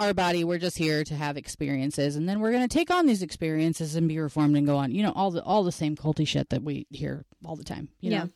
our 0.00 0.12
body, 0.14 0.42
we're 0.44 0.58
just 0.58 0.76
here 0.76 1.04
to 1.04 1.14
have 1.14 1.36
experiences, 1.36 2.16
and 2.16 2.28
then 2.28 2.40
we're 2.40 2.50
going 2.52 2.66
to 2.66 2.72
take 2.74 2.90
on 2.90 3.06
these 3.06 3.22
experiences 3.22 3.94
and 3.94 4.08
be 4.08 4.18
reformed 4.18 4.56
and 4.56 4.66
go 4.66 4.76
on. 4.76 4.90
You 4.90 5.02
know, 5.04 5.12
all 5.12 5.30
the 5.30 5.42
all 5.42 5.62
the 5.62 5.72
same 5.72 5.94
culty 5.96 6.26
shit 6.26 6.48
that 6.50 6.62
we 6.62 6.86
hear 6.90 7.24
all 7.44 7.56
the 7.56 7.64
time. 7.64 7.88
You 8.00 8.10
Yeah. 8.10 8.24
know, 8.24 8.30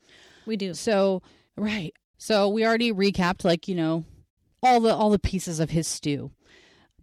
we 0.46 0.56
do. 0.56 0.74
so 0.74 1.22
right. 1.56 1.92
So 2.16 2.48
we 2.48 2.64
already 2.66 2.92
recapped 2.92 3.44
like, 3.44 3.68
you 3.68 3.74
know, 3.74 4.04
all 4.62 4.80
the 4.80 4.94
all 4.94 5.10
the 5.10 5.18
pieces 5.18 5.60
of 5.60 5.70
his 5.70 5.86
stew. 5.88 6.30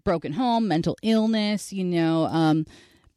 Broken 0.03 0.33
home, 0.33 0.67
mental 0.67 0.97
illness, 1.03 1.73
you 1.73 1.83
know, 1.83 2.25
um 2.25 2.65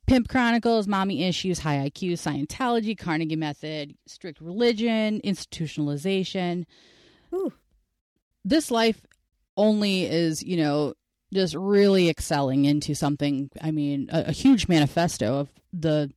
Pimp 0.06 0.26
Chronicles, 0.28 0.88
Mommy 0.88 1.24
Issues, 1.24 1.58
High 1.58 1.90
IQ, 1.90 2.12
Scientology, 2.12 2.96
Carnegie 2.96 3.36
Method, 3.36 3.94
strict 4.06 4.40
religion, 4.40 5.20
institutionalization. 5.22 6.64
Ooh. 7.34 7.52
This 8.44 8.70
life 8.70 9.02
only 9.56 10.04
is, 10.04 10.42
you 10.42 10.56
know, 10.56 10.94
just 11.32 11.54
really 11.54 12.08
excelling 12.08 12.64
into 12.64 12.94
something, 12.94 13.50
I 13.60 13.70
mean, 13.70 14.08
a, 14.12 14.26
a 14.28 14.32
huge 14.32 14.68
manifesto 14.68 15.40
of 15.40 15.48
the 15.72 16.10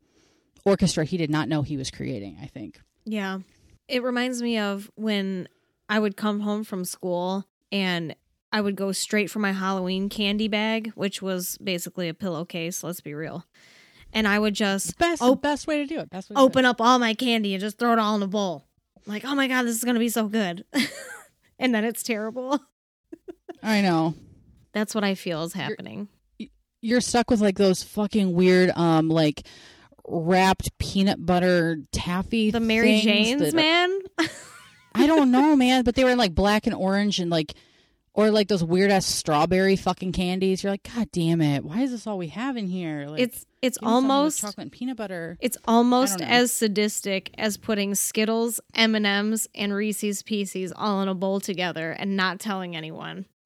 orchestra 0.66 1.04
he 1.06 1.18
did 1.18 1.30
not 1.30 1.50
know 1.50 1.62
he 1.62 1.78
was 1.78 1.92
creating, 1.92 2.38
I 2.42 2.46
think. 2.46 2.80
Yeah. 3.06 3.40
It 3.88 4.04
reminds 4.04 4.42
me 4.42 4.58
of 4.58 4.90
when 4.96 5.50
I 5.90 6.00
would 6.00 6.16
come 6.16 6.40
home 6.42 6.64
from 6.64 6.86
school 6.86 7.46
and 7.72 8.16
I 8.54 8.62
would 8.62 8.76
go 8.76 8.92
straight 8.92 9.30
for 9.30 9.40
my 9.40 9.52
Halloween 9.52 10.10
candy 10.10 10.48
bag, 10.48 10.92
which 10.96 11.22
was 11.22 11.58
basically 11.64 12.10
a 12.10 12.14
pillowcase, 12.14 12.84
let's 12.84 13.02
be 13.02 13.14
real. 13.14 13.46
And 14.14 14.28
I 14.28 14.40
would 14.40 14.54
just 14.54 14.98
Best, 14.98 15.22
op- 15.22 15.42
best 15.42 15.68
way 15.68 15.78
to 15.78 15.86
do 15.86 16.00
it. 16.00 16.10
Best 16.10 16.30
way 16.30 16.34
to 16.34 16.38
do 16.38 16.42
it. 16.42 16.46
open 16.46 16.66
up 16.66 16.82
all 16.82 17.00
my 17.00 17.14
candy 17.14 17.54
and 17.54 17.62
just 17.62 17.78
throw 17.78 17.94
it 17.94 18.00
all 18.00 18.16
in 18.16 18.24
a 18.24 18.28
bowl. 18.28 18.66
Like, 19.06 19.24
oh 19.26 19.36
my 19.36 19.48
God, 19.48 19.64
this 19.64 19.76
is 19.76 19.84
going 19.84 19.96
to 19.96 20.00
be 20.00 20.10
so 20.10 20.28
good. 20.28 20.66
and 21.60 21.74
then 21.74 21.84
it's 21.86 22.04
terrible. 22.04 22.60
I 23.64 23.82
know. 23.82 24.16
That's 24.74 24.96
what 24.96 25.04
I 25.04 25.16
feel 25.16 25.44
is 25.44 25.54
happening. 25.54 26.08
You're 26.82 27.02
stuck 27.02 27.30
with 27.30 27.42
like 27.42 27.58
those 27.58 27.84
fucking 27.84 28.34
weird, 28.34 28.72
um, 28.76 29.10
like 29.10 29.44
wrapped 30.08 30.78
peanut 30.80 31.24
butter 31.24 31.78
taffy. 31.92 32.52
The 32.52 32.60
Mary 32.60 33.02
Janes, 33.02 33.42
that 33.42 33.54
man. 33.54 34.00
I 34.96 35.08
don't 35.08 35.32
know, 35.32 35.56
man, 35.56 35.84
but 35.84 35.96
they 35.96 36.04
were 36.04 36.10
in 36.10 36.18
like 36.18 36.36
black 36.36 36.66
and 36.66 36.76
orange 36.76 37.20
and 37.20 37.30
like, 37.30 37.54
or 38.14 38.30
like 38.30 38.50
those 38.50 38.64
weird 38.64 38.92
ass 38.92 39.06
strawberry 39.06 39.76
fucking 39.76 40.12
candies. 40.12 40.64
You're 40.64 40.74
like, 40.74 40.90
God 40.96 41.10
damn 41.12 41.42
it! 41.42 41.64
Why 41.64 41.82
is 41.82 41.92
this 41.92 42.08
all 42.08 42.18
we 42.18 42.28
have 42.28 42.58
in 42.58 42.68
here? 42.68 43.06
Like, 43.08 43.22
it's 43.22 43.46
it's 43.62 43.78
give 43.78 43.84
me 43.84 43.92
something 43.92 44.08
with 44.08 44.12
almost 44.12 44.42
chocolate 44.42 44.64
and 44.64 44.72
peanut 44.72 44.98
butter. 44.98 45.38
It's 45.40 45.58
almost 45.66 46.20
as 46.20 46.52
sadistic 46.52 47.32
as 47.38 47.58
putting 47.58 47.96
Skittles, 47.96 48.60
M 48.74 48.96
and 48.96 49.06
M's, 49.06 49.48
and 49.56 49.74
Reese's 49.74 50.24
Pieces 50.24 50.74
all 50.76 51.02
in 51.02 51.08
a 51.08 51.16
bowl 51.16 51.40
together 51.40 51.92
and 51.92 52.18
not 52.18 52.40
telling 52.40 52.76
anyone. 52.76 53.28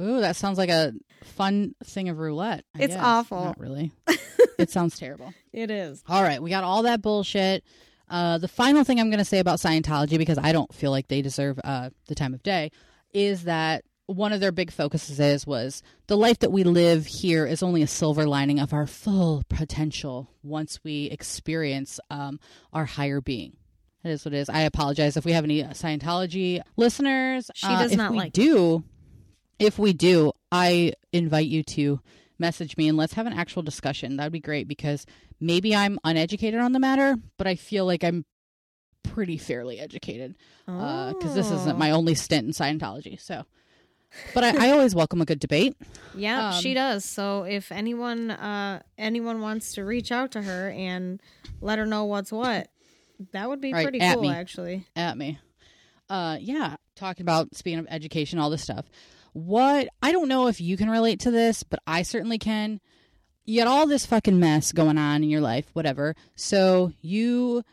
Ooh, 0.00 0.20
that 0.20 0.36
sounds 0.36 0.56
like 0.58 0.70
a 0.70 0.92
fun 1.24 1.74
thing 1.84 2.08
of 2.08 2.18
roulette. 2.18 2.64
I 2.74 2.82
It's 2.84 2.94
guess. 2.94 3.02
awful. 3.04 3.44
Not 3.44 3.60
really. 3.60 3.92
it 4.58 4.70
sounds 4.70 4.98
terrible. 4.98 5.34
It 5.52 5.70
is. 5.70 6.02
All 6.08 6.22
right, 6.22 6.42
we 6.42 6.50
got 6.50 6.64
all 6.64 6.82
that 6.84 7.02
bullshit. 7.02 7.64
Uh, 8.08 8.38
the 8.38 8.48
final 8.48 8.82
thing 8.82 8.98
I'm 8.98 9.10
going 9.10 9.18
to 9.18 9.24
say 9.24 9.38
about 9.38 9.58
Scientology, 9.58 10.18
because 10.18 10.38
I 10.38 10.52
don't 10.52 10.72
feel 10.74 10.90
like 10.90 11.08
they 11.08 11.22
deserve 11.22 11.60
uh, 11.62 11.90
the 12.06 12.14
time 12.14 12.34
of 12.34 12.42
day, 12.42 12.70
is 13.12 13.44
that 13.44 13.84
one 14.06 14.32
of 14.32 14.40
their 14.40 14.50
big 14.50 14.72
focuses 14.72 15.20
is 15.20 15.46
was 15.46 15.84
the 16.08 16.16
life 16.16 16.40
that 16.40 16.50
we 16.50 16.64
live 16.64 17.06
here 17.06 17.46
is 17.46 17.62
only 17.62 17.82
a 17.82 17.86
silver 17.86 18.26
lining 18.26 18.58
of 18.58 18.72
our 18.72 18.86
full 18.88 19.44
potential 19.48 20.28
once 20.42 20.80
we 20.82 21.04
experience 21.06 22.00
um, 22.10 22.40
our 22.72 22.84
higher 22.86 23.20
being. 23.20 23.56
It 24.02 24.10
is 24.10 24.24
what 24.24 24.34
it 24.34 24.38
is. 24.38 24.48
I 24.48 24.62
apologize 24.62 25.16
if 25.16 25.24
we 25.24 25.32
have 25.32 25.44
any 25.44 25.62
Scientology 25.62 26.60
listeners. 26.76 27.50
She 27.54 27.66
Uh, 27.68 27.82
does 27.82 27.92
if 27.92 27.98
not 27.98 28.10
we 28.12 28.16
like 28.18 28.28
it. 28.28 28.32
do. 28.34 28.82
If 29.60 29.78
we 29.78 29.92
do, 29.92 30.32
I 30.50 30.94
invite 31.12 31.46
you 31.46 31.62
to 31.64 32.00
message 32.38 32.76
me 32.76 32.88
and 32.88 32.96
let's 32.96 33.12
have 33.12 33.26
an 33.26 33.32
actual 33.34 33.62
discussion. 33.62 34.16
That'd 34.16 34.32
be 34.32 34.40
great 34.40 34.66
because 34.66 35.04
maybe 35.38 35.76
I'm 35.76 35.98
uneducated 36.04 36.58
on 36.60 36.72
the 36.72 36.78
matter, 36.80 37.16
but 37.36 37.46
I 37.46 37.54
feel 37.56 37.84
like 37.84 38.02
I'm 38.02 38.24
pretty 39.02 39.36
fairly 39.38 39.78
educated 39.78 40.34
because 40.66 41.34
this 41.34 41.50
isn't 41.50 41.74
Oh. 41.74 41.78
my 41.78 41.90
only 41.90 42.14
stint 42.14 42.46
in 42.46 42.52
Scientology. 42.52 43.20
So, 43.20 43.44
but 44.34 44.44
I, 44.44 44.68
I 44.68 44.70
always 44.72 44.94
welcome 44.94 45.20
a 45.20 45.24
good 45.26 45.38
debate. 45.40 45.76
Yeah, 46.14 46.52
she 46.52 46.70
um, 46.70 46.74
does. 46.76 47.04
So 47.04 47.42
if 47.44 47.70
anyone 47.72 48.30
uh 48.30 48.80
anyone 48.98 49.40
wants 49.40 49.74
to 49.74 49.84
reach 49.84 50.10
out 50.10 50.32
to 50.32 50.42
her 50.42 50.70
and 50.70 51.20
let 51.60 51.78
her 51.78 51.86
know 51.86 52.04
what's 52.04 52.32
what, 52.32 52.68
that 53.32 53.48
would 53.48 53.60
be 53.60 53.72
Right, 53.72 53.82
pretty 53.84 53.98
cool 54.00 54.22
me. 54.22 54.30
actually. 54.30 54.86
at 54.96 55.16
me. 55.18 55.38
Uh, 56.08 56.38
yeah, 56.40 56.76
talking 56.96 57.22
about 57.22 57.54
speaking 57.54 57.78
of 57.78 57.86
education, 57.90 58.38
all 58.38 58.50
this 58.50 58.62
stuff. 58.62 58.84
What 59.32 59.88
I 60.02 60.12
don't 60.12 60.28
know 60.28 60.48
if 60.48 60.60
you 60.60 60.76
can 60.76 60.90
relate 60.90 61.20
to 61.20 61.30
this, 61.30 61.62
but 61.62 61.80
I 61.86 62.02
certainly 62.02 62.38
can. 62.38 62.80
You 63.44 63.60
got 63.60 63.68
all 63.68 63.86
this 63.86 64.06
fucking 64.06 64.38
mess 64.38 64.72
going 64.72 64.98
on 64.98 65.22
in 65.22 65.30
your 65.30 65.40
life, 65.40 65.66
whatever. 65.72 66.14
So 66.36 66.92
you 67.00 67.64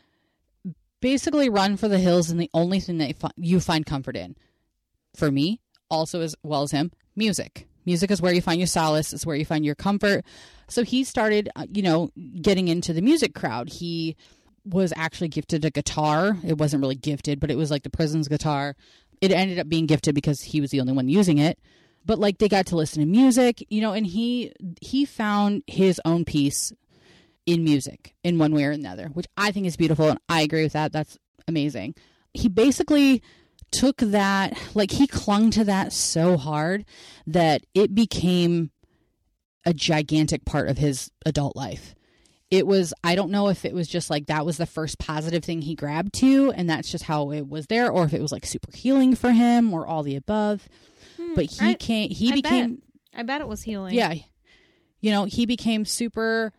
basically 1.00 1.48
run 1.48 1.76
for 1.76 1.88
the 1.88 1.98
hills, 1.98 2.30
and 2.30 2.40
the 2.40 2.50
only 2.54 2.80
thing 2.80 2.98
that 2.98 3.14
you 3.36 3.60
find 3.60 3.86
comfort 3.86 4.16
in, 4.16 4.36
for 5.14 5.30
me, 5.30 5.60
also 5.88 6.20
as 6.20 6.34
well 6.42 6.62
as 6.62 6.72
him, 6.72 6.90
music. 7.14 7.66
Music 7.84 8.10
is 8.10 8.20
where 8.20 8.32
you 8.32 8.42
find 8.42 8.60
your 8.60 8.66
solace. 8.66 9.12
It's 9.12 9.24
where 9.24 9.36
you 9.36 9.44
find 9.44 9.64
your 9.64 9.74
comfort. 9.74 10.24
So 10.68 10.84
he 10.84 11.04
started, 11.04 11.48
uh, 11.56 11.66
you 11.70 11.82
know, 11.82 12.10
getting 12.42 12.68
into 12.68 12.92
the 12.92 13.00
music 13.00 13.34
crowd. 13.34 13.70
He 13.70 14.16
was 14.64 14.92
actually 14.96 15.28
gifted 15.28 15.64
a 15.64 15.70
guitar. 15.70 16.36
It 16.44 16.58
wasn't 16.58 16.82
really 16.82 16.96
gifted, 16.96 17.40
but 17.40 17.50
it 17.50 17.56
was 17.56 17.70
like 17.70 17.84
the 17.84 17.90
prison's 17.90 18.28
guitar. 18.28 18.76
It 19.20 19.32
ended 19.32 19.58
up 19.58 19.68
being 19.68 19.86
gifted 19.86 20.14
because 20.14 20.40
he 20.40 20.60
was 20.60 20.70
the 20.70 20.80
only 20.80 20.92
one 20.92 21.08
using 21.08 21.38
it. 21.38 21.58
But 22.04 22.18
like 22.18 22.38
they 22.38 22.48
got 22.48 22.66
to 22.66 22.76
listen 22.76 23.00
to 23.00 23.06
music, 23.06 23.64
you 23.68 23.80
know, 23.80 23.92
and 23.92 24.06
he 24.06 24.52
he 24.80 25.04
found 25.04 25.62
his 25.66 26.00
own 26.04 26.24
peace 26.24 26.72
in 27.44 27.64
music 27.64 28.14
in 28.22 28.38
one 28.38 28.54
way 28.54 28.64
or 28.64 28.70
another, 28.70 29.08
which 29.08 29.26
I 29.36 29.50
think 29.50 29.66
is 29.66 29.76
beautiful 29.76 30.10
and 30.10 30.20
I 30.28 30.42
agree 30.42 30.62
with 30.62 30.72
that. 30.72 30.92
That's 30.92 31.18
amazing. 31.46 31.94
He 32.32 32.48
basically 32.48 33.22
took 33.70 33.98
that 33.98 34.56
like 34.74 34.92
he 34.92 35.06
clung 35.06 35.50
to 35.50 35.64
that 35.64 35.92
so 35.92 36.36
hard 36.36 36.84
that 37.26 37.62
it 37.74 37.94
became 37.94 38.70
a 39.66 39.74
gigantic 39.74 40.44
part 40.44 40.68
of 40.68 40.78
his 40.78 41.10
adult 41.26 41.54
life 41.56 41.94
it 42.50 42.66
was 42.66 42.94
i 43.04 43.14
don't 43.14 43.30
know 43.30 43.48
if 43.48 43.64
it 43.64 43.74
was 43.74 43.86
just 43.88 44.08
like 44.10 44.26
that 44.26 44.46
was 44.46 44.56
the 44.56 44.66
first 44.66 44.98
positive 44.98 45.44
thing 45.44 45.60
he 45.62 45.74
grabbed 45.74 46.12
to 46.14 46.50
and 46.52 46.68
that's 46.70 46.90
just 46.90 47.04
how 47.04 47.30
it 47.30 47.48
was 47.48 47.66
there 47.66 47.90
or 47.90 48.04
if 48.04 48.14
it 48.14 48.22
was 48.22 48.32
like 48.32 48.46
super 48.46 48.70
healing 48.74 49.14
for 49.14 49.30
him 49.32 49.72
or 49.74 49.86
all 49.86 50.02
the 50.02 50.16
above 50.16 50.68
but 51.34 51.44
he 51.46 51.56
Hmm, 51.58 51.64
I- 51.70 51.74
came 51.74 52.10
he 52.10 52.32
I 52.32 52.34
became 52.36 52.74
bet. 52.76 53.20
I 53.20 53.22
bet 53.22 53.40
it 53.40 53.48
was 53.48 53.62
healing. 53.62 53.94
yeah 53.94 54.14
you 55.00 55.10
know 55.10 55.24
he 55.24 55.46
became 55.46 55.84
super 55.84 56.52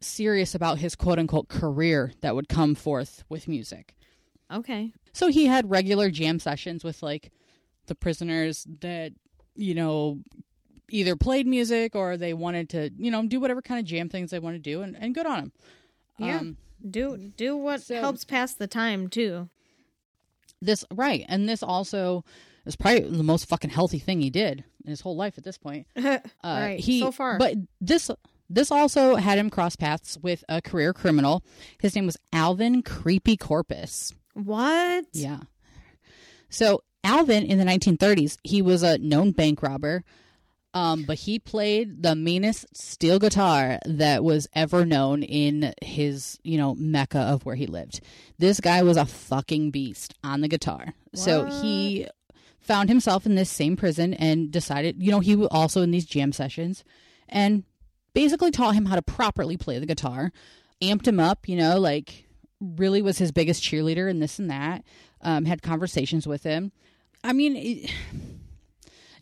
serious 0.00 0.54
about 0.54 0.78
his 0.78 0.94
quote 0.96 1.18
unquote 1.18 1.48
career 1.48 2.12
that 2.20 2.34
would 2.34 2.48
come 2.48 2.74
forth 2.74 3.24
with 3.28 3.48
music 3.48 3.94
Okay. 4.52 4.92
so 5.12 5.28
he 5.28 5.46
had 5.46 5.70
regular 5.70 6.10
jam 6.10 6.38
sessions 6.38 6.82
with 6.84 7.02
like 7.02 7.30
the 7.86 7.94
prisoners 7.94 8.66
that 8.80 9.12
you 9.54 9.74
know 9.74 10.20
either 10.90 11.16
played 11.16 11.46
music 11.46 11.94
or 11.94 12.16
they 12.16 12.34
wanted 12.34 12.68
to, 12.70 12.90
you 12.98 13.10
know, 13.10 13.24
do 13.26 13.40
whatever 13.40 13.62
kind 13.62 13.80
of 13.80 13.86
jam 13.86 14.08
things 14.08 14.30
they 14.30 14.38
want 14.38 14.56
to 14.56 14.58
do, 14.60 14.82
and, 14.82 14.96
and 14.96 15.14
good 15.14 15.26
on 15.26 15.38
them. 15.40 15.52
Yeah. 16.18 16.42
do 16.90 17.16
do 17.36 17.56
what 17.56 17.82
so- 17.82 18.00
helps 18.00 18.24
pass 18.24 18.54
the 18.54 18.66
time 18.66 19.08
too. 19.08 19.48
this 20.60 20.84
right, 20.92 21.24
and 21.28 21.48
this 21.48 21.62
also 21.62 22.24
is 22.66 22.76
probably 22.76 23.00
the 23.08 23.22
most 23.22 23.46
fucking 23.48 23.70
healthy 23.70 23.98
thing 23.98 24.20
he 24.20 24.28
did 24.30 24.64
in 24.84 24.90
his 24.90 25.00
whole 25.00 25.16
life 25.16 25.38
at 25.38 25.44
this 25.44 25.56
point. 25.58 25.86
Uh, 25.96 26.20
Right, 26.44 26.80
he, 26.80 27.00
so 27.00 27.10
far. 27.12 27.38
but 27.38 27.54
this 27.80 28.10
this 28.50 28.70
also 28.70 29.14
had 29.14 29.38
him 29.38 29.48
cross 29.48 29.76
paths 29.76 30.18
with 30.20 30.42
a 30.48 30.60
career 30.60 30.92
criminal. 30.92 31.42
His 31.80 31.94
name 31.94 32.06
was 32.06 32.16
Alvin 32.32 32.82
Creepy 32.82 33.36
Karpis. 33.36 34.12
What? 34.34 35.06
Yeah. 35.12 35.40
So 36.48 36.82
Alvin 37.04 37.44
in 37.44 37.58
the 37.58 37.64
1930s, 37.64 38.36
he 38.42 38.60
was 38.60 38.82
a 38.82 38.98
known 38.98 39.30
bank 39.30 39.62
robber, 39.62 40.02
um, 40.72 41.02
but 41.02 41.18
he 41.18 41.38
played 41.38 42.02
the 42.02 42.14
meanest 42.14 42.76
steel 42.76 43.18
guitar 43.18 43.78
that 43.86 44.22
was 44.22 44.48
ever 44.54 44.84
known 44.84 45.22
in 45.22 45.74
his, 45.82 46.38
you 46.44 46.56
know, 46.56 46.74
mecca 46.76 47.18
of 47.18 47.44
where 47.44 47.56
he 47.56 47.66
lived. 47.66 48.00
This 48.38 48.60
guy 48.60 48.82
was 48.82 48.96
a 48.96 49.04
fucking 49.04 49.72
beast 49.72 50.14
on 50.22 50.40
the 50.40 50.48
guitar. 50.48 50.94
So 51.12 51.46
he 51.46 52.06
found 52.60 52.88
himself 52.88 53.26
in 53.26 53.34
this 53.34 53.50
same 53.50 53.76
prison 53.76 54.14
and 54.14 54.50
decided, 54.52 55.02
you 55.02 55.10
know, 55.10 55.18
he 55.18 55.34
was 55.34 55.48
also 55.50 55.82
in 55.82 55.90
these 55.90 56.04
jam 56.06 56.30
sessions 56.32 56.84
and 57.28 57.64
basically 58.14 58.52
taught 58.52 58.76
him 58.76 58.86
how 58.86 58.94
to 58.94 59.02
properly 59.02 59.56
play 59.56 59.80
the 59.80 59.86
guitar, 59.86 60.30
amped 60.80 61.08
him 61.08 61.18
up, 61.18 61.48
you 61.48 61.56
know, 61.56 61.80
like 61.80 62.26
really 62.60 63.02
was 63.02 63.18
his 63.18 63.32
biggest 63.32 63.62
cheerleader 63.62 64.08
and 64.08 64.22
this 64.22 64.38
and 64.38 64.50
that. 64.50 64.84
Um, 65.22 65.46
had 65.46 65.62
conversations 65.62 66.26
with 66.28 66.44
him. 66.44 66.70
I 67.24 67.32
mean, 67.32 67.56
it, 67.56 67.90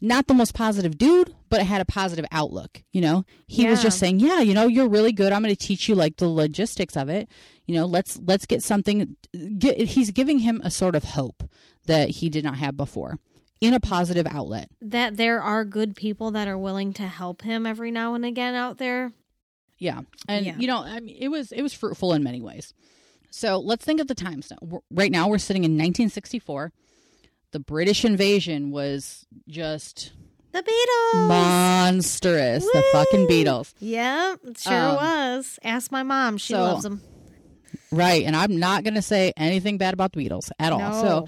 not 0.01 0.27
the 0.27 0.35
most 0.35 0.55
positive 0.55 0.97
dude, 0.99 1.35
but 1.49 1.61
it 1.61 1.65
had 1.65 1.81
a 1.81 1.85
positive 1.85 2.25
outlook. 2.31 2.83
You 2.93 3.01
know, 3.01 3.25
he 3.47 3.67
was 3.67 3.83
just 3.83 3.99
saying, 3.99 4.21
"Yeah, 4.21 4.41
you 4.41 4.55
know, 4.55 4.67
you're 4.67 4.89
really 4.89 5.13
good. 5.13 5.33
I'm 5.33 5.43
going 5.43 5.55
to 5.55 5.67
teach 5.67 5.89
you 5.89 5.95
like 5.95 6.17
the 6.17 6.29
logistics 6.29 6.97
of 6.97 7.09
it. 7.09 7.29
You 7.67 7.75
know, 7.75 7.87
let's 7.87 8.19
let's 8.25 8.47
get 8.47 8.63
something." 8.63 9.17
Get, 9.59 9.79
he's 9.79 10.11
giving 10.11 10.41
him 10.41 10.61
a 10.65 10.71
sort 10.71 10.95
of 10.95 11.05
hope 11.05 11.43
that 11.87 12.09
he 12.11 12.29
did 12.31 12.45
not 12.45 12.57
have 12.59 12.77
before 12.77 13.19
in 13.61 13.75
a 13.75 13.81
positive 13.81 14.27
outlet. 14.27 14.69
That 14.81 15.17
there 15.17 15.41
are 15.43 15.65
good 15.65 15.97
people 15.97 16.31
that 16.33 16.49
are 16.49 16.59
willing 16.59 16.93
to 16.95 17.03
help 17.07 17.43
him 17.43 17.67
every 17.67 17.91
now 17.91 18.15
and 18.15 18.25
again 18.25 18.55
out 18.55 18.79
there. 18.79 19.13
Yeah, 19.79 20.01
and 20.29 20.45
Yeah. 20.47 20.57
you 20.59 20.67
know, 20.67 20.79
I 20.83 21.01
mean, 21.01 21.17
it 21.19 21.29
was 21.29 21.53
it 21.53 21.63
was 21.63 21.73
fruitful 21.73 22.13
in 22.13 22.23
many 22.23 22.41
ways. 22.41 22.73
So 23.31 23.59
let's 23.59 23.85
think 23.85 24.01
of 24.01 24.07
the 24.09 24.15
times 24.15 24.51
now. 24.51 24.81
Right 24.91 25.13
now, 25.13 25.29
we're 25.29 25.39
sitting 25.39 25.65
in 25.65 25.73
1964. 25.73 26.73
The 27.53 27.61
British 27.61 28.05
invasion 28.05 28.71
was 28.71 29.27
just 29.49 30.13
The 30.53 30.63
Beatles. 30.63 31.29
monstrous. 31.29 32.65
The 32.65 32.85
fucking 32.93 33.27
Beatles, 33.27 33.73
Yeah, 33.81 34.35
sure 34.57 34.73
Um, 34.73 34.97
was. 34.97 35.59
Ask 35.65 35.91
my 35.93 36.03
mom; 36.03 36.37
she 36.39 36.53
so- 36.53 36.63
loves 36.63 36.83
them. 36.83 37.03
right? 37.91 38.25
And 38.25 38.37
I'm 38.37 38.59
not 38.59 38.85
going 38.85 38.95
to 38.95 39.03
say 39.03 39.33
anything 39.37 39.79
bad 39.79 39.95
about 39.95 40.13
the 40.13 40.27
Beatles 40.29 40.51
at 40.59 40.73
all. 40.73 40.79
No. 40.79 41.01
So, 41.01 41.27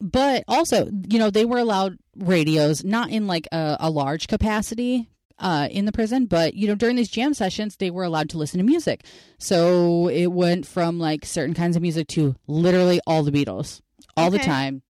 but 0.00 0.44
also, 0.48 0.88
you 1.08 1.18
know, 1.18 1.30
they 1.30 1.44
were 1.44 1.58
allowed 1.58 1.96
radios, 2.16 2.84
not 2.84 3.10
in 3.10 3.26
like 3.26 3.48
a, 3.52 3.76
a 3.80 3.90
large 3.90 4.28
capacity 4.28 5.08
uh, 5.38 5.66
in 5.70 5.84
the 5.86 5.92
prison, 5.92 6.26
but 6.26 6.54
you 6.54 6.68
know, 6.68 6.74
during 6.76 6.94
these 6.96 7.08
jam 7.08 7.34
sessions, 7.34 7.76
they 7.76 7.90
were 7.90 8.04
allowed 8.04 8.28
to 8.30 8.38
listen 8.38 8.58
to 8.58 8.64
music. 8.64 9.04
So 9.38 10.08
it 10.08 10.26
went 10.28 10.66
from 10.66 10.98
like 11.00 11.24
certain 11.24 11.54
kinds 11.54 11.74
of 11.76 11.82
music 11.82 12.06
to 12.08 12.36
literally 12.46 13.00
all 13.06 13.22
the 13.24 13.32
Beatles, 13.32 13.80
all 14.16 14.30
the 14.30 14.38
time, 14.38 14.82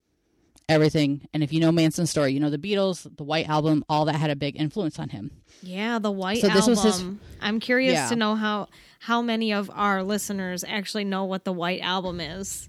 everything. 0.70 1.26
And 1.34 1.42
if 1.42 1.52
you 1.52 1.60
know 1.60 1.72
Manson's 1.72 2.10
story, 2.10 2.32
you 2.32 2.40
know 2.40 2.50
the 2.50 2.58
Beatles, 2.58 3.08
the 3.16 3.24
White 3.24 3.48
Album, 3.48 3.84
all 3.88 4.04
that 4.06 4.14
had 4.16 4.30
a 4.30 4.36
big 4.36 4.58
influence 4.58 4.98
on 4.98 5.08
him. 5.10 5.30
Yeah, 5.62 5.98
the 5.98 6.10
White 6.10 6.40
So 6.40 6.48
this 6.48 6.68
Album. 6.68 6.70
was 6.70 6.82
his- 7.00 7.04
I'm 7.40 7.60
curious 7.60 7.94
Yeah. 7.94 8.08
to 8.08 8.16
know 8.16 8.34
how 8.36 8.68
how 9.00 9.22
many 9.22 9.52
of 9.52 9.70
our 9.74 10.02
listeners 10.02 10.62
actually 10.66 11.04
know 11.04 11.24
what 11.24 11.44
the 11.44 11.52
White 11.52 11.80
Album 11.80 12.20
is. 12.20 12.68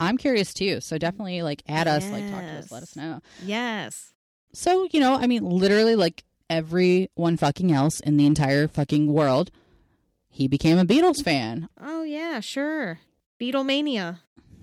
I'm 0.00 0.16
curious 0.16 0.52
too. 0.54 0.80
So 0.80 0.98
definitely 0.98 1.42
like 1.42 1.62
add 1.68 1.86
us, 1.86 2.08
like 2.10 2.28
talk 2.30 2.40
to 2.42 2.58
us, 2.58 2.70
let 2.72 2.82
us 2.82 2.96
know. 2.96 3.20
Yes. 3.44 4.12
So, 4.52 4.88
you 4.92 4.98
know, 5.00 5.14
I 5.14 5.26
mean, 5.26 5.44
literally, 5.44 5.94
like 5.94 6.24
everyone 6.48 7.36
fucking 7.36 7.70
else 7.70 8.00
in 8.00 8.16
the 8.16 8.26
entire 8.26 8.66
fucking 8.66 9.12
world, 9.12 9.50
he 10.28 10.48
became 10.48 10.78
a 10.78 10.84
Beatles 10.84 11.22
fan. 11.22 11.68
Oh 11.80 12.02
yeah, 12.02 12.40
sure. 12.40 12.98
Beatlemania. 13.40 14.18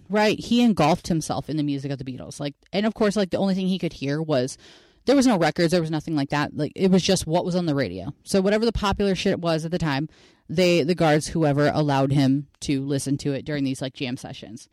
Right. 0.09 0.39
He 0.39 0.61
engulfed 0.61 1.07
himself 1.07 1.49
in 1.49 1.57
the 1.57 1.63
music 1.63 1.91
of 1.91 1.97
the 1.97 2.05
Beatles. 2.05 2.39
Like, 2.39 2.55
and 2.71 2.85
of 2.85 2.93
course, 2.93 3.15
like 3.15 3.31
the 3.31 3.37
only 3.37 3.55
thing 3.55 3.67
he 3.67 3.79
could 3.79 3.93
hear 3.93 4.21
was 4.21 4.57
there 5.05 5.15
was 5.15 5.27
no 5.27 5.37
records, 5.37 5.71
there 5.71 5.81
was 5.81 5.91
nothing 5.91 6.15
like 6.15 6.29
that. 6.29 6.55
Like, 6.55 6.73
it 6.75 6.91
was 6.91 7.03
just 7.03 7.25
what 7.25 7.45
was 7.45 7.55
on 7.55 7.65
the 7.65 7.75
radio. 7.75 8.13
So, 8.23 8.41
whatever 8.41 8.65
the 8.65 8.71
popular 8.71 9.15
shit 9.15 9.39
was 9.39 9.65
at 9.65 9.71
the 9.71 9.77
time, 9.77 10.09
they, 10.49 10.83
the 10.83 10.95
guards, 10.95 11.27
whoever 11.27 11.71
allowed 11.73 12.11
him 12.11 12.47
to 12.61 12.83
listen 12.83 13.17
to 13.19 13.33
it 13.33 13.45
during 13.45 13.63
these 13.63 13.81
like 13.81 13.93
jam 13.93 14.17
sessions. 14.17 14.69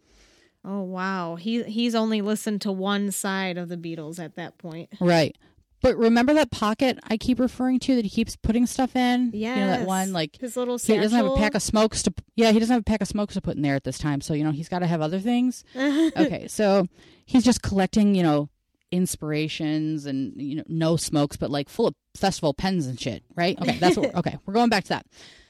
Oh 0.65 0.81
wow. 0.83 1.37
He 1.37 1.63
he's 1.65 1.95
only 1.95 2.23
listened 2.23 2.63
to 2.63 2.73
one 2.73 3.11
side 3.11 3.59
of 3.59 3.69
the 3.69 3.77
Beatles 3.77 4.19
at 4.19 4.37
that 4.37 4.57
point. 4.57 4.91
Right. 4.99 5.37
But 5.85 5.99
remember 5.99 6.33
that 6.33 6.51
pocket 6.51 6.99
I 7.05 7.19
keep 7.19 7.39
referring 7.39 7.79
to 7.81 7.97
that 7.97 8.07
he 8.07 8.11
keeps 8.11 8.37
putting 8.37 8.65
stuff 8.67 8.97
in? 8.97 9.33
Yeah. 9.35 9.55
You 9.55 9.61
know, 9.61 9.67
that 9.67 9.87
one, 9.87 10.15
like, 10.15 10.41
his 10.41 10.57
little 10.57 10.79
he 10.79 10.97
doesn't 10.97 11.15
have 11.15 11.27
a 11.27 11.37
pack 11.37 11.55
of 11.55 11.61
smokes 11.61 12.03
to 12.05 12.15
yeah 12.37 12.53
he 12.53 12.59
doesn't 12.59 12.73
have 12.73 12.81
a 12.81 12.85
pack 12.85 13.03
of 13.03 13.09
smokes 13.09 13.35
to 13.35 13.43
put 13.43 13.57
in 13.57 13.61
there 13.61 13.75
at 13.75 13.85
this 13.85 13.99
time. 13.99 14.23
So 14.23 14.33
you 14.33 14.45
know 14.45 14.51
he's 14.51 14.71
got 14.71 14.79
to 14.79 14.87
have 14.87 15.03
other 15.03 15.21
things. 15.21 15.63
Okay 16.17 16.49
so 16.49 16.87
he's 17.27 17.45
just 17.45 17.61
collecting 17.61 18.15
you 18.15 18.23
know 18.23 18.49
inspirations 18.91 20.07
and 20.07 20.33
you 20.41 20.57
know 20.57 20.63
no 20.69 20.97
smokes 20.97 21.37
but 21.37 21.51
like 21.51 21.69
full 21.69 21.87
of 21.89 21.95
festival 22.17 22.55
pens 22.55 22.87
and 22.87 22.99
shit 22.99 23.23
right? 23.37 23.61
Okay 23.61 23.77
that's 23.79 23.99
what 23.99 24.15
okay 24.21 24.39
we're 24.47 24.55
going 24.55 24.71
back 24.71 24.85
to 24.85 24.89
that. 24.91 25.07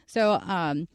So 0.09 0.33
um 0.43 0.89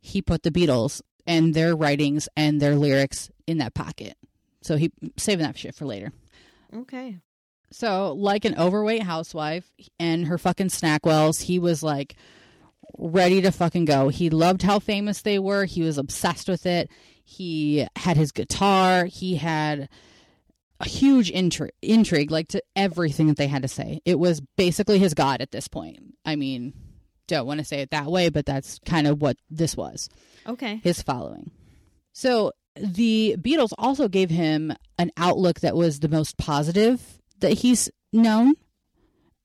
he 0.00 0.22
put 0.22 0.42
the 0.42 0.50
beatles 0.50 1.02
and 1.24 1.54
their 1.54 1.76
writings 1.76 2.28
and 2.36 2.60
their 2.60 2.74
lyrics 2.74 3.30
in 3.46 3.58
that 3.58 3.74
pocket. 3.74 4.16
So 4.60 4.76
he 4.76 4.90
saving 5.16 5.46
that 5.46 5.56
shit 5.56 5.76
for 5.76 5.84
later. 5.86 6.10
Okay. 6.74 7.18
So, 7.72 8.12
like 8.14 8.44
an 8.44 8.56
overweight 8.58 9.02
housewife 9.02 9.70
and 9.98 10.26
her 10.26 10.38
fucking 10.38 10.68
Snackwells, 10.68 11.42
he 11.42 11.58
was 11.58 11.82
like 11.82 12.14
ready 12.98 13.40
to 13.42 13.50
fucking 13.50 13.84
go. 13.86 14.08
He 14.08 14.30
loved 14.30 14.62
how 14.62 14.78
famous 14.78 15.22
they 15.22 15.38
were. 15.38 15.64
He 15.64 15.82
was 15.82 15.98
obsessed 15.98 16.48
with 16.48 16.66
it. 16.66 16.90
He 17.24 17.86
had 17.96 18.16
his 18.16 18.32
guitar. 18.32 19.06
He 19.06 19.36
had 19.36 19.88
a 20.80 20.88
huge 20.88 21.32
intri- 21.32 21.70
intrigue, 21.80 22.30
like 22.30 22.48
to 22.48 22.62
everything 22.76 23.28
that 23.28 23.36
they 23.36 23.46
had 23.46 23.62
to 23.62 23.68
say. 23.68 24.00
It 24.04 24.18
was 24.18 24.40
basically 24.56 24.98
his 24.98 25.14
god 25.14 25.40
at 25.40 25.52
this 25.52 25.68
point. 25.68 26.00
I 26.24 26.36
mean, 26.36 26.74
don't 27.28 27.46
want 27.46 27.60
to 27.60 27.64
say 27.64 27.80
it 27.80 27.90
that 27.90 28.06
way, 28.06 28.28
but 28.28 28.44
that's 28.46 28.78
kind 28.84 29.06
of 29.06 29.22
what 29.22 29.36
this 29.48 29.76
was 29.76 30.08
Okay. 30.46 30.80
his 30.82 31.00
following. 31.00 31.52
So 32.12 32.52
the 32.74 33.36
Beatles 33.38 33.72
also 33.78 34.08
gave 34.08 34.28
him 34.28 34.72
an 34.98 35.12
outlook 35.16 35.60
that 35.60 35.76
was 35.76 36.00
the 36.00 36.08
most 36.08 36.36
positive 36.36 37.18
that 37.42 37.58
he's 37.58 37.90
known 38.12 38.54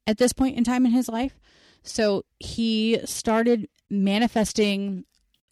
at 0.08 0.18
this 0.18 0.34
point 0.34 0.58
in 0.58 0.64
time 0.64 0.86
in 0.86 0.92
his 0.92 1.10
life. 1.10 1.40
So 1.84 2.24
he 2.40 3.00
started 3.06 3.68
manifesting 3.90 5.06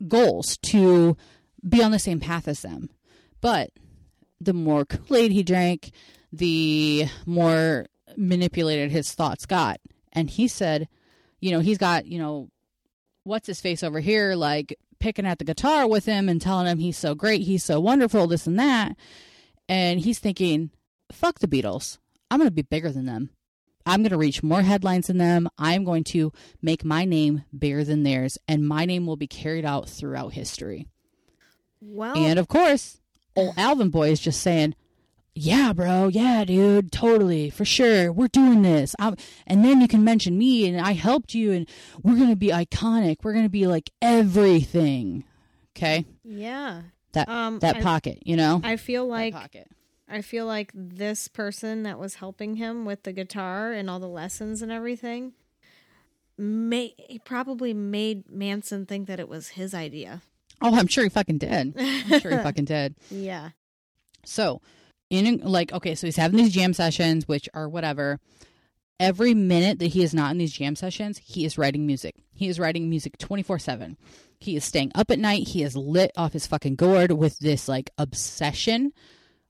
goals 0.08 0.58
to 0.64 1.16
be 1.68 1.84
on 1.84 1.92
the 1.92 2.00
same 2.00 2.20
path 2.20 2.48
as 2.48 2.62
them. 2.62 2.90
But 3.42 3.70
the 4.40 4.54
more 4.54 4.86
Kool 4.86 5.18
Aid 5.18 5.32
he 5.32 5.44
drank, 5.44 5.92
the 6.32 7.06
more 7.26 7.88
manipulated 8.18 8.92
his 8.92 9.12
thoughts 9.12 9.46
got. 9.46 9.80
And 10.12 10.30
he 10.30 10.48
said, 10.48 10.88
you 11.40 11.52
know, 11.52 11.60
he's 11.60 11.78
got, 11.78 12.06
you 12.06 12.20
know, 12.20 12.50
what's 13.24 13.48
his 13.48 13.62
face 13.62 13.84
over 13.84 14.00
here, 14.00 14.36
like 14.36 14.78
picking 15.00 15.26
at 15.26 15.40
the 15.40 15.46
guitar 15.46 15.88
with 15.88 16.06
him 16.06 16.30
and 16.30 16.42
telling 16.42 16.68
him 16.68 16.80
he's 16.80 16.98
so 16.98 17.16
great, 17.16 17.42
he's 17.42 17.64
so 17.64 17.80
wonderful, 17.80 18.28
this 18.28 18.48
and 18.48 18.60
that. 18.60 18.96
And 19.68 20.00
he's 20.00 20.20
thinking, 20.20 20.72
fuck 21.12 21.40
the 21.40 21.48
Beatles. 21.48 21.98
I'm 22.32 22.40
going 22.40 22.48
to 22.50 22.54
be 22.54 22.62
bigger 22.64 22.92
than 22.92 23.06
them. 23.06 23.30
I'm 23.86 24.02
going 24.02 24.10
to 24.12 24.18
reach 24.18 24.42
more 24.42 24.64
headlines 24.64 25.08
than 25.08 25.20
them. 25.20 25.48
I'm 25.60 25.84
going 25.84 26.04
to 26.06 26.32
make 26.62 26.84
my 26.84 27.06
name 27.06 27.44
bigger 27.58 27.84
than 27.84 28.02
theirs, 28.04 28.38
and 28.48 28.68
my 28.68 28.86
name 28.86 29.06
will 29.06 29.16
be 29.18 29.28
carried 29.28 29.64
out 29.66 29.88
throughout 29.88 30.34
history. 30.34 30.88
Well, 31.82 32.18
And 32.18 32.40
of 32.40 32.48
course, 32.48 33.00
old 33.36 33.54
Alvin 33.58 33.90
Boy 33.90 34.10
is 34.10 34.20
just 34.20 34.42
saying, 34.42 34.74
"Yeah, 35.36 35.72
bro. 35.74 36.08
Yeah, 36.08 36.46
dude. 36.46 36.92
Totally, 36.92 37.52
for 37.52 37.64
sure. 37.64 38.12
We're 38.12 38.28
doing 38.30 38.64
this. 38.64 38.96
I'm, 38.98 39.16
and 39.46 39.64
then 39.64 39.82
you 39.82 39.88
can 39.88 40.04
mention 40.04 40.36
me, 40.38 40.68
and 40.68 40.82
I 40.82 40.94
helped 40.94 41.36
you, 41.36 41.52
and 41.52 41.70
we're 42.02 42.16
gonna 42.18 42.36
be 42.36 42.48
iconic. 42.50 43.18
We're 43.24 43.34
gonna 43.34 43.50
be 43.50 43.68
like 43.68 43.92
everything. 44.02 45.26
Okay, 45.78 46.06
yeah. 46.24 46.82
that 47.12 47.30
Um, 47.30 47.60
that 47.60 47.78
I- 47.78 47.82
pocket, 47.82 48.20
you 48.26 48.36
know, 48.36 48.62
I 48.64 48.78
feel 48.78 49.06
That 49.08 49.12
like 49.12 49.34
pocket. 49.34 49.68
I 50.08 50.22
feel 50.22 50.46
like 50.46 50.72
this 50.74 51.28
person 51.28 51.84
that 51.84 51.98
was 51.98 52.16
helping 52.16 52.56
him 52.56 52.86
with 52.86 53.04
the 53.04 53.14
guitar 53.14 53.72
and 53.72 53.90
all 53.90 54.00
the 54.00 54.08
lessons 54.08 54.62
and 54.62 54.72
everything 54.72 55.34
may 56.38 56.94
he 56.98 57.20
probably 57.20 57.74
made 57.74 58.30
Manson 58.30 58.86
think 58.86 59.08
that 59.08 59.20
it 59.20 59.30
was 59.30 59.50
his 59.50 59.74
idea. 59.74 60.22
Oh, 60.62 60.76
I'm 60.76 60.88
sure 60.88 61.04
he 61.04 61.10
fucking 61.10 61.38
did. 61.38 61.76
I'm 61.78 62.20
sure 62.20 62.32
he 62.32 62.38
fucking 62.44 62.66
did. 62.66 62.96
Yeah. 63.10 63.50
So, 64.26 64.62
in 65.10 65.40
like, 65.40 65.72
okay, 65.74 65.96
so 65.96 66.08
he's 66.08 66.16
having 66.16 66.38
these 66.38 66.54
jam 66.54 66.74
sessions, 66.74 67.28
which 67.28 67.48
are 67.54 67.70
whatever. 67.70 68.20
every 69.00 69.34
minute 69.34 69.80
that 69.80 69.88
he 69.88 70.04
is 70.04 70.14
not 70.14 70.32
in 70.32 70.38
these 70.38 70.54
jam 70.54 70.76
sessions, 70.76 71.20
he 71.24 71.46
is 71.46 71.58
writing 71.58 71.86
music. 71.86 72.16
He 72.34 72.48
is 72.48 72.60
writing 72.60 72.90
music 72.90 73.18
24 73.18 73.60
7. 73.60 73.98
He 74.40 74.56
is 74.56 74.64
staying 74.64 74.92
up 74.96 75.12
at 75.12 75.20
night. 75.20 75.50
He 75.50 75.64
is 75.64 75.76
lit 75.76 76.12
off 76.16 76.34
his 76.34 76.48
fucking 76.48 76.76
gourd 76.76 77.12
with 77.12 77.40
this 77.40 77.68
like 77.68 77.90
obsession 77.98 78.94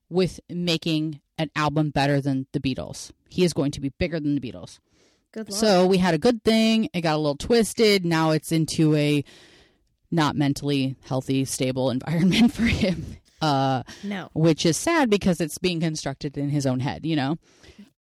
with 0.10 0.40
making 0.50 1.22
an 1.38 1.50
album 1.56 1.90
better 1.90 2.22
than 2.22 2.48
the 2.54 2.60
Beatles. 2.60 3.12
He 3.30 3.44
is 3.44 3.54
going 3.54 3.72
to 3.72 3.82
be 3.82 3.90
bigger 3.98 4.20
than 4.20 4.36
the 4.36 4.42
Beatles. 4.42 4.80
Good 5.32 5.50
luck. 5.50 5.60
So 5.60 5.86
we 5.86 5.98
had 5.98 6.14
a 6.14 6.18
good 6.18 6.44
thing. 6.44 6.90
It 6.94 7.02
got 7.02 7.16
a 7.16 7.18
little 7.18 7.36
twisted. 7.36 8.06
Now 8.06 8.32
it's 8.32 8.52
into 8.52 8.96
a 8.96 9.24
not 10.12 10.36
mentally 10.36 10.96
healthy, 11.04 11.46
stable 11.46 11.90
environment 11.92 12.54
for 12.54 12.64
him. 12.64 13.18
Uh, 13.42 13.84
no. 14.04 14.30
which 14.34 14.66
is 14.66 14.78
sad 14.78 15.10
because 15.10 15.42
it's 15.42 15.58
being 15.58 15.80
constructed 15.80 16.38
in 16.38 16.50
his 16.50 16.66
own 16.66 16.80
head, 16.80 17.06
you 17.06 17.16
know? 17.16 17.38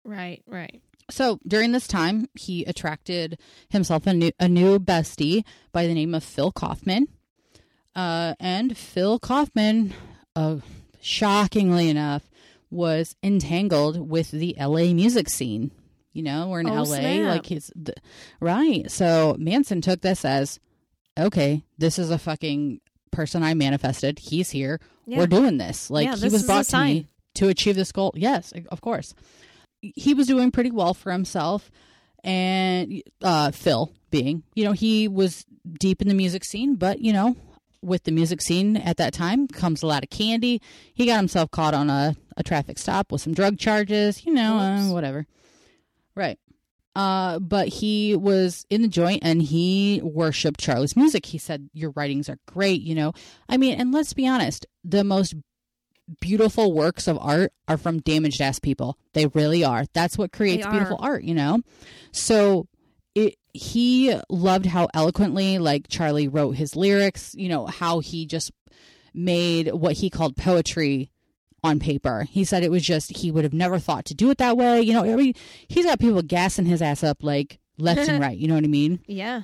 Right, 0.05 0.43
right. 0.47 0.83
So 1.09 1.39
during 1.47 1.73
this 1.73 1.87
time, 1.87 2.27
he 2.35 2.65
attracted 2.65 3.39
himself 3.69 4.07
a 4.07 4.13
new, 4.13 4.33
a 4.39 4.49
new 4.49 4.79
bestie 4.79 5.45
by 5.73 5.87
the 5.87 5.95
name 5.95 6.15
of 6.15 6.25
Phil 6.25 6.53
Kaufman. 6.53 7.09
Uh, 7.95 8.35
and 8.39 8.77
Phil 8.77 9.19
Kaufman, 9.19 9.95
uh, 10.37 10.57
shockingly 11.01 11.89
enough, 11.89 12.23
was 12.71 13.17
entangled 13.23 14.09
with 14.09 14.31
the 14.31 14.55
LA 14.59 14.93
music 14.93 15.29
scene. 15.29 15.71
You 16.13 16.23
know, 16.23 16.49
we're 16.49 16.61
in 16.61 16.69
Oh, 16.69 16.83
LA, 16.83 16.85
snap. 16.85 17.29
like 17.29 17.47
he's 17.47 17.71
the, 17.77 17.95
right. 18.41 18.91
So 18.91 19.37
Manson 19.39 19.81
took 19.81 20.01
this 20.01 20.25
as 20.25 20.59
okay, 21.19 21.63
this 21.79 21.99
is 21.99 22.11
a 22.11 22.19
fucking 22.19 22.81
person 23.11 23.43
I 23.43 23.55
manifested. 23.55 24.19
He's 24.19 24.51
here. 24.51 24.81
Yeah. 25.07 25.19
We're 25.19 25.27
doing 25.27 25.59
this. 25.59 25.91
Like 25.91 26.07
Yeah, 26.07 26.15
he 26.15 26.21
this 26.23 26.33
was 26.33 26.45
brought 26.47 26.65
to 26.67 26.79
me 26.85 27.07
to 27.35 27.49
achieve 27.49 27.77
this 27.77 27.93
goal. 27.93 28.13
Yes, 28.17 28.53
of 28.71 28.81
course. 28.81 29.15
He 29.83 30.15
was 30.15 30.27
doing 30.27 30.51
pretty 30.51 30.71
well 30.71 30.95
for 30.95 31.11
himself, 31.11 31.71
and 32.23 33.03
uh, 33.23 33.51
Phil 33.51 33.93
being, 34.11 34.43
you 34.55 34.65
know, 34.65 34.73
he 34.73 35.09
was 35.09 35.45
deep 35.79 36.03
in 36.03 36.09
the 36.09 36.15
music 36.15 36.45
scene, 36.45 36.75
but 36.75 37.01
you 37.01 37.13
know, 37.13 37.37
with 37.83 38.05
the 38.05 38.13
music 38.13 38.43
scene 38.43 38.77
at 38.77 38.97
that 38.99 39.13
time 39.13 39.49
comes 39.49 39.83
a 39.83 39.87
lot 39.87 40.03
of 40.03 40.11
candy. 40.11 40.61
He 40.93 41.07
got 41.07 41.17
himself 41.17 41.51
caught 41.51 41.75
on 41.75 41.91
a, 41.91 42.15
a 42.37 42.43
traffic 42.43 42.79
stop 42.79 43.11
with 43.11 43.21
some 43.21 43.35
drug 43.35 43.59
charges, 43.59 44.25
you 44.25 44.33
know, 44.33 44.59
uh, 44.59 44.93
whatever. 44.93 45.27
Right. 46.15 46.39
Uh, 46.97 47.39
but 47.39 47.69
he 47.69 48.17
was 48.17 48.67
in 48.69 48.83
the 48.83 48.89
joint 48.89 49.21
and 49.23 49.41
he 49.41 50.01
worshipped 50.03 50.61
Charlie's 50.61 50.97
music. 50.97 51.27
He 51.27 51.39
said, 51.39 51.71
Your 51.73 51.93
writings 51.93 52.29
are 52.29 52.39
great, 52.47 52.83
you 52.83 52.95
know. 52.95 53.13
I 53.49 53.57
mean, 53.57 53.81
and 53.81 53.93
let's 53.93 54.13
be 54.13 54.27
honest, 54.27 54.67
the 54.85 55.05
most 55.05 55.35
beautiful 56.21 56.73
works 56.73 57.07
of 57.07 57.17
art 57.21 57.53
are 57.69 57.77
from 57.77 58.01
damaged 58.01 58.41
ass 58.41 58.59
people. 58.59 58.99
They 59.13 59.27
really 59.27 59.63
are. 59.63 59.85
That's 59.93 60.19
what 60.19 60.33
creates 60.33 60.67
beautiful 60.67 60.99
art, 61.01 61.23
you 61.23 61.35
know? 61.35 61.61
So 62.13 62.67
it 63.15 63.37
he 63.53 64.17
loved 64.29 64.67
how 64.67 64.89
eloquently 64.95 65.59
like 65.59 65.89
Charlie 65.89 66.29
wrote 66.29 66.53
his 66.57 66.77
lyrics, 66.77 67.35
you 67.35 67.49
know, 67.49 67.67
how 67.67 68.01
he 68.01 68.27
just 68.27 68.53
made 69.13 69.73
what 69.73 69.95
he 69.95 70.11
called 70.11 70.37
poetry 70.37 71.11
on 71.63 71.79
paper. 71.79 72.27
He 72.31 72.45
said 72.45 72.63
it 72.63 72.71
was 72.71 72.85
just 72.85 73.17
he 73.17 73.31
would 73.31 73.45
have 73.45 73.53
never 73.53 73.79
thought 73.79 74.05
to 74.07 74.15
do 74.15 74.31
it 74.31 74.39
that 74.39 74.57
way. 74.57 74.81
You 74.81 74.95
know, 74.95 75.05
I 75.05 75.17
mean, 75.17 75.35
he's 75.69 75.85
got 75.85 76.01
people 76.01 76.23
gassing 76.23 76.67
his 76.67 76.83
ass 76.83 77.03
up 77.03 77.23
like 77.23 77.59
left 77.79 78.09
and 78.09 78.21
right. 78.23 78.37
You 78.37 78.49
know 78.49 78.55
what 78.55 78.65
I 78.65 78.69
mean? 78.69 79.01
Yeah. 79.07 79.43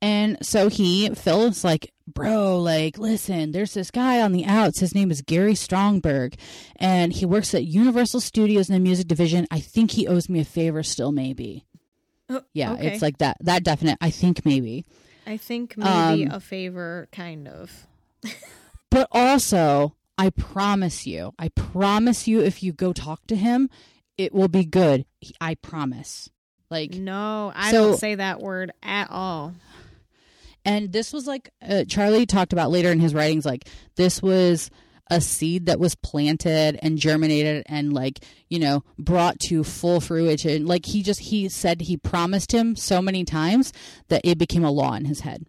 And 0.00 0.38
so 0.46 0.68
he, 0.68 1.10
Phil 1.10 1.46
is 1.46 1.64
like, 1.64 1.92
bro, 2.06 2.60
like, 2.60 2.98
listen, 2.98 3.50
there's 3.50 3.74
this 3.74 3.90
guy 3.90 4.20
on 4.20 4.30
the 4.30 4.44
outs. 4.44 4.78
His 4.78 4.94
name 4.94 5.10
is 5.10 5.22
Gary 5.22 5.56
Stromberg, 5.56 6.36
and 6.76 7.12
he 7.12 7.26
works 7.26 7.52
at 7.52 7.64
Universal 7.64 8.20
Studios 8.20 8.68
in 8.68 8.74
the 8.74 8.80
music 8.80 9.08
division. 9.08 9.48
I 9.50 9.58
think 9.58 9.90
he 9.90 10.06
owes 10.06 10.28
me 10.28 10.38
a 10.38 10.44
favor 10.44 10.84
still, 10.84 11.10
maybe. 11.10 11.64
Oh, 12.28 12.42
Yeah, 12.52 12.72
okay. 12.74 12.88
it's 12.88 13.02
like 13.02 13.18
that. 13.18 13.36
That 13.40 13.64
definite. 13.64 13.98
I 14.00 14.10
think 14.10 14.44
maybe. 14.44 14.84
I 15.26 15.36
think 15.36 15.76
maybe 15.76 16.26
Um, 16.26 16.30
a 16.32 16.40
favor, 16.40 17.08
kind 17.12 17.48
of. 17.48 17.86
But 18.90 19.08
also, 19.12 19.94
I 20.16 20.30
promise 20.30 21.06
you, 21.06 21.34
I 21.38 21.48
promise 21.50 22.26
you, 22.26 22.40
if 22.40 22.62
you 22.62 22.72
go 22.72 22.94
talk 22.94 23.26
to 23.26 23.36
him, 23.36 23.68
it 24.16 24.32
will 24.34 24.48
be 24.48 24.64
good. 24.64 25.04
I 25.42 25.56
promise. 25.56 26.30
Like, 26.70 26.94
No, 26.94 27.52
I 27.54 27.70
so- 27.70 27.90
don't 27.90 27.98
say 27.98 28.14
that 28.14 28.40
word 28.40 28.72
at 28.82 29.10
all. 29.10 29.54
And 30.64 30.92
this 30.92 31.12
was 31.12 31.26
like 31.26 31.50
uh, 31.62 31.84
Charlie 31.84 32.26
talked 32.26 32.52
about 32.52 32.70
later 32.70 32.90
in 32.90 33.00
his 33.00 33.14
writings, 33.14 33.44
like 33.46 33.68
this 33.96 34.22
was 34.22 34.70
a 35.10 35.20
seed 35.20 35.66
that 35.66 35.80
was 35.80 35.94
planted 35.94 36.78
and 36.82 36.98
germinated 36.98 37.62
and 37.66 37.92
like 37.92 38.20
you 38.48 38.58
know 38.58 38.82
brought 38.98 39.38
to 39.40 39.64
full 39.64 40.00
fruition. 40.00 40.66
Like 40.66 40.86
he 40.86 41.02
just 41.02 41.20
he 41.20 41.48
said 41.48 41.80
he 41.82 41.96
promised 41.96 42.52
him 42.52 42.76
so 42.76 43.00
many 43.02 43.24
times 43.24 43.72
that 44.08 44.20
it 44.24 44.38
became 44.38 44.64
a 44.64 44.70
law 44.70 44.94
in 44.94 45.04
his 45.06 45.20
head. 45.20 45.46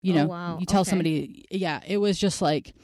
You 0.00 0.14
Oh, 0.14 0.16
know, 0.16 0.26
wow. 0.26 0.58
you 0.58 0.66
tell 0.66 0.80
Okay. 0.80 0.90
somebody, 0.90 1.44
yeah, 1.50 1.80
it 1.86 1.98
was 1.98 2.18
just 2.18 2.42
like 2.42 2.74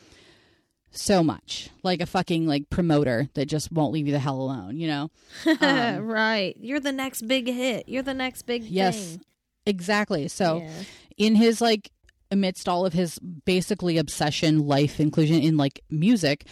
so 0.90 1.22
much 1.22 1.68
like 1.82 2.00
a 2.00 2.06
fucking 2.06 2.46
like 2.46 2.70
promoter 2.70 3.28
that 3.34 3.46
just 3.46 3.70
won't 3.70 3.92
leave 3.92 4.06
you 4.06 4.12
the 4.12 4.18
hell 4.18 4.40
alone. 4.40 4.78
You 4.78 4.86
know. 4.88 5.10
Um, 5.60 6.06
right. 6.06 6.56
You're 6.58 6.80
the 6.80 6.92
next 6.92 7.22
big 7.26 7.46
hit. 7.46 7.88
You're 7.88 8.02
the 8.02 8.14
next 8.14 8.42
big 8.42 8.64
Yes, 8.64 8.96
thing. 8.96 9.20
exactly. 9.66 10.28
So. 10.28 10.58
Yeah. 10.58 10.70
in 11.16 11.34
his 11.34 11.60
like 11.60 11.90
amidst 12.30 12.68
all 12.68 12.84
of 12.84 12.92
his 12.92 13.18
basically 13.18 13.98
obsession 13.98 14.66
life 14.66 15.00
inclusion 15.00 15.40
in 15.40 15.56
like 15.56 15.80
music 15.90 16.46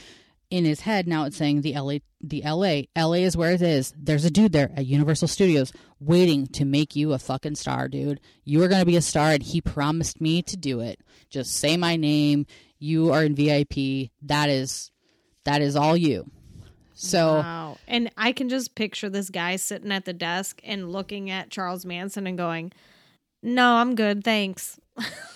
in 0.50 0.64
his 0.64 0.80
head 0.80 1.06
now 1.06 1.24
it's 1.24 1.36
saying 1.36 1.60
the 1.60 1.74
LA 1.74 1.98
the 2.20 2.42
LA 2.44 2.82
LA 2.96 3.18
is 3.24 3.36
where 3.36 3.52
it 3.52 3.62
is. 3.62 3.92
There's 3.96 4.24
a 4.24 4.30
dude 4.30 4.52
there 4.52 4.70
at 4.74 4.86
Universal 4.86 5.28
Studios 5.28 5.72
waiting 6.00 6.46
to 6.48 6.64
make 6.64 6.96
you 6.96 7.12
a 7.12 7.18
fucking 7.18 7.56
star 7.56 7.88
dude. 7.88 8.20
You 8.44 8.62
are 8.62 8.68
going 8.68 8.80
to 8.80 8.86
be 8.86 8.96
a 8.96 9.02
star 9.02 9.30
and 9.30 9.42
he 9.42 9.60
promised 9.60 10.20
me 10.20 10.42
to 10.42 10.56
do 10.56 10.80
it. 10.80 11.00
Just 11.30 11.52
say 11.52 11.76
my 11.76 11.96
name. 11.96 12.46
You 12.78 13.12
are 13.12 13.24
in 13.24 13.34
VIP 13.34 14.10
that 14.22 14.48
is 14.48 14.90
that 15.44 15.62
is 15.62 15.76
all 15.76 15.96
you. 15.96 16.30
So 16.94 17.34
Wow. 17.36 17.78
And 17.86 18.10
I 18.16 18.32
can 18.32 18.48
just 18.48 18.74
picture 18.74 19.08
this 19.08 19.30
guy 19.30 19.56
sitting 19.56 19.92
at 19.92 20.04
the 20.04 20.12
desk 20.12 20.60
and 20.64 20.90
looking 20.90 21.30
at 21.30 21.50
Charles 21.50 21.84
Manson 21.84 22.26
and 22.26 22.36
going, 22.38 22.72
"No, 23.42 23.74
I'm 23.74 23.94
good, 23.94 24.24
thanks." 24.24 24.80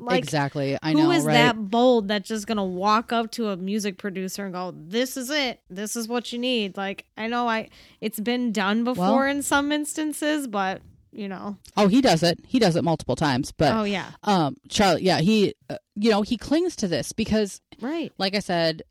like 0.00 0.18
exactly 0.18 0.76
I 0.82 0.92
know 0.92 1.10
is 1.10 1.24
right 1.24 1.34
that 1.34 1.70
bold 1.70 2.08
that's 2.08 2.28
just 2.28 2.46
to 2.46 2.62
walk 2.62 3.12
up 3.12 3.30
to 3.32 3.48
a 3.48 3.56
music 3.56 3.98
producer 3.98 4.44
and 4.44 4.52
go, 4.52 4.74
"This 4.76 5.16
is 5.16 5.30
it. 5.30 5.60
This 5.70 5.96
is 5.96 6.08
what 6.08 6.32
you 6.32 6.38
need." 6.38 6.76
Like 6.76 7.04
I 7.16 7.26
know 7.26 7.48
I 7.48 7.68
it's 8.00 8.20
been 8.20 8.52
done 8.52 8.84
before 8.84 9.04
Well- 9.04 9.22
in 9.24 9.42
some 9.42 9.72
instances, 9.72 10.46
but 10.48 10.82
you 11.12 11.28
know. 11.28 11.56
oh 11.76 11.88
he 11.88 12.00
does 12.00 12.22
it 12.22 12.38
he 12.46 12.60
does 12.60 12.76
it 12.76 12.84
multiple 12.84 13.16
times 13.16 13.50
but 13.50 13.72
oh 13.74 13.82
yeah. 13.82 14.12
um 14.22 14.56
charlie 14.68 15.02
yeah 15.02 15.18
he 15.20 15.52
uh, 15.68 15.74
you 15.96 16.08
know 16.08 16.22
he 16.22 16.36
clings 16.36 16.76
to 16.76 16.86
this 16.86 17.10
because 17.10 17.60
Right. 17.80 18.12
like 18.16 18.36
i 18.36 18.38
said 18.38 18.82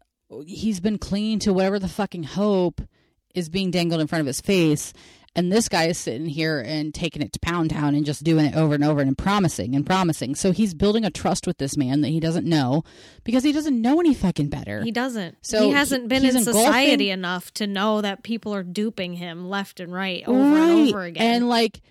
he's 0.45 0.81
been 0.81 0.97
clinging 0.97 1.39
to 1.39 1.53
whatever 1.53 1.79
the 1.79 1.87
fucking 1.87 2.23
hope 2.23 2.81
is 3.33 3.47
being 3.47 3.71
dangled 3.71 4.01
in 4.01 4.07
front 4.07 4.19
of 4.19 4.27
his 4.27 4.41
face 4.41 4.91
and 5.35 5.51
this 5.51 5.69
guy 5.69 5.85
is 5.85 5.97
sitting 5.97 6.25
here 6.27 6.59
and 6.59 6.93
taking 6.93 7.21
it 7.21 7.31
to 7.33 7.39
pound 7.39 7.69
town 7.69 7.95
and 7.95 8.05
just 8.05 8.23
doing 8.23 8.45
it 8.45 8.55
over 8.55 8.73
and 8.75 8.83
over 8.83 9.01
and 9.01 9.17
promising 9.17 9.75
and 9.75 9.85
promising 9.85 10.35
so 10.35 10.51
he's 10.51 10.73
building 10.73 11.05
a 11.05 11.09
trust 11.11 11.45
with 11.47 11.57
this 11.57 11.77
man 11.77 12.01
that 12.01 12.09
he 12.09 12.19
doesn't 12.19 12.45
know 12.45 12.83
because 13.23 13.43
he 13.43 13.51
doesn't 13.51 13.81
know 13.81 13.99
any 13.99 14.13
fucking 14.13 14.49
better 14.49 14.81
He 14.81 14.91
doesn't. 14.91 15.37
So 15.41 15.63
he 15.67 15.71
hasn't 15.71 16.07
been 16.07 16.23
in 16.25 16.35
engulfing- 16.35 16.53
society 16.53 17.09
enough 17.09 17.51
to 17.55 17.67
know 17.67 18.01
that 18.01 18.23
people 18.23 18.53
are 18.55 18.63
duping 18.63 19.13
him 19.13 19.47
left 19.49 19.79
and 19.79 19.93
right 19.93 20.23
over 20.27 20.39
and 20.39 20.89
over 20.89 21.03
again. 21.03 21.35
And 21.35 21.49
like, 21.49 21.81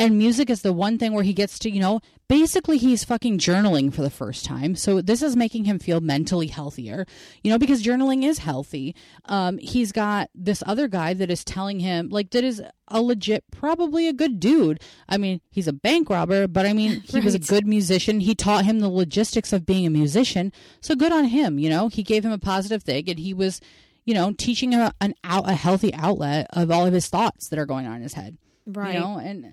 and 0.00 0.16
music 0.16 0.48
is 0.48 0.62
the 0.62 0.72
one 0.72 0.96
thing 0.96 1.12
where 1.12 1.22
he 1.22 1.34
gets 1.34 1.58
to, 1.58 1.70
you 1.70 1.78
know, 1.78 2.00
basically 2.26 2.78
he's 2.78 3.04
fucking 3.04 3.38
journaling 3.38 3.92
for 3.92 4.00
the 4.00 4.08
first 4.08 4.46
time. 4.46 4.74
So 4.74 5.02
this 5.02 5.20
is 5.20 5.36
making 5.36 5.66
him 5.66 5.78
feel 5.78 6.00
mentally 6.00 6.46
healthier, 6.46 7.04
you 7.42 7.50
know, 7.50 7.58
because 7.58 7.82
journaling 7.82 8.24
is 8.24 8.38
healthy. 8.38 8.96
Um, 9.26 9.58
he's 9.58 9.92
got 9.92 10.30
this 10.34 10.62
other 10.66 10.88
guy 10.88 11.12
that 11.12 11.30
is 11.30 11.44
telling 11.44 11.80
him, 11.80 12.08
like, 12.08 12.30
that 12.30 12.42
is 12.42 12.62
a 12.88 13.02
legit, 13.02 13.44
probably 13.50 14.08
a 14.08 14.14
good 14.14 14.40
dude. 14.40 14.80
I 15.06 15.18
mean, 15.18 15.42
he's 15.50 15.68
a 15.68 15.72
bank 15.72 16.08
robber, 16.08 16.48
but 16.48 16.64
I 16.64 16.72
mean, 16.72 17.02
he 17.02 17.20
was 17.20 17.34
a 17.34 17.38
good 17.38 17.66
musician. 17.66 18.20
He 18.20 18.34
taught 18.34 18.64
him 18.64 18.80
the 18.80 18.88
logistics 18.88 19.52
of 19.52 19.66
being 19.66 19.86
a 19.86 19.90
musician. 19.90 20.50
So 20.80 20.94
good 20.94 21.12
on 21.12 21.26
him, 21.26 21.58
you 21.58 21.68
know, 21.68 21.88
he 21.88 22.02
gave 22.02 22.24
him 22.24 22.32
a 22.32 22.38
positive 22.38 22.82
thing 22.82 23.06
and 23.06 23.18
he 23.18 23.34
was, 23.34 23.60
you 24.06 24.14
know, 24.14 24.32
teaching 24.32 24.72
him 24.72 24.90
an 25.02 25.14
out, 25.24 25.46
a 25.46 25.52
healthy 25.52 25.92
outlet 25.92 26.46
of 26.54 26.70
all 26.70 26.86
of 26.86 26.94
his 26.94 27.08
thoughts 27.08 27.48
that 27.50 27.58
are 27.58 27.66
going 27.66 27.86
on 27.86 27.96
in 27.96 28.02
his 28.02 28.14
head 28.14 28.38
right. 28.76 28.94
you 28.94 29.00
know 29.00 29.18
and 29.18 29.52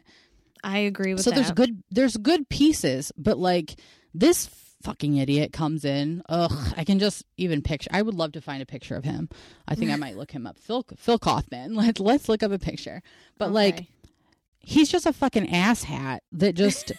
I 0.63 0.79
agree 0.79 1.13
with 1.13 1.23
that. 1.23 1.23
so 1.23 1.29
that. 1.31 1.35
there's 1.35 1.51
good 1.51 1.83
there's 1.91 2.17
good 2.17 2.49
pieces 2.49 3.11
but 3.17 3.37
like 3.37 3.75
this 4.13 4.47
fucking 4.83 5.17
idiot 5.17 5.51
comes 5.51 5.83
in 5.83 6.21
ugh 6.29 6.73
i 6.77 6.83
can 6.83 6.99
just 6.99 7.25
even 7.35 7.61
picture 7.61 7.89
i 7.93 8.01
would 8.01 8.13
love 8.13 8.31
to 8.31 8.41
find 8.41 8.61
a 8.61 8.65
picture 8.65 8.95
of 8.95 9.03
him 9.03 9.27
i 9.67 9.75
think 9.75 9.91
i 9.91 9.95
might 9.97 10.15
look 10.15 10.31
him 10.31 10.45
up 10.45 10.57
phil 10.59 10.85
phil 10.97 11.19
kaufman 11.19 11.73
let's 11.75 11.99
let's 11.99 12.29
look 12.29 12.43
up 12.43 12.51
a 12.51 12.59
picture 12.59 13.01
but 13.37 13.51
like 13.51 13.87
he's 14.59 14.89
just 14.89 15.05
a 15.05 15.13
fucking 15.13 15.47
asshat 15.47 16.19
that 16.31 16.53
just 16.53 16.91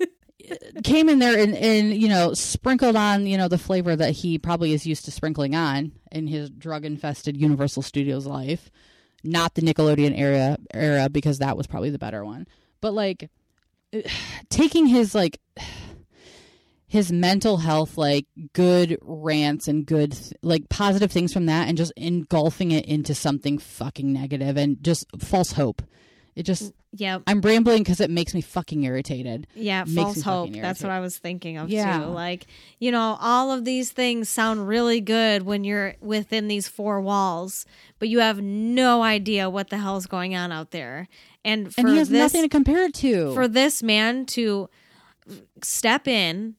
came 0.84 1.08
in 1.08 1.18
there 1.18 1.38
and, 1.38 1.54
and 1.54 1.94
you 1.94 2.08
know 2.08 2.32
sprinkled 2.32 2.96
on 2.96 3.26
you 3.26 3.36
know 3.36 3.48
the 3.48 3.58
flavor 3.58 3.94
that 3.94 4.12
he 4.12 4.38
probably 4.38 4.72
is 4.72 4.86
used 4.86 5.04
to 5.04 5.10
sprinkling 5.10 5.54
on 5.54 5.92
in 6.10 6.26
his 6.26 6.48
drug 6.50 6.84
infested 6.84 7.36
universal 7.36 7.82
studios 7.82 8.26
life 8.26 8.70
not 9.22 9.54
the 9.54 9.62
Nickelodeon 9.62 10.18
era 10.18 10.58
era 10.72 11.08
because 11.08 11.38
that 11.38 11.56
was 11.56 11.66
probably 11.66 11.90
the 11.90 11.98
better 11.98 12.24
one. 12.24 12.46
But 12.80 12.94
like 12.94 13.30
taking 14.50 14.86
his 14.86 15.14
like 15.14 15.40
his 16.86 17.12
mental 17.12 17.58
health 17.58 17.96
like 17.96 18.26
good 18.52 18.98
rants 19.02 19.68
and 19.68 19.86
good 19.86 20.16
like 20.42 20.68
positive 20.68 21.12
things 21.12 21.32
from 21.32 21.46
that 21.46 21.68
and 21.68 21.78
just 21.78 21.92
engulfing 21.96 22.72
it 22.72 22.84
into 22.84 23.14
something 23.14 23.58
fucking 23.58 24.12
negative 24.12 24.56
and 24.56 24.82
just 24.82 25.06
false 25.20 25.52
hope. 25.52 25.82
It 26.36 26.44
just 26.44 26.72
yeah. 26.92 27.18
I'm 27.26 27.40
rambling 27.40 27.82
because 27.82 28.00
it 28.00 28.10
makes 28.10 28.34
me 28.34 28.40
fucking 28.40 28.82
irritated. 28.82 29.46
Yeah, 29.54 29.84
Makes 29.84 29.94
false 29.94 30.22
hope. 30.22 30.52
That's 30.52 30.82
what. 30.82 30.90
I 30.90 31.00
was 31.00 31.18
thinking 31.18 31.56
of 31.56 31.68
Yeah. 31.68 32.00
too. 32.00 32.06
Like, 32.06 32.46
you 32.78 32.90
know, 32.90 33.16
all 33.20 33.52
of 33.52 33.64
these 33.64 33.90
things 33.90 34.28
sound 34.28 34.66
really 34.66 35.00
good 35.00 35.42
when 35.42 35.64
you're 35.64 35.94
within 36.00 36.48
these 36.48 36.68
four 36.68 37.00
walls, 37.00 37.66
but 37.98 38.08
you 38.08 38.20
have 38.20 38.40
no 38.40 39.02
idea 39.02 39.50
what 39.50 39.70
the 39.70 39.78
hell's 39.78 40.06
going 40.06 40.34
on 40.34 40.50
out 40.52 40.70
there. 40.70 41.08
And 41.44 41.74
for 41.74 41.80
And 41.80 41.90
he 41.90 41.96
has 41.98 42.08
this 42.08 42.18
nothing 42.32 42.42
to 42.42 42.48
compare 42.48 42.84
it 42.84 42.94
to. 42.94 43.34
for 43.34 43.48
this 43.48 43.82
man 43.82 44.26
to 44.26 44.68
step 45.62 46.08
in, 46.08 46.54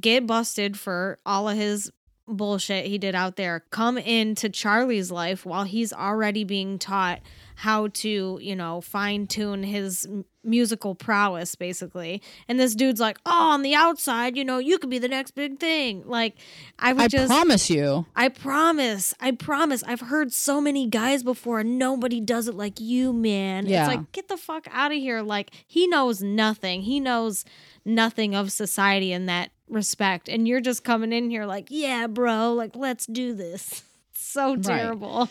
get 0.00 0.26
busted 0.26 0.78
for 0.78 1.18
all 1.26 1.48
of 1.48 1.56
his 1.56 1.90
bullshit 2.28 2.86
he 2.86 2.98
did 2.98 3.14
out 3.14 3.36
there, 3.36 3.64
come 3.70 3.98
into 3.98 4.48
Charlie's 4.48 5.10
life 5.10 5.46
while 5.46 5.64
he's 5.64 5.92
already 5.92 6.44
being 6.44 6.78
taught 6.78 7.20
how 7.56 7.88
to, 7.88 8.38
you 8.40 8.54
know, 8.54 8.82
fine 8.82 9.26
tune 9.26 9.62
his 9.62 10.06
musical 10.44 10.94
prowess, 10.94 11.54
basically. 11.54 12.22
And 12.48 12.60
this 12.60 12.74
dude's 12.74 13.00
like, 13.00 13.18
oh, 13.24 13.50
on 13.52 13.62
the 13.62 13.74
outside, 13.74 14.36
you 14.36 14.44
know, 14.44 14.58
you 14.58 14.78
could 14.78 14.90
be 14.90 14.98
the 14.98 15.08
next 15.08 15.30
big 15.32 15.58
thing. 15.58 16.02
Like, 16.06 16.36
I 16.78 16.92
would 16.92 17.02
I 17.04 17.08
just. 17.08 17.28
promise 17.28 17.70
you. 17.70 18.04
I 18.14 18.28
promise. 18.28 19.14
I 19.20 19.32
promise. 19.32 19.82
I've 19.84 20.02
heard 20.02 20.34
so 20.34 20.60
many 20.60 20.86
guys 20.86 21.22
before 21.22 21.60
and 21.60 21.78
nobody 21.78 22.20
does 22.20 22.46
it 22.46 22.54
like 22.54 22.78
you, 22.78 23.12
man. 23.14 23.66
Yeah. 23.66 23.86
It's 23.86 23.96
like, 23.96 24.12
get 24.12 24.28
the 24.28 24.36
fuck 24.36 24.68
out 24.70 24.92
of 24.92 24.98
here. 24.98 25.22
Like, 25.22 25.50
he 25.66 25.86
knows 25.86 26.22
nothing. 26.22 26.82
He 26.82 27.00
knows 27.00 27.46
nothing 27.86 28.34
of 28.34 28.52
society 28.52 29.12
in 29.12 29.26
that 29.26 29.50
respect. 29.66 30.28
And 30.28 30.46
you're 30.46 30.60
just 30.60 30.84
coming 30.84 31.10
in 31.10 31.30
here 31.30 31.46
like, 31.46 31.68
yeah, 31.70 32.06
bro, 32.06 32.52
like, 32.52 32.76
let's 32.76 33.06
do 33.06 33.34
this. 33.34 33.82
So 34.18 34.56
Right. 34.56 35.28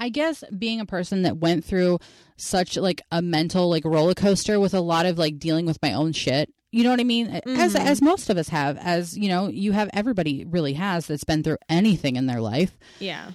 I 0.00 0.08
guess 0.08 0.42
being 0.58 0.80
a 0.80 0.86
person 0.86 1.22
that 1.22 1.36
went 1.36 1.64
through 1.64 1.98
such 2.36 2.76
like 2.76 3.02
a 3.12 3.20
mental 3.22 3.68
like 3.68 3.84
roller 3.84 4.14
coaster 4.14 4.58
with 4.58 4.72
a 4.74 4.80
lot 4.80 5.04
of 5.06 5.18
like 5.18 5.38
dealing 5.38 5.66
with 5.66 5.78
my 5.82 5.92
own 5.92 6.12
shit. 6.12 6.52
You 6.72 6.84
know 6.84 6.90
what 6.90 7.00
I 7.00 7.04
mean? 7.04 7.26
As 7.28 7.74
Mhm. 7.74 7.80
as 7.80 8.00
most 8.00 8.30
of 8.30 8.36
us 8.38 8.48
have, 8.48 8.76
as 8.78 9.16
you 9.16 9.28
know, 9.28 9.48
you 9.48 9.72
have 9.72 9.90
everybody 9.92 10.44
really 10.44 10.72
has 10.74 11.06
that's 11.06 11.24
been 11.24 11.42
through 11.42 11.58
anything 11.68 12.16
in 12.16 12.26
their 12.26 12.40
life. 12.40 12.76
Yeah. 12.98 13.32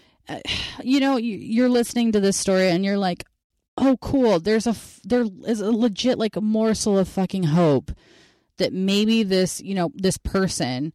You 0.84 0.99
know, 0.99 1.18
you, 1.18 1.38
you're 1.38 1.70
listening 1.70 2.11
to 2.13 2.20
this 2.20 2.38
story 2.38 2.70
and 2.70 2.84
you're 2.84 2.97
like, 2.97 3.26
"Oh, 3.78 3.97
cool. 4.01 4.39
There's 4.39 4.66
a 4.66 4.72
f- 4.72 4.99
there 5.03 5.26
is 5.45 5.61
a 5.61 5.72
legit 5.72 6.18
like 6.18 6.36
morsel 6.41 6.97
of 6.97 7.07
fucking 7.07 7.43
hope 7.43 7.91
that 8.57 8.74
maybe 8.74 9.22
this, 9.22 9.61
you 9.61 9.76
know, 9.76 9.91
this 9.93 10.18
person 10.18 10.93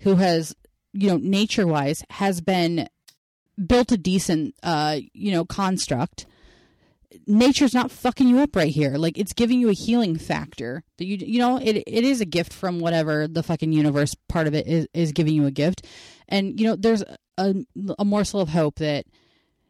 who 0.00 0.16
has, 0.16 0.54
you 0.92 1.08
know, 1.08 1.16
nature 1.16 1.66
wise 1.66 2.04
has 2.10 2.40
been 2.40 2.88
built 3.64 3.92
a 3.92 3.96
decent 3.96 4.54
uh 4.62 4.98
you 5.12 5.32
know 5.32 5.44
construct. 5.44 6.26
Nature's 7.26 7.72
not 7.72 7.90
fucking 7.90 8.28
you 8.28 8.40
up 8.40 8.54
right 8.54 8.72
here. 8.72 8.96
Like 8.96 9.16
it's 9.18 9.32
giving 9.32 9.60
you 9.60 9.68
a 9.70 9.72
healing 9.72 10.16
factor 10.18 10.82
that 10.98 11.06
you 11.06 11.16
you 11.16 11.38
know 11.38 11.56
it 11.56 11.76
it 11.86 12.04
is 12.04 12.20
a 12.20 12.26
gift 12.26 12.52
from 12.52 12.80
whatever 12.80 13.26
the 13.26 13.42
fucking 13.42 13.72
universe 13.72 14.14
part 14.28 14.46
of 14.46 14.54
it 14.54 14.66
is 14.66 14.86
is 14.92 15.12
giving 15.12 15.34
you 15.34 15.46
a 15.46 15.50
gift. 15.50 15.86
And 16.28 16.60
you 16.60 16.66
know 16.66 16.76
there's 16.76 17.02
a, 17.38 17.54
a 17.98 18.04
morsel 18.04 18.40
of 18.40 18.48
hope 18.50 18.76
that 18.76 19.06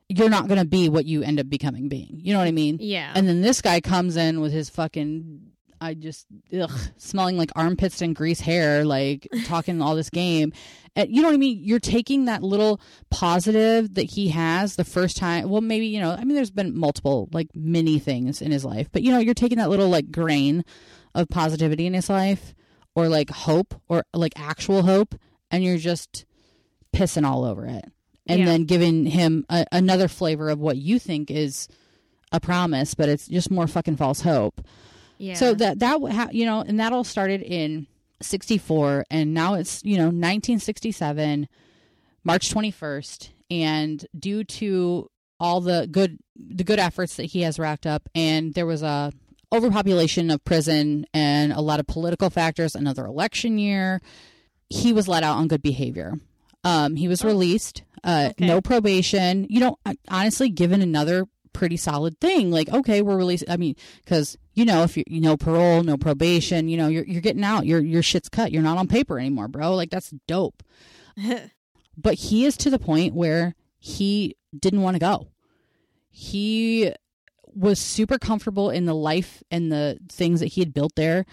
you're 0.09 0.31
not 0.31 0.47
going 0.47 0.61
to 0.61 0.67
be 0.67 0.89
what 0.89 1.05
you 1.05 1.23
end 1.23 1.41
up 1.41 1.49
becoming 1.49 1.89
being. 1.89 2.21
You 2.23 2.33
know 2.33 2.39
what 2.39 2.49
i 2.49 2.53
mean? 2.53 2.79
Yeah. 2.81 3.13
and 3.15 3.29
then 3.29 3.43
this 3.43 3.61
guy 3.61 3.81
comes 3.81 4.17
in 4.17 4.41
with 4.41 4.53
his 4.53 4.71
fucking 4.71 5.53
I 5.81 5.95
just 5.95 6.27
ugh, 6.59 6.71
smelling 6.97 7.37
like 7.37 7.51
armpits 7.57 8.01
and 8.03 8.15
grease 8.15 8.41
hair, 8.41 8.85
like 8.85 9.29
talking 9.45 9.81
all 9.83 9.95
this 9.97 10.11
game. 10.11 10.53
And 10.95 11.15
you 11.15 11.21
know 11.21 11.29
what 11.29 11.35
I 11.35 11.39
mean? 11.39 11.59
You're 11.63 11.79
taking 11.81 12.25
that 12.25 12.43
little 12.43 12.81
positive 13.11 13.95
that 13.95 14.05
he 14.11 14.29
has 14.29 14.77
the 14.77 14.85
first 14.85 15.17
time. 15.17 15.49
Well, 15.51 15.61
maybe 15.61 15.87
you 15.87 16.01
know. 16.01 16.13
I 16.13 16.25
mean, 16.25 16.35
there's 16.35 16.51
been 16.51 16.77
multiple 16.79 17.29
like 17.33 17.49
mini 17.55 17.99
things 17.99 18.41
in 18.41 18.51
his 18.53 18.65
life, 18.65 18.89
but 18.93 19.03
you 19.03 19.11
know, 19.13 19.19
you're 19.19 19.35
taking 19.35 19.59
that 19.59 19.69
little 19.71 19.89
like 19.89 20.11
grain 20.11 20.65
of 21.15 21.29
positivity 21.29 21.87
in 21.87 21.95
his 21.95 22.09
life, 22.09 22.55
or 22.95 23.09
like 23.09 23.31
hope, 23.31 23.75
or 23.89 24.05
like 24.15 24.33
actual 24.37 24.83
hope, 24.83 25.15
and 25.51 25.63
you're 25.63 25.79
just 25.79 26.25
pissing 26.95 27.27
all 27.27 27.45
over 27.45 27.67
it, 27.67 27.85
and 28.27 28.41
Yeah. 28.41 28.47
then 28.47 28.65
giving 28.65 29.05
him 29.07 29.45
a, 29.51 29.67
another 29.73 30.09
flavor 30.09 30.49
of 30.49 30.59
what 30.59 30.79
you 30.79 30.99
think 30.99 31.31
is 31.31 31.69
a 32.33 32.41
promise, 32.41 32.95
but 32.95 33.09
it's 33.09 33.29
just 33.29 33.51
more 33.51 33.67
fucking 33.67 33.97
false 33.97 34.23
hope. 34.23 34.61
Yeah. 35.19 35.35
So 35.35 35.55
that 35.55 35.79
that 35.81 36.35
you 36.35 36.45
know, 36.47 36.61
and 36.61 36.79
that 36.81 36.93
all 36.93 37.05
started 37.05 37.43
in 37.43 37.87
'64, 38.23 39.05
and 39.11 39.35
now 39.35 39.55
it's 39.55 39.83
you 39.85 39.97
know 39.97 40.05
1967, 40.07 41.49
March 42.25 42.51
21st, 42.53 43.31
and 43.51 44.07
due 44.19 44.45
to 44.45 45.11
all 45.39 45.61
the 45.61 45.87
good 45.91 46.19
the 46.35 46.65
good 46.65 46.79
efforts 46.79 47.17
that 47.17 47.25
he 47.25 47.43
has 47.43 47.59
racked 47.59 47.87
up, 47.87 48.09
and 48.15 48.55
there 48.55 48.67
was 48.67 48.83
a 48.83 49.13
overpopulation 49.53 50.31
of 50.31 50.45
prison 50.45 51.07
and 51.15 51.53
a 51.53 51.61
lot 51.61 51.81
of 51.81 51.87
political 51.87 52.31
factors. 52.31 52.75
Another 52.75 53.07
election 53.07 53.59
year, 53.59 54.01
he 54.69 54.93
was 54.93 55.07
let 55.09 55.23
out 55.23 55.37
on 55.37 55.49
good 55.49 55.63
behavior. 55.63 56.15
Um, 56.65 56.97
he 56.97 57.07
was 57.07 57.25
released, 57.25 57.83
uh, 58.03 58.31
Okay. 58.33 58.47
no 58.47 58.61
probation. 58.61 59.47
You 59.49 59.61
know, 59.61 59.79
honestly, 60.09 60.49
given 60.49 60.83
another 60.83 61.27
pretty 61.53 61.77
solid 61.77 62.19
thing, 62.21 62.51
like 62.51 62.69
okay, 62.71 63.03
we're 63.03 63.17
released. 63.17 63.45
I 63.49 63.57
mean, 63.57 63.77
because 64.05 64.37
you 64.57 64.65
know, 64.65 64.83
if 64.83 64.97
you 64.97 65.05
you 65.07 65.21
know 65.21 65.37
parole, 65.37 65.85
no 65.85 65.97
probation, 65.97 66.69
you 66.69 66.79
know, 66.79 66.89
you're 66.89 67.05
you're 67.05 67.21
getting 67.21 67.45
out. 67.45 67.67
Your 67.67 67.79
your 67.79 68.03
shit's 68.03 68.31
cut. 68.31 68.51
You're 68.51 68.63
not 68.63 68.79
on 68.79 68.89
paper 68.89 69.21
anymore, 69.21 69.47
bro. 69.47 69.75
Like 69.77 69.91
that's 69.91 70.13
dope. 70.27 70.65
But 71.99 72.15
he 72.15 72.45
is 72.45 72.59
to 72.59 72.69
the 72.69 72.79
point 72.79 73.15
where 73.15 73.55
he 73.79 74.37
didn't 74.55 74.83
want 74.83 74.97
to 74.97 74.99
go. 74.99 75.29
He 76.11 76.93
was 77.47 77.81
super 77.81 78.19
comfortable 78.19 78.69
in 78.69 78.85
the 78.85 78.95
life 78.95 79.43
and 79.51 79.73
the 79.73 79.99
things 80.13 80.41
that 80.41 80.49
he 80.49 80.61
had 80.61 80.75
built 80.75 80.95
there. 80.95 81.25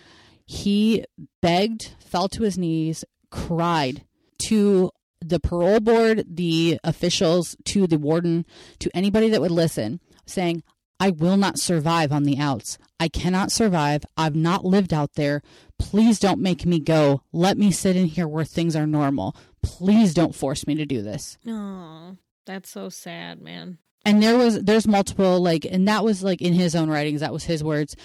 He 0.46 1.04
begged, 1.42 1.96
fell 2.00 2.30
to 2.30 2.44
his 2.44 2.58
knees, 2.58 3.04
cried 3.30 4.06
to 4.48 4.90
the 5.20 5.42
parole 5.42 5.82
board, 5.82 6.24
the 6.30 6.80
officials, 6.82 7.58
to 7.66 7.86
the 7.88 7.98
warden, 7.98 8.46
to 8.80 8.90
anybody 8.96 9.30
that 9.32 9.42
would 9.42 9.52
listen, 9.52 10.00
saying, 10.26 10.64
I 11.06 11.10
will 11.10 11.38
not 11.38 11.60
survive 11.60 12.12
on 12.12 12.24
the 12.24 12.38
outs. 12.38 12.78
I 13.00 13.08
cannot 13.10 13.52
survive. 13.52 14.04
I've 14.16 14.36
not 14.36 14.64
lived 14.64 14.94
out 14.94 15.14
there. 15.16 15.42
Please 15.78 16.18
don't 16.20 16.40
make 16.40 16.66
me 16.66 16.80
go. 16.80 17.24
Let 17.34 17.58
me 17.58 17.72
sit 17.72 17.96
in 17.98 18.06
here 18.06 18.28
where 18.28 18.46
things 18.46 18.76
are 18.76 18.88
normal. 18.88 19.36
Please 19.62 20.14
don't 20.14 20.34
force 20.36 20.66
me 20.66 20.76
to 20.76 20.86
do 20.86 21.02
this. 21.02 21.38
oh, 21.48 22.16
that's 22.46 22.70
so 22.70 22.90
sad, 22.90 23.42
man. 23.42 23.80
And 24.06 24.22
there 24.22 24.38
was 24.38 24.62
there's 24.64 24.88
multiple 24.88 25.42
like 25.42 25.66
and 25.70 25.88
that 25.88 26.04
was 26.04 26.24
like 26.24 26.42
in 26.42 26.54
his 26.54 26.76
own 26.76 26.90
writings, 26.90 27.22
that 27.22 27.34
was 27.34 27.44
his 27.46 27.64
words. 27.64 27.96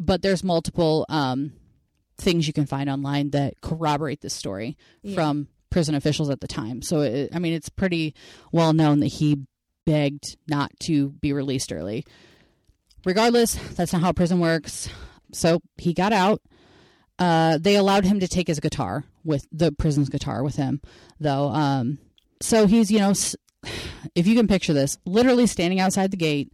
But 0.00 0.22
there's 0.22 0.42
multiple 0.44 1.06
um 1.08 1.52
things 2.18 2.46
you 2.46 2.52
can 2.52 2.66
find 2.66 2.88
online 2.88 3.30
that 3.30 3.60
corroborate 3.60 4.20
this 4.20 4.34
story 4.34 4.76
Yeah. 5.02 5.14
from 5.16 5.48
prison 5.70 5.94
officials 5.96 6.30
at 6.30 6.40
the 6.40 6.48
time. 6.48 6.82
So 6.82 7.00
it, 7.00 7.30
I 7.34 7.38
mean 7.40 7.52
it's 7.52 7.68
pretty 7.68 8.14
well 8.52 8.72
known 8.72 9.00
that 9.00 9.12
he 9.18 9.38
begged 9.86 10.36
not 10.48 10.70
to 10.86 11.10
be 11.10 11.32
released 11.32 11.72
early. 11.72 12.04
Regardless, 13.04 13.54
that's 13.74 13.92
not 13.92 14.02
how 14.02 14.12
prison 14.12 14.40
works. 14.40 14.88
So 15.32 15.60
he 15.76 15.92
got 15.92 16.12
out. 16.12 16.40
Uh, 17.18 17.58
they 17.58 17.76
allowed 17.76 18.04
him 18.04 18.20
to 18.20 18.28
take 18.28 18.48
his 18.48 18.60
guitar 18.60 19.04
with 19.24 19.46
the 19.52 19.72
prison's 19.72 20.08
guitar 20.08 20.42
with 20.42 20.56
him, 20.56 20.80
though. 21.20 21.48
Um, 21.48 21.98
so 22.40 22.66
he's, 22.66 22.90
you 22.90 22.98
know, 22.98 23.12
if 24.14 24.26
you 24.26 24.34
can 24.34 24.48
picture 24.48 24.72
this, 24.72 24.98
literally 25.06 25.46
standing 25.46 25.80
outside 25.80 26.10
the 26.10 26.16
gate, 26.16 26.52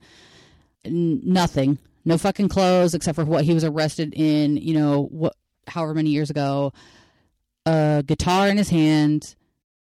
n- 0.85 1.21
nothing, 1.25 1.79
no 2.05 2.19
fucking 2.19 2.49
clothes 2.49 2.95
except 2.95 3.17
for 3.17 3.25
what 3.25 3.45
he 3.45 3.55
was 3.55 3.65
arrested 3.65 4.13
in, 4.15 4.57
you 4.57 4.75
know, 4.75 5.05
what, 5.11 5.35
however 5.67 5.95
many 5.95 6.11
years 6.11 6.31
ago, 6.31 6.73
a 7.65 8.03
guitar 8.07 8.49
in 8.49 8.59
his 8.59 8.69
hand, 8.71 9.35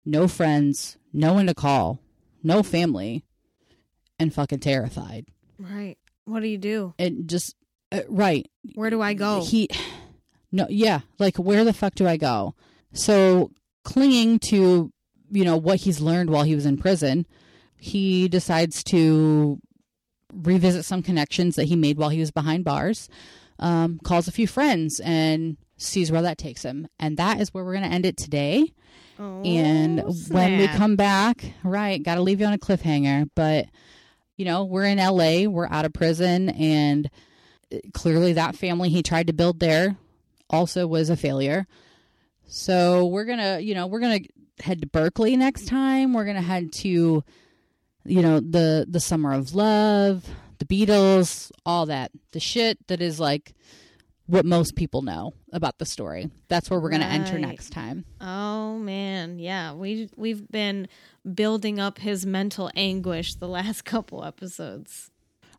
no 0.05 0.27
friends, 0.27 0.97
no 1.13 1.35
one 1.35 1.47
to 1.47 1.55
call, 1.55 2.01
no 2.43 2.63
family, 2.63 3.25
and 4.19 4.35
fucking 4.35 4.61
terrified. 4.61 5.27
Right. 5.59 5.97
What 6.27 6.41
do 6.43 6.49
you 6.49 6.59
do? 6.59 6.95
And 6.99 7.29
just, 7.29 7.55
uh, 7.93 8.03
right. 8.09 8.47
Where 8.75 8.91
do 8.91 9.01
I 9.01 9.15
go? 9.15 9.45
He, 9.45 9.69
no, 10.53 10.67
yeah, 10.69 11.01
like 11.19 11.37
where 11.37 11.65
the 11.65 11.73
fuck 11.73 11.95
do 11.95 12.07
I 12.07 12.17
go? 12.17 12.55
So 12.93 13.51
clinging 13.85 14.39
to, 14.51 14.93
you 15.31 15.45
know, 15.45 15.57
what 15.57 15.81
he's 15.81 16.01
learned 16.01 16.31
while 16.31 16.43
he 16.43 16.55
was 16.55 16.67
in 16.67 16.77
prison, 16.77 17.27
he 17.77 18.29
decides 18.29 18.83
to 18.85 19.59
revisit 20.33 20.85
some 20.85 21.03
connections 21.03 21.57
that 21.57 21.65
he 21.65 21.77
made 21.77 21.99
while 21.99 22.09
he 22.11 22.21
was 22.21 22.31
behind 22.31 22.65
bars, 22.65 23.09
um, 23.59 23.99
calls 24.03 24.29
a 24.29 24.33
few 24.33 24.47
friends, 24.47 25.01
and 25.01 25.57
sees 25.77 26.11
where 26.11 26.23
that 26.23 26.39
takes 26.39 26.63
him. 26.65 26.89
And 26.99 27.17
that 27.17 27.41
is 27.41 27.53
where 27.55 27.65
we're 27.65 27.73
going 27.75 27.89
to 27.89 27.95
end 27.95 28.07
it 28.07 28.17
today. 28.17 28.73
oh, 29.19 29.43
and 29.43 30.03
when 30.31 30.59
we 30.59 30.67
come 30.69 30.97
back, 30.97 31.45
right, 31.63 32.03
got 32.03 32.17
to 32.17 32.23
leave 32.23 32.41
you 32.41 32.47
on 32.47 32.53
a 32.53 32.59
cliffhanger, 32.59 33.29
but 33.35 33.67
you 34.37 34.45
know, 34.45 34.65
we're 34.65 34.85
in 34.85 34.99
LA, 34.99 35.49
we're 35.49 35.69
out 35.69 35.85
of 35.85 35.93
prison, 35.93 36.51
and 36.51 37.11
uh, 37.73 37.79
clearly 37.93 38.35
that 38.35 38.57
family 38.57 38.89
he 38.89 39.03
tried 39.03 39.27
to 39.27 39.33
build 39.33 39.61
there 39.61 39.97
also 40.51 40.87
was 40.87 41.11
a 41.11 41.17
failure. 41.17 41.67
So 42.47 43.07
we're 43.07 43.25
gonna, 43.25 43.59
you 43.59 43.75
know, 43.75 43.87
we're 43.87 44.01
gonna 44.01 44.21
head 44.61 44.81
to 44.81 44.87
Berkeley 44.87 45.37
next 45.37 45.67
time. 45.67 46.13
We're 46.13 46.25
gonna 46.25 46.43
head 46.43 46.73
to, 46.75 47.25
you 48.05 48.23
know, 48.23 48.41
the 48.41 48.87
the 48.89 49.01
summer 49.01 49.33
of 49.33 49.55
love, 49.55 50.29
the 50.59 50.65
Beatles, 50.65 51.51
all 51.65 51.87
that, 51.87 52.13
the 52.33 52.41
shit 52.41 52.79
that 52.87 53.01
is 53.01 53.19
like 53.19 53.55
what 54.27 54.45
most 54.45 54.75
people 54.75 55.03
know 55.03 55.33
about 55.53 55.79
the 55.79 55.87
story. 55.87 56.31
That's 56.49 56.69
where 56.69 56.81
we're 56.81 56.91
gonna 56.91 57.05
enter 57.05 57.39
next 57.39 57.71
time. 57.71 58.05
Oh 58.21 58.79
man, 58.79 59.39
yeah. 59.39 59.73
We 59.73 60.11
we've 60.17 60.47
been 60.51 60.89
building 61.35 61.81
up 61.81 61.99
his 61.99 62.27
mental 62.27 62.71
anguish 62.75 63.35
the 63.35 63.49
last 63.49 63.85
couple 63.85 64.25
episodes. 64.25 65.11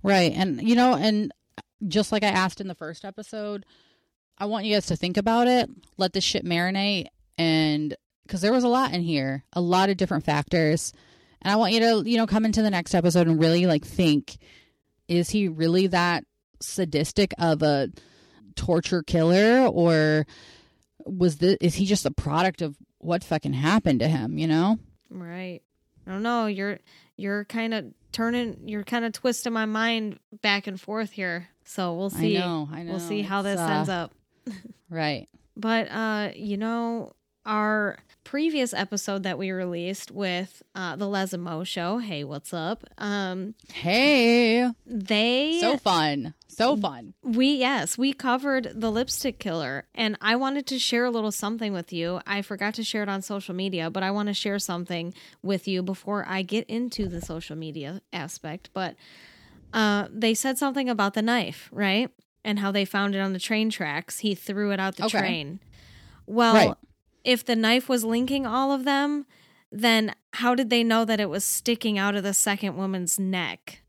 Right. 0.03 0.31
And, 0.33 0.61
you 0.61 0.75
know, 0.75 0.95
and 0.95 1.31
just 1.87 2.11
like 2.11 2.23
I 2.23 2.27
asked 2.27 2.61
in 2.61 2.67
the 2.67 2.75
first 2.75 3.03
episode, 3.05 3.65
I 4.37 4.45
want 4.45 4.65
you 4.65 4.73
guys 4.73 4.85
to 4.87 4.95
think 4.95 5.17
about 5.17 5.47
it, 5.47 5.69
let 5.97 6.13
this 6.13 6.23
shit 6.23 6.45
marinate. 6.45 7.07
And 7.37 7.95
because 8.25 8.41
there 8.41 8.53
was 8.53 8.63
a 8.63 8.69
lot 8.69 8.93
in 8.93 9.01
here, 9.01 9.43
a 9.53 9.61
lot 9.61 9.89
of 9.89 9.97
different 9.97 10.25
factors. 10.25 10.93
And 11.41 11.51
I 11.51 11.55
want 11.55 11.73
you 11.73 11.79
to, 11.81 12.09
you 12.09 12.17
know, 12.17 12.27
come 12.27 12.45
into 12.45 12.61
the 12.61 12.69
next 12.69 12.93
episode 12.93 13.27
and 13.27 13.39
really 13.39 13.65
like 13.65 13.85
think 13.85 14.37
is 15.07 15.29
he 15.29 15.47
really 15.47 15.87
that 15.87 16.23
sadistic 16.61 17.33
of 17.37 17.61
a 17.63 17.89
torture 18.57 19.03
killer 19.03 19.65
or 19.67 20.25
was 21.05 21.37
this 21.37 21.57
is 21.61 21.75
he 21.75 21.85
just 21.85 22.05
a 22.05 22.11
product 22.11 22.61
of 22.61 22.75
what 22.99 23.23
fucking 23.23 23.53
happened 23.53 24.01
to 24.01 24.07
him, 24.07 24.37
you 24.37 24.47
know? 24.47 24.77
Right. 25.09 25.61
I 26.05 26.11
don't 26.11 26.23
know. 26.23 26.47
You're 26.47 26.79
you're 27.15 27.45
kind 27.45 27.73
of 27.73 27.85
turning. 28.11 28.67
You're 28.67 28.83
kind 28.83 29.05
of 29.05 29.13
twisting 29.13 29.53
my 29.53 29.65
mind 29.65 30.19
back 30.41 30.67
and 30.67 30.79
forth 30.79 31.11
here. 31.11 31.47
So 31.65 31.93
we'll 31.95 32.09
see. 32.09 32.37
I 32.37 32.41
know, 32.41 32.69
I 32.71 32.83
know. 32.83 32.91
We'll 32.91 32.99
see 32.99 33.21
how 33.21 33.39
It's, 33.39 33.45
this 33.45 33.59
uh, 33.59 33.67
ends 33.67 33.89
up. 33.89 34.13
Right. 34.89 35.27
But 35.57 35.91
uh, 35.91 36.31
you 36.35 36.55
know, 36.57 37.11
our 37.45 37.97
previous 38.31 38.73
episode 38.73 39.23
that 39.23 39.37
we 39.37 39.51
released 39.51 40.11
with 40.11 40.61
uh 40.75 40.95
the 40.97 41.05
Lesimo 41.05 41.65
show, 41.65 41.97
Hey, 41.99 42.23
what's 42.25 42.53
up? 42.53 42.83
Um 42.97 43.55
Hey. 43.71 44.69
they 44.85 45.59
So 45.61 45.77
fun. 45.77 46.33
So 46.49 46.75
fun. 46.75 47.13
we 47.23 47.53
yes, 47.55 47.97
we 47.97 48.11
covered 48.13 48.71
the 48.75 48.91
lipstick 48.91 49.39
killer 49.39 49.85
and 49.95 50.17
I 50.21 50.35
wanted 50.35 50.65
to 50.67 50.79
share 50.79 51.05
a 51.05 51.09
little 51.11 51.31
something 51.31 51.71
with 51.71 51.93
you. 51.93 52.19
I 52.27 52.41
forgot 52.41 52.73
to 52.75 52.83
share 52.83 53.03
it 53.03 53.09
on 53.09 53.21
social 53.21 53.55
media, 53.55 53.89
but 53.89 54.03
I 54.03 54.11
want 54.11 54.27
to 54.27 54.33
share 54.33 54.59
something 54.59 55.13
with 55.41 55.67
you 55.67 55.81
before 55.81 56.25
I 56.27 56.41
get 56.41 56.65
into 56.69 57.07
the 57.07 57.21
social 57.21 57.55
media 57.55 58.01
aspect. 58.11 58.71
But 58.73 58.95
uh 59.73 60.07
they 60.11 60.33
said 60.33 60.57
something 60.57 60.89
about 60.89 61.13
the 61.13 61.21
knife, 61.21 61.69
right? 61.71 62.09
And 62.43 62.59
how 62.59 62.71
they 62.71 62.83
found 62.85 63.15
it 63.15 63.19
on 63.19 63.31
the 63.33 63.39
train 63.39 63.69
tracks. 63.69 64.19
He 64.19 64.35
threw 64.35 64.71
it 64.71 64.79
out 64.81 64.95
the 64.97 65.05
Okay. 65.05 65.17
train. 65.17 65.59
Well, 66.25 66.53
Right. 66.55 66.77
If 67.27 67.43
the 67.45 67.55
knife 67.55 67.87
was 67.89 68.03
linking 68.03 68.45
all 68.47 68.71
of 68.71 68.85
them, 68.85 69.25
then 69.71 70.15
how 70.33 70.55
did 70.55 70.69
they 70.69 70.83
know 70.83 71.03
that 71.05 71.19
it 71.19 71.29
was 71.29 71.43
sticking 71.43 71.97
out 71.99 72.15
of 72.15 72.23
the 72.23 72.33
second 72.33 72.77
woman's 72.77 73.19
neck? 73.19 73.81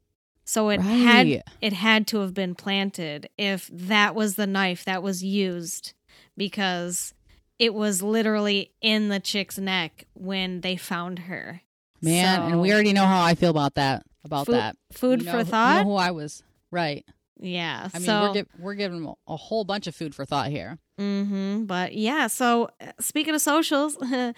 So 0.44 0.70
it 0.70 0.80
had 0.80 1.42
it 1.60 1.72
had 1.74 2.06
to 2.08 2.18
have 2.20 2.34
been 2.34 2.54
planted 2.54 3.28
if 3.38 3.68
that 3.72 4.14
was 4.14 4.34
the 4.36 4.46
knife 4.46 4.84
that 4.86 5.02
was 5.02 5.22
used 5.22 5.92
because 6.36 7.12
it 7.58 7.74
was 7.74 8.02
literally 8.02 8.72
in 8.80 9.08
the 9.08 9.20
chick's 9.20 9.58
neck 9.58 10.06
when 10.14 10.60
they 10.62 10.76
found 10.76 11.20
her. 11.20 11.62
Man, 12.00 12.42
and 12.52 12.60
we 12.60 12.72
already 12.72 12.92
know 12.92 13.04
how 13.06 13.22
I 13.22 13.34
feel 13.34 13.50
about 13.50 13.74
that. 13.74 14.04
About 14.24 14.46
Food- 14.46 14.54
that. 14.54 14.76
food 14.92 15.20
You 15.20 15.26
know 15.26 15.32
for 15.32 15.36
who- 15.38 15.44
you 15.44 15.50
thought? 15.50 15.84
know 15.84 15.90
who 15.90 15.96
I 15.96 16.10
was. 16.12 16.42
Right. 16.70 17.04
Yeah. 17.40 17.88
I 17.94 17.98
mean, 17.98 18.06
so 18.06 18.22
we're, 18.22 18.34
gi- 18.34 18.48
we're 18.58 18.74
giving 18.74 19.02
them 19.02 19.14
a 19.26 19.36
whole 19.36 19.64
bunch 19.64 19.86
of 19.86 19.94
food 19.94 20.14
for 20.14 20.24
thought 20.24 20.48
here. 20.48 20.78
Mm-hmm. 20.98 21.64
But 21.64 21.94
yeah, 21.94 22.26
so 22.26 22.70
uh, 22.80 22.92
speaking 22.98 23.34
of 23.34 23.40
socials, 23.40 23.96
uh, 24.02 24.32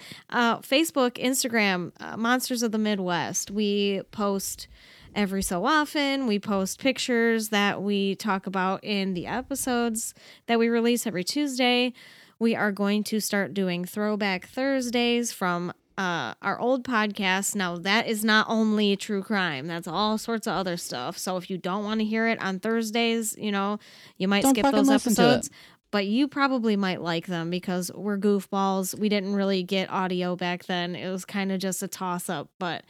Facebook, 0.59 1.13
Instagram, 1.13 1.91
uh, 1.99 2.17
Monsters 2.17 2.61
of 2.61 2.71
the 2.71 2.77
Midwest, 2.77 3.49
we 3.49 4.01
post 4.11 4.67
every 5.15 5.41
so 5.41 5.65
often. 5.65 6.27
We 6.27 6.39
post 6.39 6.79
pictures 6.79 7.49
that 7.49 7.81
we 7.81 8.15
talk 8.15 8.45
about 8.47 8.83
in 8.83 9.13
the 9.13 9.27
episodes 9.27 10.13
that 10.47 10.59
we 10.59 10.69
release 10.69 11.07
every 11.07 11.23
Tuesday. 11.23 11.93
We 12.39 12.55
are 12.55 12.71
going 12.71 13.03
to 13.05 13.19
start 13.19 13.53
doing 13.53 13.85
throwback 13.85 14.47
Thursdays 14.47 15.31
from 15.31 15.73
uh, 16.01 16.33
our 16.41 16.59
old 16.59 16.83
podcast. 16.83 17.55
Now, 17.55 17.77
that 17.77 18.07
is 18.07 18.23
not 18.25 18.47
only 18.49 18.95
true 18.95 19.21
crime, 19.23 19.67
that's 19.67 19.87
all 19.87 20.17
sorts 20.17 20.47
of 20.47 20.53
other 20.53 20.77
stuff. 20.77 21.17
So 21.17 21.37
if 21.37 21.49
you 21.49 21.57
don't 21.57 21.83
want 21.83 21.99
to 21.99 22.05
hear 22.05 22.27
it 22.27 22.41
on 22.41 22.59
Thursdays, 22.59 23.35
you 23.37 23.51
know, 23.51 23.77
you 24.17 24.27
might 24.27 24.43
Don't 24.43 24.55
skip 24.55 24.71
those 24.71 24.89
it. 24.89 24.93
episodes 24.93 25.49
but 25.91 26.07
you 26.07 26.25
probably 26.29 26.77
might 26.77 27.01
like 27.01 27.25
them 27.27 27.49
because 27.49 27.91
we're 27.93 28.17
goofballs. 28.17 28.97
We 28.97 29.09
didn't 29.09 29.33
really 29.33 29.61
get 29.61 29.89
audio 29.91 30.37
back 30.37 30.63
then. 30.65 30.95
It 30.95 31.11
was 31.11 31.25
kind 31.25 31.51
of 31.51 31.59
just 31.59 31.83
a 31.83 31.87
toss 31.89 32.29
up, 32.29 32.47
but 32.59 32.85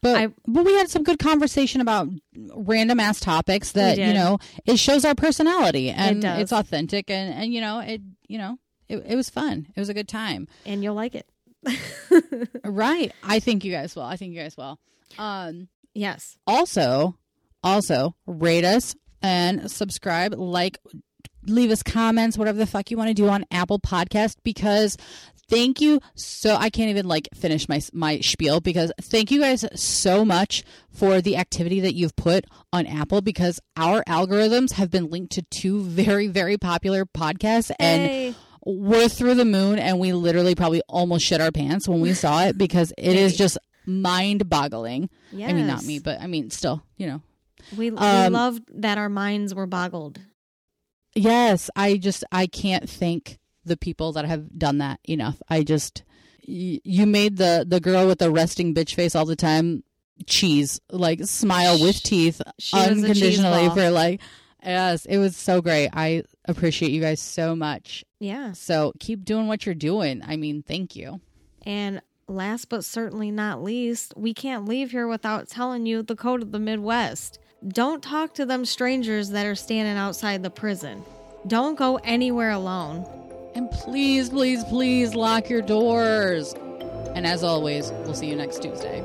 But 0.00 0.16
I- 0.16 0.28
but 0.46 0.64
we 0.64 0.72
had 0.72 0.88
some 0.88 1.02
good 1.02 1.18
conversation 1.18 1.82
about 1.82 2.08
random 2.54 2.98
ass 2.98 3.20
topics 3.20 3.72
that 3.72 3.98
you 3.98 4.14
know 4.14 4.38
it 4.64 4.78
shows 4.78 5.04
our 5.04 5.14
personality 5.14 5.90
and 5.90 6.22
does. 6.22 6.40
it's 6.40 6.52
authentic 6.52 7.10
and 7.10 7.34
and 7.34 7.52
you 7.52 7.60
know 7.60 7.80
it 7.80 8.00
you 8.26 8.38
know 8.38 8.56
it, 8.88 9.04
it 9.06 9.16
was 9.16 9.28
fun. 9.28 9.66
It 9.76 9.78
was 9.78 9.90
a 9.90 9.94
good 9.94 10.08
time. 10.08 10.48
and 10.64 10.82
you'll 10.82 10.94
like 10.94 11.14
it. 11.14 11.28
Right. 12.64 13.12
I 13.22 13.40
think 13.40 13.64
you 13.64 13.72
guys 13.72 13.94
will. 13.96 14.02
I 14.02 14.16
think 14.16 14.34
you 14.34 14.40
guys 14.40 14.56
will. 14.56 14.78
Um 15.18 15.68
yes. 15.94 16.36
also 16.46 17.16
also 17.62 18.14
rate 18.26 18.64
us 18.64 18.94
and 19.22 19.70
subscribe 19.70 20.34
like 20.34 20.78
leave 21.46 21.70
us 21.70 21.82
comments 21.82 22.36
whatever 22.36 22.58
the 22.58 22.66
fuck 22.66 22.90
you 22.90 22.96
want 22.96 23.08
to 23.08 23.14
do 23.14 23.28
on 23.28 23.44
apple 23.50 23.78
podcast 23.78 24.36
because 24.44 24.96
thank 25.48 25.80
you 25.80 26.00
so 26.14 26.54
i 26.56 26.68
can't 26.68 26.90
even 26.90 27.06
like 27.06 27.28
finish 27.34 27.68
my 27.68 27.80
my 27.92 28.20
spiel 28.20 28.60
because 28.60 28.92
thank 29.00 29.30
you 29.30 29.40
guys 29.40 29.64
so 29.74 30.24
much 30.24 30.64
for 30.90 31.20
the 31.20 31.36
activity 31.36 31.80
that 31.80 31.94
you've 31.94 32.14
put 32.16 32.44
on 32.72 32.84
apple 32.86 33.20
because 33.20 33.58
our 33.76 34.02
algorithms 34.04 34.72
have 34.72 34.90
been 34.90 35.08
linked 35.08 35.32
to 35.32 35.42
two 35.50 35.82
very 35.82 36.26
very 36.26 36.58
popular 36.58 37.04
podcasts 37.06 37.70
and 37.78 38.02
Hey. 38.02 38.34
We're 38.66 39.08
through 39.08 39.34
the 39.36 39.44
moon 39.44 39.78
and 39.78 39.98
we 40.00 40.12
literally 40.12 40.54
probably 40.56 40.82
almost 40.88 41.24
shit 41.24 41.40
our 41.40 41.52
pants 41.52 41.86
when 41.88 42.00
we 42.00 42.12
saw 42.12 42.42
it 42.44 42.58
because 42.58 42.92
it 42.98 43.14
is 43.16 43.36
just 43.36 43.56
mind 43.86 44.50
boggling 44.50 45.08
yes. 45.30 45.48
I 45.50 45.52
mean, 45.52 45.66
not 45.68 45.84
me, 45.84 46.00
but 46.00 46.20
I 46.20 46.26
mean, 46.26 46.50
still, 46.50 46.82
you 46.96 47.06
know. 47.06 47.22
We, 47.76 47.90
we 47.92 47.96
Um, 47.96 48.32
loved 48.32 48.64
that 48.82 48.98
our 48.98 49.08
minds 49.08 49.54
were 49.54 49.66
boggled. 49.66 50.18
Yes, 51.14 51.70
I 51.76 51.96
just, 51.96 52.24
I 52.30 52.46
can't 52.46 52.88
thank 52.88 53.38
the 53.64 53.76
people 53.76 54.12
that 54.12 54.24
have 54.24 54.58
done 54.58 54.78
that 54.78 55.00
enough. 55.04 55.40
I 55.48 55.62
just, 55.62 56.02
y- 56.46 56.80
you 56.84 57.06
made 57.06 57.36
the 57.38 57.64
the 57.66 57.80
girl 57.80 58.06
with 58.06 58.18
the 58.18 58.30
resting 58.30 58.74
bitch 58.74 58.94
face 58.94 59.14
all 59.14 59.24
the 59.24 59.36
time 59.36 59.82
cheese, 60.26 60.80
like 60.90 61.24
smile 61.24 61.80
with 61.80 62.02
teeth 62.02 62.40
She 62.58 62.76
was 62.76 62.86
a 62.86 62.90
cheese 62.90 63.04
unconditionally 63.04 63.68
for 63.70 63.90
like, 63.90 64.20
yes, 64.62 65.06
it 65.06 65.18
was 65.18 65.36
so 65.36 65.60
great. 65.62 65.90
I 65.92 66.22
appreciate 66.48 66.92
you 66.92 67.00
guys 67.00 67.20
so 67.20 67.56
much. 67.56 68.04
Yeah. 68.18 68.52
So 68.52 68.92
keep 68.98 69.24
doing 69.24 69.46
what 69.46 69.66
you're 69.66 69.74
doing. 69.74 70.22
I 70.26 70.36
mean, 70.36 70.62
thank 70.62 70.96
you. 70.96 71.20
And 71.64 72.00
last 72.28 72.68
but 72.68 72.84
certainly 72.84 73.30
not 73.30 73.62
least, 73.62 74.14
we 74.16 74.34
can't 74.34 74.66
leave 74.66 74.90
here 74.90 75.08
without 75.08 75.48
telling 75.48 75.86
you 75.86 76.02
the 76.02 76.16
code 76.16 76.42
of 76.42 76.52
the 76.52 76.58
Midwest. 76.58 77.38
Don't 77.66 78.02
talk 78.02 78.34
to 78.34 78.46
them 78.46 78.64
strangers 78.64 79.30
that 79.30 79.46
are 79.46 79.54
standing 79.54 79.96
outside 79.96 80.42
the 80.42 80.50
prison. 80.50 81.02
Don't 81.46 81.76
go 81.76 81.96
anywhere 82.04 82.50
alone. 82.50 83.06
And 83.54 83.70
please, 83.70 84.28
please, 84.28 84.62
please 84.64 85.14
lock 85.14 85.48
your 85.48 85.62
doors. 85.62 86.54
And 87.14 87.26
as 87.26 87.42
always, 87.42 87.90
we'll 88.04 88.14
see 88.14 88.26
you 88.26 88.36
next 88.36 88.60
Tuesday. 88.62 89.02